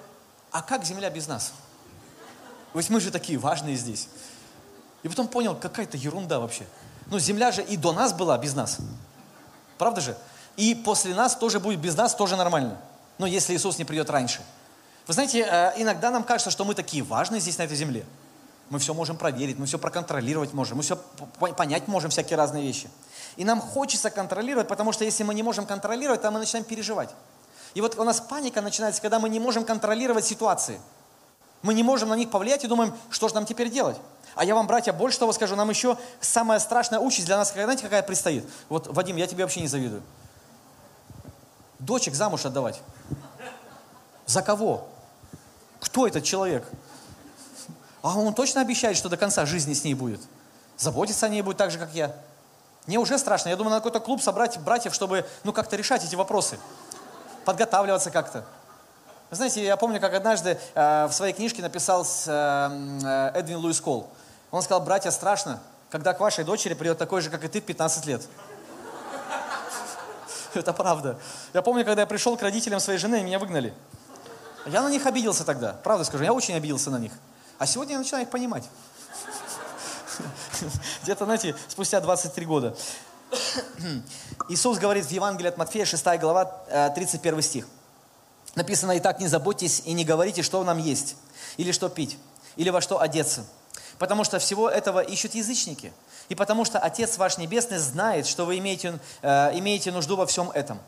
а 0.51 0.61
как 0.61 0.83
земля 0.83 1.09
без 1.09 1.27
нас? 1.27 1.53
Ведь 2.73 2.89
мы 2.89 2.99
же 2.99 3.11
такие 3.11 3.37
важные 3.37 3.75
здесь. 3.75 4.09
И 5.03 5.07
потом 5.07 5.27
понял, 5.27 5.55
какая-то 5.55 5.97
ерунда 5.97 6.39
вообще. 6.39 6.65
Ну, 7.07 7.19
земля 7.19 7.51
же 7.51 7.63
и 7.63 7.77
до 7.77 7.93
нас 7.93 8.13
была 8.13 8.37
без 8.37 8.53
нас. 8.53 8.77
Правда 9.77 10.01
же? 10.01 10.17
И 10.57 10.75
после 10.75 11.13
нас 11.13 11.35
тоже 11.35 11.59
будет 11.59 11.79
без 11.79 11.95
нас, 11.95 12.15
тоже 12.15 12.35
нормально. 12.35 12.77
Но 13.17 13.25
если 13.27 13.53
Иисус 13.55 13.77
не 13.77 13.85
придет 13.85 14.09
раньше. 14.09 14.41
Вы 15.07 15.13
знаете, 15.13 15.41
э, 15.41 15.73
иногда 15.77 16.11
нам 16.11 16.23
кажется, 16.23 16.49
что 16.49 16.65
мы 16.65 16.73
такие 16.73 17.03
важные 17.03 17.39
здесь, 17.39 17.57
на 17.57 17.63
этой 17.63 17.77
земле. 17.77 18.05
Мы 18.69 18.79
все 18.79 18.93
можем 18.93 19.17
проверить, 19.17 19.59
мы 19.59 19.67
все 19.67 19.77
проконтролировать 19.77 20.53
можем, 20.53 20.77
мы 20.77 20.83
все 20.83 20.97
понять 21.57 21.87
можем, 21.87 22.09
всякие 22.09 22.37
разные 22.37 22.63
вещи. 22.63 22.89
И 23.35 23.45
нам 23.45 23.61
хочется 23.61 24.09
контролировать, 24.09 24.67
потому 24.67 24.91
что 24.91 25.05
если 25.05 25.23
мы 25.23 25.33
не 25.33 25.43
можем 25.43 25.65
контролировать, 25.65 26.21
то 26.21 26.31
мы 26.31 26.39
начинаем 26.39 26.65
переживать. 26.65 27.09
И 27.75 27.81
вот 27.81 27.99
у 27.99 28.03
нас 28.03 28.21
паника 28.21 28.61
начинается, 28.61 29.01
когда 29.01 29.19
мы 29.19 29.29
не 29.29 29.39
можем 29.39 29.65
контролировать 29.65 30.25
ситуации. 30.25 30.79
Мы 31.61 31.73
не 31.73 31.83
можем 31.83 32.09
на 32.09 32.15
них 32.15 32.31
повлиять 32.31 32.63
и 32.63 32.67
думаем, 32.67 32.93
что 33.09 33.27
же 33.27 33.35
нам 33.35 33.45
теперь 33.45 33.69
делать. 33.69 33.97
А 34.35 34.45
я 34.45 34.55
вам, 34.55 34.67
братья, 34.67 34.93
больше 34.93 35.19
того 35.19 35.33
скажу, 35.33 35.55
нам 35.55 35.69
еще 35.69 35.97
самая 36.19 36.59
страшная 36.59 36.99
участь 36.99 37.25
для 37.25 37.37
нас, 37.37 37.53
знаете, 37.53 37.83
какая 37.83 38.03
предстоит? 38.03 38.45
Вот, 38.69 38.87
Вадим, 38.87 39.15
я 39.17 39.27
тебе 39.27 39.43
вообще 39.43 39.61
не 39.61 39.67
завидую. 39.67 40.03
Дочек 41.79 42.15
замуж 42.15 42.45
отдавать. 42.45 42.81
За 44.25 44.41
кого? 44.41 44.87
Кто 45.79 46.07
этот 46.07 46.23
человек? 46.23 46.67
А 48.05 48.19
он 48.19 48.35
точно 48.35 48.61
обещает, 48.61 48.97
что 48.97 49.09
до 49.09 49.17
конца 49.17 49.47
жизни 49.47 49.73
с 49.73 49.83
ней 49.83 49.95
будет. 49.95 50.21
Заботиться 50.77 51.25
о 51.25 51.29
ней 51.29 51.41
будет 51.41 51.57
так 51.57 51.71
же, 51.71 51.79
как 51.79 51.91
я. 51.95 52.15
Мне 52.85 52.99
уже 52.99 53.17
страшно. 53.17 53.49
Я 53.49 53.55
думаю, 53.55 53.71
надо 53.71 53.81
какой-то 53.81 53.99
клуб 53.99 54.21
собрать 54.21 54.59
братьев, 54.59 54.93
чтобы 54.93 55.25
ну 55.43 55.51
как-то 55.51 55.75
решать 55.75 56.03
эти 56.03 56.13
вопросы. 56.13 56.59
Подготавливаться 57.45 58.11
как-то. 58.11 58.45
Вы 59.31 59.37
знаете, 59.37 59.65
я 59.65 59.75
помню, 59.75 59.99
как 59.99 60.13
однажды 60.13 60.59
э, 60.75 61.07
в 61.07 61.13
своей 61.13 61.33
книжке 61.33 61.63
написал 61.63 62.05
с, 62.05 62.25
э, 62.27 63.31
э 63.33 63.39
Эдвин 63.39 63.57
Луис 63.57 63.81
Кол. 63.81 64.07
Он 64.51 64.61
сказал, 64.61 64.81
братья, 64.81 65.09
страшно, 65.09 65.59
когда 65.89 66.13
к 66.13 66.19
вашей 66.19 66.43
дочери 66.43 66.75
придет 66.75 66.99
такой 66.99 67.21
же, 67.21 67.31
как 67.31 67.43
и 67.43 67.47
ты, 67.47 67.59
в 67.59 67.65
15 67.65 68.05
лет. 68.05 68.21
Это 70.53 70.73
правда. 70.73 71.17
Я 71.55 71.63
помню, 71.63 71.83
когда 71.83 72.03
я 72.03 72.07
пришел 72.07 72.37
к 72.37 72.43
родителям 72.43 72.79
своей 72.79 72.99
жены, 72.99 73.23
меня 73.23 73.39
выгнали. 73.39 73.73
Я 74.67 74.83
на 74.83 74.91
них 74.91 75.07
обиделся 75.07 75.43
тогда, 75.43 75.73
правда 75.83 76.03
скажу, 76.03 76.23
я 76.23 76.33
очень 76.33 76.53
обиделся 76.53 76.91
на 76.91 76.99
них. 76.99 77.11
А 77.57 77.65
сегодня 77.65 77.93
я 77.93 77.99
начинаю 77.99 78.25
их 78.25 78.31
понимать. 78.31 78.63
Где-то, 81.03 81.25
знаете, 81.25 81.55
спустя 81.67 82.01
23 82.01 82.45
года. 82.45 82.75
Иисус 84.49 84.77
говорит 84.77 85.05
в 85.05 85.11
Евангелии 85.11 85.49
от 85.49 85.57
Матфея, 85.57 85.85
6 85.85 86.05
глава, 86.19 86.45
31 86.95 87.39
э, 87.39 87.41
стих. 87.41 87.67
Написано, 88.55 88.93
«И 88.93 88.99
так 88.99 89.19
не 89.19 89.27
заботьтесь 89.27 89.81
и 89.85 89.93
не 89.93 90.05
говорите, 90.05 90.41
что 90.41 90.63
нам 90.63 90.77
есть, 90.77 91.15
или 91.57 91.71
что 91.71 91.89
пить, 91.89 92.17
или 92.55 92.69
во 92.69 92.81
что 92.81 93.01
одеться, 93.01 93.45
потому 93.97 94.23
что 94.23 94.39
всего 94.39 94.69
этого 94.69 95.01
ищут 95.01 95.35
язычники, 95.35 95.91
и 96.29 96.35
потому 96.35 96.63
что 96.65 96.79
Отец 96.79 97.17
ваш 97.17 97.37
Небесный 97.37 97.77
знает, 97.77 98.27
что 98.27 98.45
вы 98.45 98.57
имеете, 98.59 98.99
э, 99.21 99.57
имеете 99.59 99.91
нужду 99.91 100.15
во 100.15 100.25
всем 100.25 100.51
этом. 100.51 100.79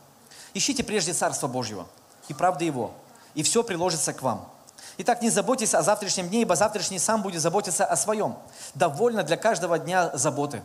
Ищите 0.53 0.83
прежде 0.83 1.13
Царство 1.13 1.47
Божьего 1.47 1.87
и 2.29 2.33
правды 2.33 2.65
Его, 2.65 2.93
и 3.35 3.43
все 3.43 3.63
приложится 3.63 4.13
к 4.13 4.21
вам. 4.21 4.49
Итак, 4.99 5.21
не 5.21 5.29
заботьтесь 5.29 5.75
о 5.75 5.83
завтрашнем 5.83 6.27
дне, 6.27 6.41
ибо 6.41 6.55
завтрашний 6.55 6.97
сам 6.97 7.21
будет 7.21 7.41
заботиться 7.41 7.85
о 7.85 7.95
своем. 7.95 8.35
Довольно 8.73 9.23
для 9.23 9.37
каждого 9.37 9.77
дня 9.77 10.09
заботы. 10.13 10.63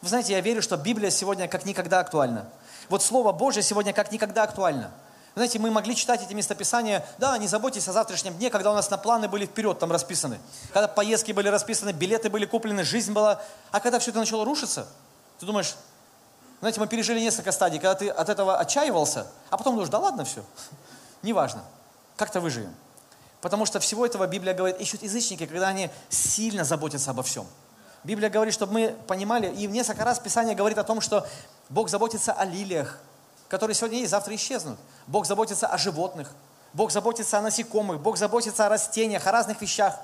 Вы 0.00 0.08
знаете, 0.08 0.32
я 0.32 0.40
верю, 0.40 0.62
что 0.62 0.78
Библия 0.78 1.10
сегодня 1.10 1.46
как 1.46 1.66
никогда 1.66 2.00
актуальна. 2.00 2.46
Вот 2.88 3.02
Слово 3.02 3.32
Божье 3.32 3.62
сегодня 3.62 3.92
как 3.92 4.12
никогда 4.12 4.44
актуально. 4.44 4.90
Знаете, 5.34 5.58
мы 5.58 5.70
могли 5.70 5.94
читать 5.94 6.22
эти 6.22 6.32
местописания, 6.32 7.06
да, 7.18 7.36
не 7.38 7.46
заботьтесь 7.46 7.86
о 7.86 7.92
завтрашнем 7.92 8.34
дне, 8.34 8.50
когда 8.50 8.72
у 8.72 8.74
нас 8.74 8.90
на 8.90 8.98
планы 8.98 9.28
были 9.28 9.46
вперед 9.46 9.78
там 9.78 9.92
расписаны, 9.92 10.40
когда 10.72 10.88
поездки 10.88 11.32
были 11.32 11.48
расписаны, 11.48 11.90
билеты 11.90 12.30
были 12.30 12.46
куплены, 12.46 12.82
жизнь 12.82 13.12
была. 13.12 13.40
А 13.70 13.78
когда 13.78 13.98
все 14.00 14.10
это 14.10 14.18
начало 14.18 14.44
рушиться, 14.44 14.86
ты 15.38 15.46
думаешь, 15.46 15.76
знаете, 16.60 16.80
мы 16.80 16.88
пережили 16.88 17.20
несколько 17.20 17.52
стадий, 17.52 17.78
когда 17.78 17.94
ты 17.94 18.08
от 18.08 18.28
этого 18.28 18.58
отчаивался, 18.58 19.26
а 19.50 19.56
потом 19.56 19.74
думаешь, 19.74 19.90
да 19.90 19.98
ладно 19.98 20.24
все, 20.24 20.42
неважно, 21.22 21.62
как-то 22.16 22.40
выживем. 22.40 22.74
Потому 23.40 23.64
что 23.66 23.80
всего 23.80 24.04
этого 24.04 24.26
Библия 24.26 24.54
говорит, 24.54 24.80
ищут 24.80 25.02
язычники, 25.02 25.46
когда 25.46 25.68
они 25.68 25.90
сильно 26.08 26.64
заботятся 26.64 27.10
обо 27.10 27.22
всем. 27.22 27.46
Библия 28.04 28.30
говорит, 28.30 28.54
чтобы 28.54 28.72
мы 28.72 28.96
понимали, 29.06 29.52
и 29.52 29.66
несколько 29.66 30.04
раз 30.04 30.18
Писание 30.18 30.54
говорит 30.54 30.78
о 30.78 30.84
том, 30.84 31.00
что 31.00 31.26
Бог 31.68 31.88
заботится 31.88 32.32
о 32.32 32.44
лилиях, 32.44 32.98
которые 33.48 33.74
сегодня 33.74 33.98
есть, 33.98 34.10
завтра 34.10 34.34
исчезнут. 34.34 34.78
Бог 35.06 35.26
заботится 35.26 35.66
о 35.66 35.76
животных, 35.76 36.30
Бог 36.72 36.90
заботится 36.90 37.38
о 37.38 37.42
насекомых, 37.42 38.00
Бог 38.00 38.16
заботится 38.16 38.66
о 38.66 38.68
растениях, 38.68 39.26
о 39.26 39.32
разных 39.32 39.60
вещах. 39.60 39.98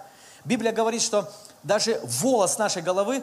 Библия 0.44 0.72
говорит, 0.72 1.03
что 1.03 1.31
даже 1.62 2.01
волос 2.05 2.59
нашей 2.59 2.83
головы 2.83 3.22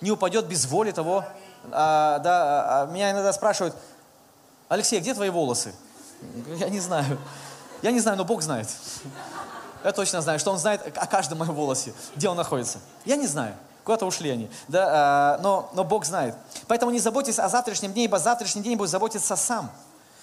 не 0.00 0.10
упадет 0.10 0.46
без 0.46 0.66
воли 0.66 0.92
того. 0.92 1.24
А, 1.72 2.18
да, 2.18 2.82
а, 2.82 2.86
меня 2.86 3.10
иногда 3.12 3.32
спрашивают, 3.32 3.74
Алексей, 4.68 5.00
где 5.00 5.14
твои 5.14 5.30
волосы? 5.30 5.74
Я 6.58 6.68
не 6.68 6.80
знаю. 6.80 7.18
Я 7.82 7.90
не 7.90 8.00
знаю, 8.00 8.16
но 8.16 8.24
Бог 8.24 8.42
знает. 8.42 8.68
Я 9.84 9.92
точно 9.92 10.20
знаю, 10.20 10.38
что 10.38 10.50
Он 10.50 10.58
знает 10.58 10.96
о 10.96 11.06
каждом 11.06 11.38
моем 11.38 11.54
волосе, 11.54 11.92
где 12.16 12.28
он 12.28 12.36
находится. 12.36 12.78
Я 13.04 13.16
не 13.16 13.26
знаю. 13.26 13.54
Куда-то 13.84 14.04
ушли 14.04 14.30
они. 14.30 14.50
Да, 14.66 15.36
э, 15.38 15.42
но, 15.42 15.70
но 15.72 15.84
Бог 15.84 16.04
знает. 16.04 16.34
Поэтому 16.66 16.90
не 16.90 16.98
заботьтесь 16.98 17.38
о 17.38 17.48
завтрашнем 17.48 17.92
дне, 17.92 18.06
ибо 18.06 18.18
завтрашний 18.18 18.62
день 18.62 18.76
будет 18.76 18.90
заботиться 18.90 19.36
сам. 19.36 19.70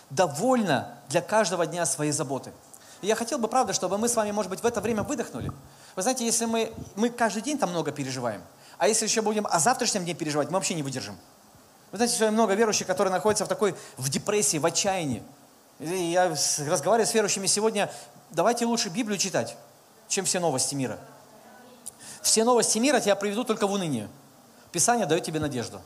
Довольно 0.09 0.97
для 1.07 1.21
каждого 1.21 1.65
дня 1.65 1.85
своей 1.85 2.11
заботы. 2.11 2.51
И 3.01 3.07
я 3.07 3.15
хотел 3.15 3.37
бы, 3.37 3.47
правда, 3.47 3.71
чтобы 3.71 3.97
мы 3.97 4.09
с 4.09 4.15
вами, 4.17 4.31
может 4.31 4.49
быть, 4.49 4.61
в 4.61 4.65
это 4.65 4.81
время 4.81 5.03
выдохнули. 5.03 5.51
Вы 5.95 6.01
знаете, 6.01 6.25
если 6.25 6.43
мы, 6.43 6.73
мы 6.95 7.09
каждый 7.09 7.41
день 7.41 7.57
там 7.57 7.69
много 7.69 7.93
переживаем, 7.93 8.41
а 8.77 8.89
если 8.89 9.05
еще 9.05 9.21
будем 9.21 9.47
о 9.49 9.59
завтрашнем 9.59 10.03
дне 10.03 10.13
переживать, 10.13 10.49
мы 10.49 10.55
вообще 10.55 10.73
не 10.73 10.83
выдержим. 10.83 11.17
Вы 11.91 11.97
знаете, 11.97 12.15
сегодня 12.15 12.33
много 12.33 12.55
верующих, 12.55 12.85
которые 12.85 13.13
находятся 13.13 13.45
в 13.45 13.47
такой, 13.47 13.75
в 13.97 14.09
депрессии, 14.09 14.57
в 14.57 14.65
отчаянии. 14.65 15.23
Я 15.79 16.29
разговариваю 16.29 17.07
с 17.07 17.13
верующими 17.13 17.47
сегодня, 17.47 17.91
давайте 18.29 18.65
лучше 18.65 18.89
Библию 18.89 19.17
читать, 19.17 19.55
чем 20.07 20.25
все 20.25 20.39
новости 20.39 20.75
мира. 20.75 20.99
Все 22.21 22.43
новости 22.43 22.77
мира 22.79 22.99
тебя 22.99 23.15
приведут 23.15 23.47
только 23.47 23.67
в 23.67 23.71
уныние. 23.71 24.07
Писание 24.71 25.05
дает 25.05 25.23
тебе 25.23 25.39
надежду. 25.39 25.81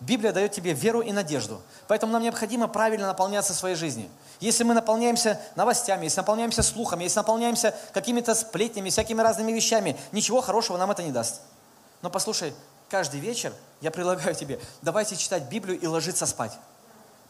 Библия 0.00 0.32
дает 0.32 0.52
тебе 0.52 0.72
веру 0.72 1.02
и 1.02 1.12
надежду. 1.12 1.60
Поэтому 1.86 2.12
нам 2.12 2.22
необходимо 2.22 2.68
правильно 2.68 3.06
наполняться 3.06 3.52
своей 3.52 3.76
жизнью. 3.76 4.08
Если 4.40 4.64
мы 4.64 4.72
наполняемся 4.72 5.38
новостями, 5.56 6.04
если 6.04 6.20
наполняемся 6.20 6.62
слухами, 6.62 7.04
если 7.04 7.18
наполняемся 7.18 7.74
какими-то 7.92 8.34
сплетнями, 8.34 8.88
всякими 8.88 9.20
разными 9.20 9.52
вещами, 9.52 9.98
ничего 10.12 10.40
хорошего 10.40 10.78
нам 10.78 10.90
это 10.90 11.02
не 11.02 11.12
даст. 11.12 11.42
Но 12.00 12.08
послушай, 12.08 12.54
каждый 12.88 13.20
вечер 13.20 13.52
я 13.82 13.90
предлагаю 13.90 14.34
тебе, 14.34 14.58
давайте 14.80 15.16
читать 15.16 15.42
Библию 15.50 15.78
и 15.78 15.86
ложиться 15.86 16.24
спать. 16.24 16.52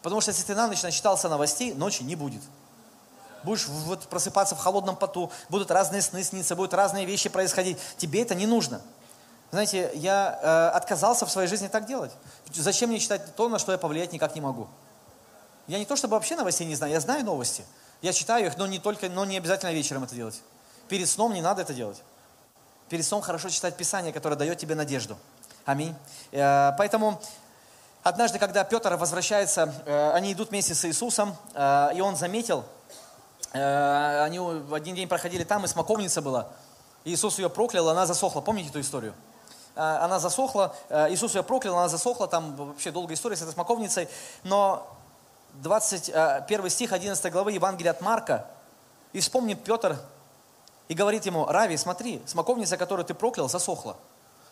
Потому 0.01 0.21
что 0.21 0.31
если 0.31 0.43
ты 0.43 0.55
на 0.55 0.67
ночь 0.67 0.81
начитался 0.81 1.29
новостей, 1.29 1.73
ночи 1.73 2.03
не 2.03 2.15
будет 2.15 2.41
будешь 3.43 3.67
вот 3.67 4.07
просыпаться 4.07 4.55
в 4.55 4.59
холодном 4.59 4.95
поту, 4.95 5.31
будут 5.49 5.71
разные 5.71 6.01
сны 6.01 6.23
сниться, 6.23 6.55
будут 6.55 6.73
разные 6.73 7.05
вещи 7.05 7.29
происходить. 7.29 7.77
Тебе 7.97 8.21
это 8.21 8.35
не 8.35 8.45
нужно. 8.45 8.81
Знаете, 9.51 9.91
я 9.95 10.39
э, 10.41 10.77
отказался 10.77 11.25
в 11.25 11.31
своей 11.31 11.47
жизни 11.47 11.67
так 11.67 11.85
делать. 11.85 12.11
Зачем 12.53 12.89
мне 12.89 12.99
читать 12.99 13.35
то, 13.35 13.49
на 13.49 13.59
что 13.59 13.71
я 13.71 13.77
повлиять 13.77 14.13
никак 14.13 14.33
не 14.35 14.41
могу? 14.41 14.67
Я 15.67 15.77
не 15.77 15.85
то, 15.85 15.95
чтобы 15.95 16.13
вообще 16.13 16.35
новостей 16.35 16.65
не 16.65 16.75
знаю, 16.75 16.93
я 16.93 16.99
знаю 16.99 17.25
новости. 17.25 17.65
Я 18.01 18.13
читаю 18.13 18.45
их, 18.45 18.57
но 18.57 18.65
не 18.65 18.79
только, 18.79 19.09
но 19.09 19.25
не 19.25 19.37
обязательно 19.37 19.71
вечером 19.71 20.03
это 20.03 20.15
делать. 20.15 20.41
Перед 20.87 21.07
сном 21.07 21.33
не 21.33 21.41
надо 21.41 21.61
это 21.61 21.73
делать. 21.73 22.01
Перед 22.89 23.05
сном 23.05 23.21
хорошо 23.21 23.49
читать 23.49 23.75
Писание, 23.75 24.13
которое 24.13 24.35
дает 24.35 24.57
тебе 24.57 24.75
надежду. 24.75 25.17
Аминь. 25.65 25.95
Э, 26.31 26.71
поэтому 26.77 27.21
однажды, 28.03 28.39
когда 28.39 28.63
Петр 28.63 28.95
возвращается, 28.95 29.73
э, 29.85 30.11
они 30.13 30.33
идут 30.33 30.49
вместе 30.49 30.75
с 30.75 30.85
Иисусом, 30.85 31.35
э, 31.53 31.91
и 31.95 32.01
он 32.01 32.15
заметил, 32.15 32.65
Э, 33.53 34.23
они 34.23 34.39
в 34.39 34.73
один 34.73 34.95
день 34.95 35.07
проходили 35.07 35.43
там, 35.43 35.65
и 35.65 35.67
смоковница 35.67 36.21
была. 36.21 36.47
Иисус 37.03 37.37
ее 37.39 37.49
проклял, 37.49 37.89
она 37.89 38.05
засохла. 38.05 38.41
Помните 38.41 38.69
эту 38.69 38.79
историю? 38.79 39.13
Она 39.73 40.19
засохла, 40.19 40.75
Иисус 40.89 41.33
ее 41.33 41.43
проклял, 41.43 41.77
она 41.77 41.87
засохла, 41.87 42.27
там 42.27 42.55
вообще 42.57 42.91
долгая 42.91 43.15
история 43.15 43.37
с 43.37 43.41
этой 43.41 43.53
смоковницей. 43.53 44.09
Но 44.43 44.85
21 45.53 46.69
стих 46.69 46.91
11 46.91 47.31
главы 47.31 47.53
Евангелия 47.53 47.91
от 47.91 48.01
Марка, 48.01 48.45
и 49.13 49.21
вспомнит 49.21 49.63
Петр, 49.63 49.97
и 50.89 50.93
говорит 50.93 51.25
ему, 51.25 51.45
Рави, 51.45 51.77
смотри, 51.77 52.21
смоковница, 52.25 52.75
которую 52.75 53.05
ты 53.05 53.13
проклял, 53.13 53.47
засохла. 53.47 53.95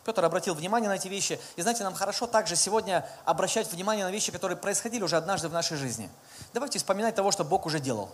Петр 0.09 0.25
обратил 0.25 0.55
внимание 0.55 0.89
на 0.89 0.95
эти 0.95 1.07
вещи. 1.07 1.39
И 1.55 1.61
знаете, 1.61 1.83
нам 1.83 1.93
хорошо 1.93 2.25
также 2.25 2.55
сегодня 2.55 3.07
обращать 3.25 3.71
внимание 3.71 4.03
на 4.03 4.09
вещи, 4.09 4.31
которые 4.31 4.57
происходили 4.57 5.03
уже 5.03 5.17
однажды 5.17 5.49
в 5.49 5.53
нашей 5.53 5.77
жизни. 5.77 6.09
Давайте 6.51 6.79
вспоминать 6.79 7.13
того, 7.13 7.29
что 7.29 7.43
Бог 7.43 7.67
уже 7.67 7.79
делал. 7.79 8.09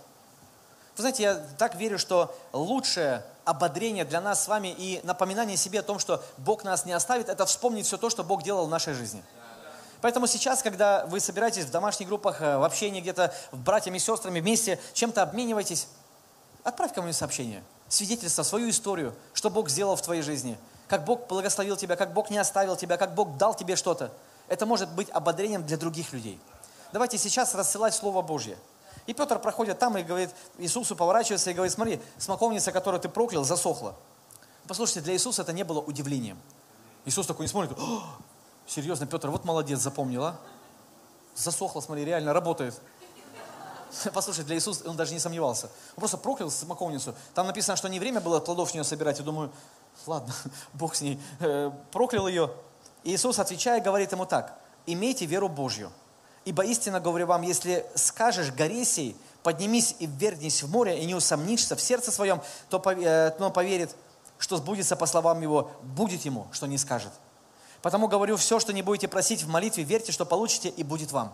Вы 0.98 1.00
знаете, 1.00 1.22
я 1.22 1.34
так 1.56 1.74
верю, 1.76 1.98
что 1.98 2.36
лучшее 2.52 3.24
ободрение 3.46 4.04
для 4.04 4.20
нас 4.20 4.44
с 4.44 4.46
вами 4.46 4.74
и 4.76 5.00
напоминание 5.04 5.56
себе 5.56 5.80
о 5.80 5.82
том, 5.82 5.98
что 5.98 6.22
Бог 6.36 6.64
нас 6.64 6.84
не 6.84 6.92
оставит, 6.92 7.30
это 7.30 7.46
вспомнить 7.46 7.86
все 7.86 7.96
то, 7.96 8.10
что 8.10 8.22
Бог 8.22 8.42
делал 8.42 8.66
в 8.66 8.68
нашей 8.68 8.92
жизни. 8.92 9.24
Поэтому 10.02 10.26
сейчас, 10.26 10.62
когда 10.62 11.06
вы 11.06 11.18
собираетесь 11.18 11.64
в 11.64 11.70
домашних 11.70 12.08
группах, 12.08 12.42
э, 12.42 12.58
в 12.58 12.64
общении 12.64 13.00
где-то, 13.00 13.32
в 13.52 13.56
братьями 13.56 13.96
и 13.96 14.00
сестрами 14.00 14.40
вместе, 14.40 14.78
чем-то 14.92 15.22
обменивайтесь, 15.22 15.88
отправь 16.62 16.92
кому-нибудь 16.92 17.16
сообщение, 17.16 17.64
свидетельство, 17.88 18.42
свою 18.42 18.68
историю, 18.68 19.14
что 19.32 19.48
Бог 19.48 19.70
сделал 19.70 19.96
в 19.96 20.02
твоей 20.02 20.20
жизни, 20.20 20.58
как 20.88 21.04
Бог 21.04 21.26
благословил 21.26 21.76
тебя, 21.76 21.96
как 21.96 22.12
Бог 22.12 22.30
не 22.30 22.38
оставил 22.38 22.76
тебя, 22.76 22.96
как 22.96 23.14
Бог 23.14 23.36
дал 23.36 23.54
тебе 23.54 23.76
что-то. 23.76 24.12
Это 24.48 24.66
может 24.66 24.90
быть 24.92 25.10
ободрением 25.10 25.64
для 25.64 25.76
других 25.76 26.12
людей. 26.12 26.40
Давайте 26.92 27.18
сейчас 27.18 27.54
рассылать 27.54 27.94
Слово 27.94 28.22
Божье. 28.22 28.56
И 29.06 29.14
Петр 29.14 29.38
проходит 29.38 29.78
там 29.78 29.96
и 29.98 30.02
говорит, 30.02 30.30
Иисусу 30.58 30.96
поворачивается 30.96 31.50
и 31.50 31.54
говорит, 31.54 31.72
смотри, 31.72 32.00
смоковница, 32.18 32.72
которую 32.72 33.00
ты 33.00 33.08
проклял, 33.08 33.44
засохла. 33.44 33.94
Послушайте, 34.66 35.00
для 35.00 35.14
Иисуса 35.14 35.42
это 35.42 35.52
не 35.52 35.62
было 35.62 35.80
удивлением. 35.80 36.38
Иисус 37.04 37.26
такой 37.26 37.44
не 37.44 37.48
смотрит, 37.48 37.76
серьезно, 38.66 39.06
Петр, 39.06 39.30
вот 39.30 39.44
молодец, 39.44 39.78
запомнила. 39.78 40.40
Засохла, 41.36 41.80
смотри, 41.80 42.04
реально 42.04 42.32
работает. 42.32 42.80
Послушай, 44.12 44.44
для 44.44 44.56
Иисуса 44.56 44.88
он 44.88 44.96
даже 44.96 45.12
не 45.12 45.20
сомневался. 45.20 45.66
Он 45.96 46.00
просто 46.00 46.18
проклял 46.18 46.50
смоковницу. 46.50 47.14
Там 47.34 47.46
написано, 47.46 47.76
что 47.76 47.88
не 47.88 48.00
время 48.00 48.20
было 48.20 48.40
плодов 48.40 48.70
с 48.70 48.74
нее 48.74 48.84
собирать. 48.84 49.18
Я 49.18 49.24
думаю, 49.24 49.52
ладно, 50.06 50.34
Бог 50.72 50.94
с 50.94 51.00
ней. 51.00 51.20
Э, 51.40 51.70
проклял 51.92 52.28
ее. 52.28 52.50
Иисус, 53.04 53.38
отвечая, 53.38 53.80
говорит 53.80 54.12
ему 54.12 54.26
так. 54.26 54.58
Имейте 54.86 55.26
веру 55.26 55.48
Божью. 55.48 55.92
Ибо 56.44 56.64
истинно 56.64 57.00
говорю 57.00 57.26
вам, 57.26 57.42
если 57.42 57.84
скажешь 57.94 58.52
горе 58.52 58.84
поднимись 59.42 59.96
и 60.00 60.06
ввернись 60.06 60.62
в 60.62 60.70
море, 60.70 61.00
и 61.00 61.06
не 61.06 61.14
усомнишься 61.14 61.76
в 61.76 61.80
сердце 61.80 62.10
своем, 62.10 62.40
то, 62.68 62.82
э, 62.90 63.32
но 63.38 63.50
поверит, 63.50 63.94
что 64.38 64.56
сбудется 64.56 64.96
по 64.96 65.06
словам 65.06 65.40
его, 65.40 65.70
будет 65.82 66.24
ему, 66.24 66.48
что 66.52 66.66
не 66.66 66.78
скажет. 66.78 67.12
Потому 67.82 68.08
говорю, 68.08 68.36
все, 68.36 68.58
что 68.58 68.72
не 68.72 68.82
будете 68.82 69.06
просить 69.06 69.44
в 69.44 69.48
молитве, 69.48 69.84
верьте, 69.84 70.12
что 70.12 70.26
получите, 70.26 70.68
и 70.68 70.82
будет 70.82 71.12
вам. 71.12 71.32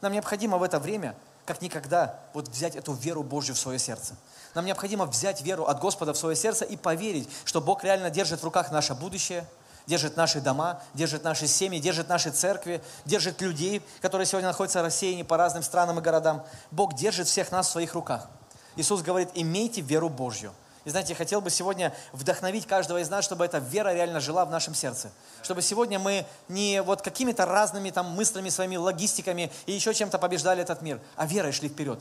Нам 0.00 0.12
необходимо 0.12 0.58
в 0.58 0.62
это 0.62 0.78
время, 0.78 1.16
как 1.50 1.62
никогда, 1.62 2.14
вот 2.32 2.46
взять 2.46 2.76
эту 2.76 2.92
веру 2.92 3.24
Божью 3.24 3.56
в 3.56 3.58
свое 3.58 3.76
сердце. 3.76 4.14
Нам 4.54 4.66
необходимо 4.66 5.04
взять 5.04 5.42
веру 5.42 5.64
от 5.64 5.80
Господа 5.80 6.12
в 6.12 6.16
свое 6.16 6.36
сердце 6.36 6.64
и 6.64 6.76
поверить, 6.76 7.28
что 7.44 7.60
Бог 7.60 7.82
реально 7.82 8.08
держит 8.08 8.40
в 8.40 8.44
руках 8.44 8.70
наше 8.70 8.94
будущее, 8.94 9.44
держит 9.84 10.16
наши 10.16 10.40
дома, 10.40 10.80
держит 10.94 11.24
наши 11.24 11.48
семьи, 11.48 11.80
держит 11.80 12.08
наши 12.08 12.30
церкви, 12.30 12.80
держит 13.04 13.40
людей, 13.40 13.82
которые 14.00 14.26
сегодня 14.26 14.50
находятся 14.50 14.80
России 14.80 15.20
по 15.24 15.36
разным 15.36 15.64
странам 15.64 15.98
и 15.98 16.02
городам. 16.02 16.46
Бог 16.70 16.94
держит 16.94 17.26
всех 17.26 17.50
нас 17.50 17.66
в 17.66 17.72
своих 17.72 17.94
руках. 17.94 18.28
Иисус 18.76 19.02
говорит, 19.02 19.30
имейте 19.34 19.80
веру 19.80 20.08
Божью. 20.08 20.52
Знаете, 20.90 21.12
я 21.12 21.16
хотел 21.16 21.40
бы 21.40 21.50
сегодня 21.50 21.94
вдохновить 22.12 22.66
каждого 22.66 22.98
из 22.98 23.08
нас, 23.08 23.24
чтобы 23.24 23.44
эта 23.44 23.58
вера 23.58 23.92
реально 23.94 24.20
жила 24.20 24.44
в 24.44 24.50
нашем 24.50 24.74
сердце. 24.74 25.10
Чтобы 25.42 25.62
сегодня 25.62 25.98
мы 25.98 26.26
не 26.48 26.82
вот 26.82 27.02
какими-то 27.02 27.46
разными 27.46 27.90
там 27.90 28.10
мыслями, 28.10 28.48
своими 28.48 28.76
логистиками 28.76 29.50
и 29.66 29.72
еще 29.72 29.94
чем-то 29.94 30.18
побеждали 30.18 30.62
этот 30.62 30.82
мир, 30.82 31.00
а 31.16 31.26
верой 31.26 31.52
шли 31.52 31.68
вперед. 31.68 32.00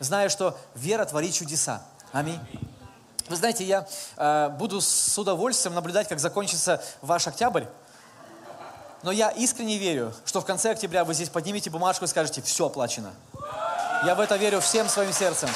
Зная, 0.00 0.28
что 0.28 0.56
вера 0.74 1.04
творит 1.04 1.34
чудеса. 1.34 1.82
Аминь. 2.12 2.38
Вы 3.28 3.36
знаете, 3.36 3.64
я 3.64 3.86
э, 4.16 4.48
буду 4.50 4.80
с 4.80 5.18
удовольствием 5.18 5.74
наблюдать, 5.74 6.08
как 6.08 6.18
закончится 6.18 6.82
ваш 7.02 7.26
октябрь. 7.26 7.64
Но 9.02 9.12
я 9.12 9.30
искренне 9.30 9.78
верю, 9.78 10.14
что 10.24 10.40
в 10.40 10.44
конце 10.44 10.70
октября 10.70 11.04
вы 11.04 11.14
здесь 11.14 11.28
поднимете 11.28 11.70
бумажку 11.70 12.04
и 12.04 12.08
скажете, 12.08 12.42
все 12.42 12.66
оплачено. 12.66 13.12
Я 14.04 14.14
в 14.14 14.20
это 14.20 14.36
верю 14.36 14.60
всем 14.60 14.88
своим 14.88 15.12
сердцем. 15.12 15.48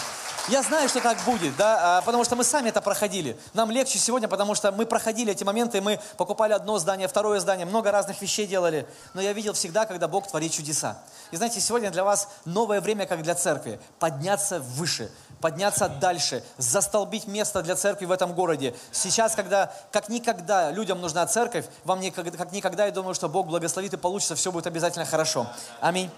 Я 0.49 0.62
знаю, 0.62 0.88
что 0.88 1.01
так 1.01 1.18
будет, 1.24 1.57
да, 1.57 1.99
а, 1.99 2.03
потому 2.03 2.24
что 2.24 2.34
мы 2.34 2.43
сами 2.43 2.68
это 2.68 2.80
проходили. 2.80 3.38
Нам 3.55 3.70
легче 3.70 4.01
сегодня, 4.01 4.26
потому 4.26 4.57
что 4.57 4.72
мы 4.72 4.86
проходили 4.86 5.30
эти 5.30 5.45
моменты, 5.45 5.80
мы 5.80 6.01
покупали 6.16 6.53
одно 6.53 6.80
здание, 6.80 7.07
второе 7.07 7.38
здание, 7.38 7.64
много 7.64 7.93
разных 7.93 8.20
вещей 8.20 8.49
делали. 8.49 8.88
Но 9.14 9.20
я 9.20 9.32
видел 9.34 9.53
всегда, 9.53 9.86
когда 9.86 10.09
Бог 10.09 10.26
творит 10.26 10.53
чудеса. 10.53 10.99
И 11.30 11.36
знаете, 11.36 11.61
сегодня 11.61 11.93
для 11.93 12.03
вас 12.03 12.28
новое 12.45 12.80
время, 12.80 13.07
как 13.07 13.22
для 13.22 13.36
церкви, 13.36 13.78
подняться 14.01 14.59
выше, 14.59 15.12
подняться 15.40 15.88
дальше, 15.88 16.43
застолбить 16.59 17.28
место 17.28 17.62
для 17.62 17.76
церкви 17.76 18.07
в 18.07 18.11
этом 18.11 18.32
городе. 18.32 18.74
Сейчас, 18.90 19.36
когда 19.36 19.72
как 19.93 20.09
никогда 20.09 20.72
людям 20.72 21.01
нужна 21.01 21.24
церковь, 21.28 21.66
вам 21.84 22.01
никогда, 22.01 22.36
как 22.36 22.51
никогда, 22.51 22.86
я 22.86 22.90
думаю, 22.90 23.14
что 23.14 23.28
Бог 23.28 23.47
благословит 23.47 23.95
и 23.95 23.97
получится, 23.97 24.34
все 24.34 24.51
будет 24.51 24.66
обязательно 24.66 25.07
хорошо. 25.07 25.47
Аминь. 25.80 26.11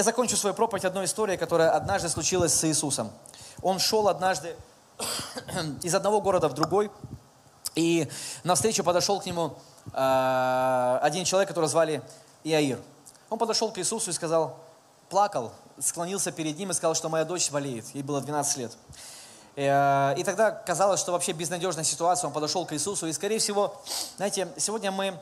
Я 0.00 0.04
закончу 0.04 0.34
свою 0.34 0.54
проповедь 0.54 0.86
одной 0.86 1.04
историей, 1.04 1.36
которая 1.36 1.72
однажды 1.72 2.08
случилась 2.08 2.54
с 2.54 2.64
Иисусом. 2.64 3.10
Он 3.60 3.78
шел 3.78 4.08
однажды 4.08 4.56
из 5.82 5.94
одного 5.94 6.22
города 6.22 6.48
в 6.48 6.54
другой, 6.54 6.90
и 7.74 8.08
навстречу 8.42 8.82
подошел 8.82 9.20
к 9.20 9.26
нему 9.26 9.58
э, 9.92 10.98
один 11.02 11.26
человек, 11.26 11.48
которого 11.48 11.68
звали 11.68 12.00
Иаир. 12.44 12.80
Он 13.28 13.36
подошел 13.36 13.70
к 13.70 13.76
Иисусу 13.76 14.08
и 14.08 14.14
сказал, 14.14 14.56
плакал, 15.10 15.52
склонился 15.78 16.32
перед 16.32 16.56
ним 16.56 16.70
и 16.70 16.72
сказал, 16.72 16.94
что 16.94 17.10
моя 17.10 17.26
дочь 17.26 17.50
болеет. 17.50 17.84
Ей 17.94 18.02
было 18.02 18.22
12 18.22 18.56
лет. 18.56 18.72
Э, 19.54 20.14
и 20.16 20.24
тогда 20.24 20.50
казалось, 20.50 20.98
что 21.00 21.12
вообще 21.12 21.32
безнадежная 21.32 21.84
ситуация. 21.84 22.28
Он 22.28 22.32
подошел 22.32 22.64
к 22.64 22.72
Иисусу. 22.72 23.06
И, 23.06 23.12
скорее 23.12 23.38
всего, 23.38 23.78
знаете, 24.16 24.48
сегодня 24.56 24.92
мы, 24.92 25.14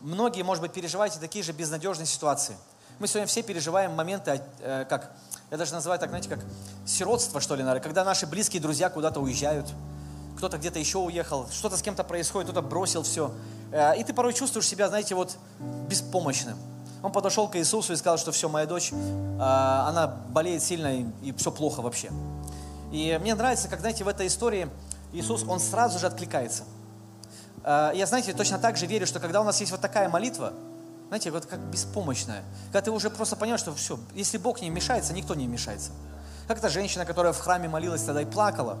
многие, 0.00 0.42
может 0.42 0.60
быть, 0.60 0.74
переживаете 0.74 1.20
такие 1.20 1.42
же 1.42 1.52
безнадежные 1.52 2.04
ситуации– 2.04 2.54
мы 2.98 3.06
сегодня 3.06 3.26
все 3.26 3.42
переживаем 3.42 3.92
моменты, 3.94 4.40
э, 4.60 4.86
как, 4.88 5.12
я 5.50 5.58
даже 5.58 5.74
называю 5.74 6.00
так, 6.00 6.08
знаете, 6.08 6.28
как 6.28 6.40
сиротство, 6.86 7.40
что 7.40 7.54
ли, 7.54 7.62
наверное, 7.62 7.82
когда 7.82 8.04
наши 8.04 8.26
близкие 8.26 8.62
друзья 8.62 8.88
куда-то 8.88 9.20
уезжают, 9.20 9.66
кто-то 10.38 10.56
где-то 10.56 10.78
еще 10.78 10.98
уехал, 10.98 11.46
что-то 11.50 11.76
с 11.76 11.82
кем-то 11.82 12.04
происходит, 12.04 12.50
кто-то 12.50 12.66
бросил 12.66 13.02
все. 13.02 13.32
Э, 13.70 13.96
и 13.98 14.04
ты 14.04 14.14
порой 14.14 14.32
чувствуешь 14.32 14.66
себя, 14.66 14.88
знаете, 14.88 15.14
вот 15.14 15.36
беспомощным. 15.88 16.56
Он 17.02 17.12
подошел 17.12 17.48
к 17.48 17.56
Иисусу 17.56 17.92
и 17.92 17.96
сказал, 17.96 18.16
что 18.16 18.32
все, 18.32 18.48
моя 18.48 18.66
дочь, 18.66 18.92
э, 18.92 18.96
она 19.38 20.06
болеет 20.06 20.62
сильно 20.62 21.04
и 21.22 21.32
все 21.36 21.50
плохо 21.50 21.82
вообще. 21.82 22.10
И 22.92 23.18
мне 23.20 23.34
нравится, 23.34 23.68
как, 23.68 23.80
знаете, 23.80 24.04
в 24.04 24.08
этой 24.08 24.26
истории 24.26 24.70
Иисус, 25.12 25.44
он 25.46 25.60
сразу 25.60 25.98
же 25.98 26.06
откликается. 26.06 26.64
Я, 27.64 28.06
знаете, 28.06 28.32
точно 28.32 28.58
так 28.58 28.76
же 28.76 28.86
верю, 28.86 29.08
что 29.08 29.18
когда 29.18 29.40
у 29.40 29.44
нас 29.44 29.58
есть 29.58 29.72
вот 29.72 29.80
такая 29.80 30.08
молитва, 30.08 30.52
знаете, 31.08 31.30
вот 31.30 31.46
как 31.46 31.60
беспомощная. 31.60 32.42
Когда 32.66 32.80
ты 32.80 32.90
уже 32.90 33.10
просто 33.10 33.36
понимаешь, 33.36 33.60
что 33.60 33.74
все, 33.74 33.98
если 34.14 34.38
Бог 34.38 34.60
не 34.60 34.70
вмешается, 34.70 35.12
никто 35.12 35.34
не 35.34 35.46
вмешается. 35.46 35.92
Как 36.48 36.58
эта 36.58 36.68
женщина, 36.68 37.04
которая 37.04 37.32
в 37.32 37.38
храме 37.38 37.68
молилась 37.68 38.02
тогда 38.02 38.22
и 38.22 38.24
плакала. 38.24 38.78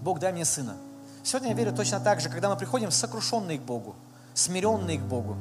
Бог, 0.00 0.18
дай 0.18 0.32
мне 0.32 0.44
сына. 0.44 0.76
Сегодня 1.22 1.50
я 1.50 1.54
верю 1.54 1.72
точно 1.72 2.00
так 2.00 2.20
же, 2.20 2.28
когда 2.28 2.48
мы 2.48 2.56
приходим 2.56 2.90
сокрушенные 2.90 3.58
к 3.58 3.62
Богу, 3.62 3.94
смиренные 4.34 4.98
к 4.98 5.02
Богу. 5.02 5.36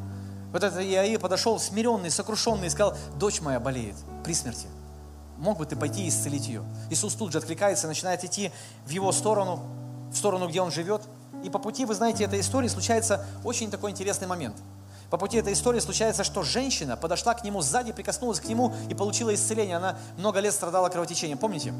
Вот 0.51 0.63
этот 0.63 0.80
Иаир 0.82 1.19
подошел 1.19 1.59
смиренный, 1.59 2.11
сокрушенный 2.11 2.67
и 2.67 2.69
сказал, 2.69 2.95
дочь 3.15 3.41
моя 3.41 3.59
болеет 3.59 3.95
при 4.24 4.34
смерти. 4.34 4.67
Мог 5.38 5.57
бы 5.57 5.65
ты 5.65 5.76
пойти 5.76 6.05
и 6.05 6.09
исцелить 6.09 6.47
ее? 6.47 6.63
Иисус 6.91 7.15
тут 7.15 7.32
же 7.32 7.39
откликается, 7.39 7.88
начинает 7.88 8.24
идти 8.24 8.51
в 8.86 8.89
его 8.89 9.11
сторону, 9.11 9.59
в 10.11 10.15
сторону, 10.15 10.47
где 10.47 10.61
он 10.61 10.72
живет. 10.72 11.01
И 11.43 11.49
по 11.49 11.57
пути, 11.57 11.86
вы 11.86 11.95
знаете, 11.95 12.26
этой 12.26 12.41
истории 12.41 12.67
случается 12.67 13.26
очень 13.43 13.72
такой 13.72 13.89
интересный 13.89 14.28
момент– 14.28 14.57
по 15.12 15.18
пути 15.18 15.38
этой 15.38 15.51
истории 15.51 15.82
случается, 15.82 16.24
что 16.24 16.41
женщина 16.41 16.95
подошла 16.95 17.34
к 17.34 17.43
нему 17.43 17.62
сзади, 17.62 17.91
прикоснулась 17.91 18.39
к 18.39 18.45
нему 18.45 18.74
и 18.89 18.93
получила 18.93 19.36
исцеление. 19.36 19.76
Она 19.76 19.97
много 20.16 20.39
лет 20.39 20.53
страдала 20.53 20.88
кровотечением. 20.88 21.38
Помните? 21.38 21.74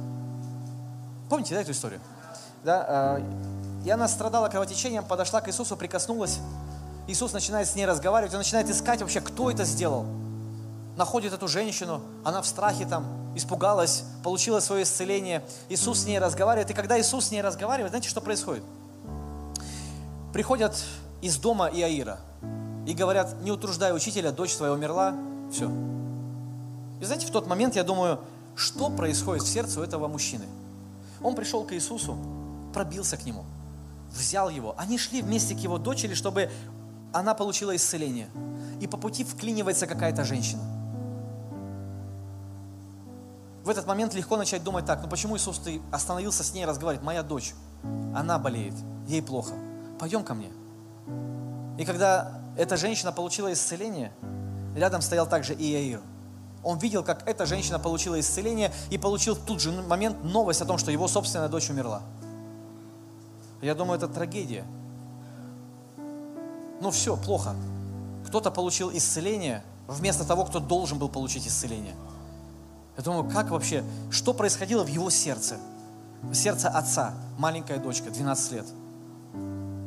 Помните, 1.30 1.56
да, 1.56 1.62
эту 1.62 1.72
историю? 1.72 2.02
Да, 2.66 2.86
а, 2.86 3.22
и 3.86 3.90
она 3.90 4.10
страдала 4.10 4.50
кровотечением, 4.50 5.06
подошла 5.06 5.40
к 5.40 5.48
Иисусу, 5.48 5.78
прикоснулась. 5.78 6.40
Иисус 7.08 7.32
начинает 7.32 7.70
с 7.70 7.76
ней 7.76 7.86
разговаривать, 7.86 8.34
он 8.34 8.40
начинает 8.40 8.70
искать 8.70 9.00
вообще, 9.00 9.22
кто 9.22 9.50
это 9.50 9.64
сделал. 9.64 10.06
Находит 10.98 11.32
эту 11.32 11.48
женщину, 11.48 12.02
она 12.26 12.42
в 12.42 12.46
страхе 12.46 12.86
там, 12.86 13.06
испугалась, 13.34 14.04
получила 14.26 14.60
свое 14.60 14.84
исцеление. 14.84 15.42
Иисус 15.70 16.02
с 16.02 16.06
ней 16.06 16.20
разговаривает, 16.20 16.70
и 16.70 16.74
когда 16.74 17.00
Иисус 17.00 17.28
с 17.28 17.32
ней 17.32 17.42
разговаривает, 17.42 17.92
знаете, 17.92 18.10
что 18.10 18.20
происходит? 18.20 18.64
Приходят 20.34 20.76
из 21.22 21.38
дома 21.38 21.70
Иаира– 21.70 22.20
и 22.86 22.94
говорят, 22.94 23.42
не 23.42 23.52
утруждай 23.52 23.96
учителя, 23.96 24.32
дочь 24.32 24.56
твоя 24.56 24.74
умерла, 24.74 25.16
все. 25.52 25.70
И 27.00 27.06
знаете, 27.06 27.28
в 27.28 27.32
тот 27.32 27.48
момент 27.48 27.76
я 27.76 27.84
думаю, 27.84 28.20
что 28.56 28.90
происходит 28.90 29.44
в 29.44 29.48
сердце 29.48 29.80
у 29.80 29.84
этого 29.84 30.08
мужчины? 30.08 30.46
Он 31.22 31.36
пришел 31.36 31.64
к 31.64 31.74
Иисусу, 31.74 32.18
пробился 32.74 33.18
к 33.18 33.26
нему, 33.26 33.44
взял 34.12 34.50
его. 34.50 34.76
Они 34.78 34.98
шли 34.98 35.22
вместе 35.22 35.56
к 35.56 35.60
его 35.60 35.78
дочери, 35.78 36.14
чтобы 36.14 36.50
она 37.14 37.34
получила 37.34 37.76
исцеление. 37.76 38.30
И 38.80 38.88
по 38.88 38.98
пути 38.98 39.24
вклинивается 39.24 39.86
какая-то 39.86 40.24
женщина. 40.24 40.62
В 43.64 43.70
этот 43.70 43.86
момент 43.86 44.16
легко 44.16 44.38
начать 44.38 44.64
думать 44.64 44.86
так, 44.86 45.04
ну 45.04 45.08
почему 45.08 45.38
Иисус 45.38 45.60
ты 45.60 45.82
остановился 45.92 46.44
с 46.44 46.54
ней 46.54 46.66
разговаривать? 46.66 47.06
Моя 47.06 47.22
дочь, 47.22 47.54
она 48.16 48.40
болеет, 48.40 48.74
ей 49.08 49.22
плохо. 49.22 49.54
Пойдем 50.00 50.24
ко 50.24 50.34
мне. 50.34 50.50
И 51.78 51.86
когда 51.86 52.41
эта 52.62 52.78
женщина 52.78 53.12
получила 53.12 53.51
исцеление, 53.51 54.12
рядом 54.76 55.01
стоял 55.01 55.28
также 55.28 55.55
Иаир. 55.55 55.99
Он 56.64 56.78
видел, 56.78 57.03
как 57.03 57.28
эта 57.28 57.47
женщина 57.47 57.80
получила 57.80 58.20
исцеление 58.20 58.72
и 58.91 58.99
получил 58.99 59.34
в 59.34 59.39
тот 59.39 59.59
же 59.59 59.72
момент 59.72 60.24
новость 60.24 60.62
о 60.62 60.66
том, 60.66 60.78
что 60.78 60.91
его 60.91 61.07
собственная 61.07 61.49
дочь 61.49 61.72
умерла. 61.72 62.03
Я 63.64 63.74
думаю, 63.74 63.97
это 63.97 64.07
трагедия. 64.07 64.64
Ну 66.80 66.91
все, 66.91 67.18
плохо. 67.18 67.55
Кто-то 68.28 68.51
получил 68.51 68.91
исцеление 68.95 69.64
вместо 69.88 70.24
того, 70.24 70.45
кто 70.45 70.59
должен 70.59 70.99
был 70.99 71.09
получить 71.09 71.47
исцеление. 71.47 71.95
Я 72.95 73.01
думаю, 73.01 73.28
как 73.28 73.49
вообще, 73.49 73.84
что 74.12 74.36
происходило 74.36 74.84
в 74.84 74.88
его 74.88 75.09
сердце? 75.09 75.57
Сердце 76.32 76.70
отца, 76.70 77.16
маленькая 77.39 77.80
дочка, 77.80 78.12
12 78.12 78.51
лет. 78.51 78.66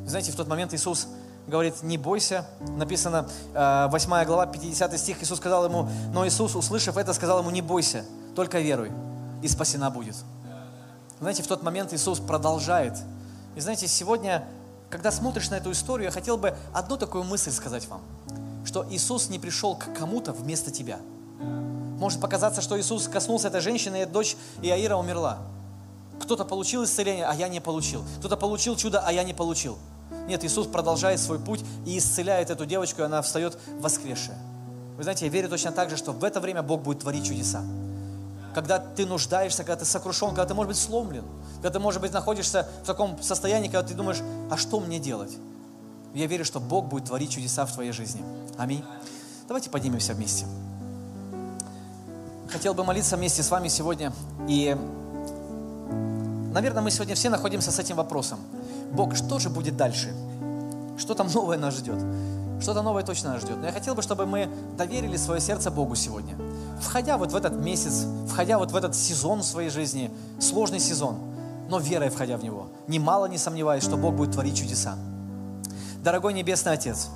Знаете, 0.05 0.33
в 0.33 0.35
тот 0.35 0.49
момент 0.49 0.73
Иисус 0.73 1.07
говорит, 1.47 1.83
не 1.83 1.97
бойся. 1.97 2.45
Написано, 2.77 3.27
8 3.53 4.13
э, 4.13 4.25
глава, 4.25 4.45
50 4.45 4.99
стих, 4.99 5.21
Иисус 5.23 5.37
сказал 5.37 5.65
ему, 5.65 5.89
но 6.13 6.27
Иисус, 6.27 6.55
услышав 6.55 6.97
это, 6.97 7.13
сказал 7.13 7.39
ему, 7.39 7.49
не 7.51 7.61
бойся, 7.61 8.05
только 8.35 8.59
веруй, 8.59 8.91
и 9.41 9.47
спасена 9.47 9.89
будет. 9.89 10.15
Знаете, 11.19 11.43
в 11.43 11.47
тот 11.47 11.63
момент 11.63 11.93
Иисус 11.93 12.19
продолжает. 12.19 12.93
И 13.55 13.61
знаете, 13.61 13.87
сегодня, 13.87 14.45
когда 14.89 15.11
смотришь 15.11 15.49
на 15.49 15.55
эту 15.55 15.71
историю, 15.71 16.05
я 16.05 16.11
хотел 16.11 16.37
бы 16.37 16.55
одну 16.73 16.97
такую 16.97 17.23
мысль 17.23 17.51
сказать 17.51 17.87
вам, 17.87 18.01
что 18.65 18.85
Иисус 18.89 19.29
не 19.29 19.39
пришел 19.39 19.75
к 19.75 19.93
кому-то 19.93 20.33
вместо 20.33 20.71
тебя. 20.71 20.99
Может 21.97 22.19
показаться, 22.19 22.61
что 22.61 22.79
Иисус 22.79 23.07
коснулся 23.07 23.47
этой 23.47 23.61
женщины, 23.61 24.01
и 24.01 24.05
дочь 24.05 24.35
Иаира 24.61 24.97
умерла. 24.97 25.37
Кто-то 26.19 26.43
получил 26.43 26.83
исцеление, 26.83 27.25
а 27.25 27.33
я 27.33 27.47
не 27.47 27.61
получил. 27.61 28.03
Кто-то 28.19 28.35
получил 28.35 28.75
чудо, 28.75 28.99
а 28.99 29.13
я 29.13 29.23
не 29.23 29.33
получил. 29.33 29.77
Нет, 30.27 30.43
Иисус 30.43 30.67
продолжает 30.67 31.19
свой 31.19 31.39
путь 31.39 31.63
и 31.85 31.97
исцеляет 31.97 32.49
эту 32.49 32.65
девочку, 32.65 33.01
и 33.01 33.05
она 33.05 33.21
встает 33.21 33.57
воскресшая. 33.79 34.37
Вы 34.97 35.03
знаете, 35.03 35.25
я 35.25 35.31
верю 35.31 35.49
точно 35.49 35.71
так 35.71 35.89
же, 35.89 35.97
что 35.97 36.13
в 36.13 36.23
это 36.23 36.39
время 36.39 36.63
Бог 36.63 36.81
будет 36.81 36.99
творить 36.99 37.25
чудеса. 37.25 37.61
когда 38.55 38.79
ты 38.79 39.05
нуждаешься, 39.05 39.65
когда 39.65 39.75
ты 39.75 39.85
сокрушен, 39.85 40.29
когда 40.29 40.45
ты, 40.45 40.53
может 40.53 40.69
быть, 40.69 40.77
сломлен, 40.77 41.25
когда 41.55 41.71
ты, 41.71 41.79
может 41.79 41.99
быть, 41.99 42.13
находишься 42.13 42.65
в 42.83 42.85
таком 42.85 43.21
состоянии, 43.21 43.67
когда 43.67 43.85
ты 43.85 43.93
думаешь, 43.93 44.19
а 44.49 44.55
что 44.55 44.79
мне 44.79 44.97
делать? 44.97 45.35
Я 46.13 46.25
верю, 46.27 46.45
что 46.45 46.61
Бог 46.61 46.85
будет 46.85 47.05
творить 47.05 47.31
чудеса 47.31 47.65
в 47.65 47.73
твоей 47.73 47.91
жизни. 47.91 48.23
Аминь. 48.57 48.81
Давайте 49.49 49.69
поднимемся 49.69 50.13
вместе. 50.13 50.45
Хотел 52.49 52.73
бы 52.73 52.85
молиться 52.85 53.17
вместе 53.17 53.43
с 53.43 53.51
вами 53.51 53.67
сегодня. 53.67 54.13
И, 54.47 54.77
наверное, 56.53 56.81
мы 56.81 56.91
сегодня 56.91 57.15
все 57.15 57.29
находимся 57.29 57.73
с 57.73 57.79
этим 57.79 57.97
вопросом. 57.97 58.39
Бог, 58.95 59.15
что 59.15 59.39
же 59.39 59.49
будет 59.49 59.75
дальше? 59.75 60.13
Что 60.97 61.13
там 61.13 61.27
новое 61.33 61.57
нас 61.57 61.75
ждет? 61.75 62.01
Что-то 62.61 62.81
новое 62.81 63.03
точно 63.03 63.33
нас 63.33 63.41
ждет. 63.41 63.57
Но 63.57 63.65
я 63.65 63.73
хотел 63.73 63.93
бы, 63.93 64.01
чтобы 64.01 64.25
мы 64.25 64.49
доверили 64.77 65.17
свое 65.17 65.41
сердце 65.41 65.69
Богу 65.69 65.95
сегодня. 65.95 66.35
Входя 66.79 67.17
вот 67.17 67.31
в 67.31 67.35
этот 67.35 67.53
месяц, 67.53 68.05
входя 68.27 68.57
вот 68.57 68.71
в 68.71 68.75
этот 68.75 68.95
сезон 68.95 69.43
своей 69.43 69.69
жизни, 69.69 70.09
сложный 70.39 70.79
сезон, 70.79 71.17
но 71.69 71.79
верой 71.79 72.09
входя 72.09 72.37
в 72.37 72.43
него, 72.43 72.67
немало 72.87 73.25
не 73.25 73.37
сомневаясь, 73.37 73.83
что 73.83 73.97
Бог 73.97 74.15
будет 74.15 74.31
творить 74.31 74.57
чудеса. 74.57 74.95
Дорогой 76.01 76.33
Небесный 76.33 76.71
Отец, 76.71 77.09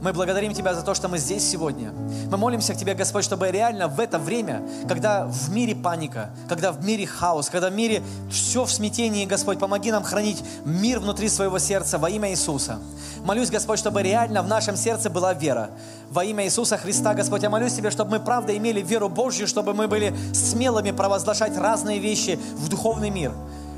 мы 0.00 0.12
благодарим 0.12 0.52
Тебя 0.52 0.74
за 0.74 0.82
то, 0.82 0.94
что 0.94 1.08
мы 1.08 1.18
здесь 1.18 1.48
сегодня. 1.48 1.92
Мы 2.30 2.36
молимся 2.36 2.74
к 2.74 2.76
Тебе, 2.76 2.94
Господь, 2.94 3.24
чтобы 3.24 3.50
реально 3.50 3.88
в 3.88 3.98
это 3.98 4.18
время, 4.18 4.62
когда 4.88 5.26
в 5.26 5.50
мире 5.50 5.74
паника, 5.74 6.30
когда 6.48 6.72
в 6.72 6.84
мире 6.84 7.06
хаос, 7.06 7.48
когда 7.48 7.70
в 7.70 7.74
мире 7.74 8.02
все 8.30 8.64
в 8.64 8.70
смятении, 8.70 9.24
Господь, 9.24 9.58
помоги 9.58 9.90
нам 9.90 10.02
хранить 10.02 10.42
мир 10.64 11.00
внутри 11.00 11.28
своего 11.28 11.58
сердца 11.58 11.98
во 11.98 12.10
имя 12.10 12.30
Иисуса. 12.30 12.78
Молюсь, 13.24 13.50
Господь, 13.50 13.78
чтобы 13.78 14.02
реально 14.02 14.42
в 14.42 14.48
нашем 14.48 14.76
сердце 14.76 15.10
была 15.10 15.32
вера. 15.32 15.70
Во 16.10 16.24
имя 16.24 16.44
Иисуса 16.44 16.76
Христа, 16.76 17.14
Господь, 17.14 17.42
я 17.42 17.50
молюсь 17.50 17.74
Тебе, 17.74 17.90
чтобы 17.90 18.12
мы 18.12 18.20
правда 18.20 18.56
имели 18.56 18.82
веру 18.82 19.08
Божью, 19.08 19.46
чтобы 19.46 19.74
мы 19.74 19.88
были 19.88 20.14
смелыми 20.32 20.90
провозглашать 20.90 21.56
разные 21.56 21.98
вещи 21.98 22.38
в 22.56 22.68
духовный 22.68 23.10
мир. 23.10 23.32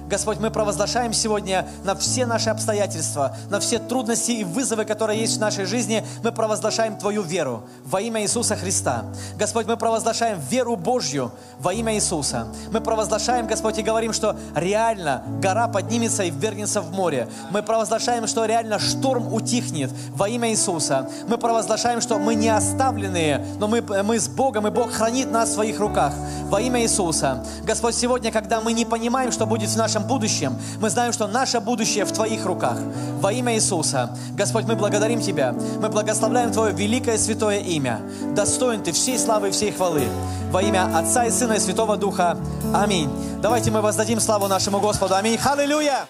Господь, 0.09 0.39
мы 0.41 0.51
провозглашаем 0.51 1.13
сегодня 1.13 1.69
на 1.85 1.95
все 1.95 2.25
наши 2.25 2.49
обстоятельства, 2.49 3.37
на 3.51 3.61
все 3.61 3.79
трудности 3.79 4.31
и 4.31 4.45
вызовы, 4.45 4.87
которые 4.87 5.21
есть 5.21 5.37
в 5.37 5.41
нашей 5.41 5.67
жизни, 5.67 6.03
мы 6.25 6.33
провозглашаем 6.33 6.97
Твою 6.97 7.23
веру 7.23 7.65
во 7.85 8.01
имя 8.01 8.23
Иисуса 8.23 8.57
Христа. 8.57 9.05
Господь, 9.39 9.67
мы 9.67 9.77
провозглашаем 9.77 10.41
веру 10.49 10.77
Божью 10.77 11.31
во 11.59 11.75
имя 11.75 11.95
Иисуса. 11.95 12.49
Мы 12.73 12.81
провозглашаем, 12.81 13.47
Господь, 13.47 13.79
и 13.79 13.83
говорим, 13.83 14.15
что 14.15 14.37
реально 14.55 15.23
гора 15.43 15.69
поднимется 15.69 16.25
и 16.25 16.31
ввергнется 16.31 16.81
в 16.81 16.91
море. 16.93 17.29
Мы 17.51 17.63
провозглашаем, 17.63 18.27
что 18.27 18.47
реально 18.47 18.79
шторм 18.79 19.33
утихнет 19.33 19.91
во 20.15 20.29
имя 20.29 20.51
Иисуса. 20.51 21.11
Мы 21.29 21.37
провозглашаем, 21.37 22.01
что 22.01 22.19
мы 22.19 22.35
не 22.35 22.49
оставленные, 22.49 23.45
но 23.59 23.69
мы, 23.69 23.83
мы 23.83 24.19
с 24.19 24.29
Богом, 24.29 24.67
и 24.67 24.71
Бог 24.71 24.91
хранит 24.91 25.31
нас 25.31 25.51
в 25.51 25.55
своих 25.55 25.79
руках 25.79 26.15
во 26.49 26.63
имя 26.63 26.81
Иисуса. 26.81 27.45
Господь, 27.65 27.95
сегодня, 27.95 28.33
когда 28.33 28.63
мы 28.63 28.73
не 28.73 28.87
понимаем, 28.87 29.33
что 29.33 29.45
будет 29.45 29.69
в 29.69 29.77
нашем 29.77 29.98
нашем 29.99 30.09
будущем. 30.09 30.57
Мы 30.81 30.91
знаем, 30.91 31.13
что 31.13 31.27
наше 31.27 31.61
будущее 31.61 32.05
в 32.05 32.13
Твоих 32.13 32.47
руках. 32.47 32.79
Во 33.21 33.33
имя 33.33 33.55
Иисуса. 33.55 34.17
Господь, 34.37 34.65
мы 34.65 34.77
благодарим 34.77 35.21
Тебя. 35.21 35.53
Мы 35.53 35.89
благословляем 35.89 36.53
Твое 36.53 36.73
великое 36.73 37.19
святое 37.19 37.59
имя. 37.61 38.01
Достоин 38.37 38.83
Ты 38.83 38.93
всей 38.93 39.19
славы 39.19 39.49
и 39.49 39.51
всей 39.51 39.73
хвалы. 39.73 40.05
Во 40.53 40.63
имя 40.63 40.97
Отца 40.97 41.25
и 41.27 41.31
Сына 41.31 41.55
и 41.55 41.59
Святого 41.59 41.97
Духа. 41.97 42.37
Аминь. 42.75 43.11
Давайте 43.43 43.71
мы 43.71 43.81
воздадим 43.81 44.21
славу 44.21 44.49
нашему 44.49 44.81
Господу. 44.81 45.15
Аминь. 45.15 45.39
Халилюя! 45.39 46.07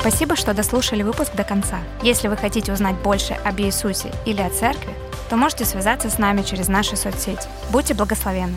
Спасибо, 0.00 0.36
что 0.36 0.54
дослушали 0.54 1.02
выпуск 1.02 1.34
до 1.34 1.44
конца. 1.44 1.78
Если 2.02 2.28
вы 2.28 2.36
хотите 2.36 2.72
узнать 2.72 2.96
больше 3.02 3.34
об 3.44 3.60
Иисусе 3.60 4.10
или 4.26 4.42
о 4.42 4.50
Церкви, 4.50 4.94
то 5.28 5.36
можете 5.36 5.64
связаться 5.64 6.08
с 6.08 6.18
нами 6.18 6.42
через 6.42 6.68
наши 6.68 6.96
соцсети. 6.96 7.48
Будьте 7.70 7.94
благословенны! 7.94 8.56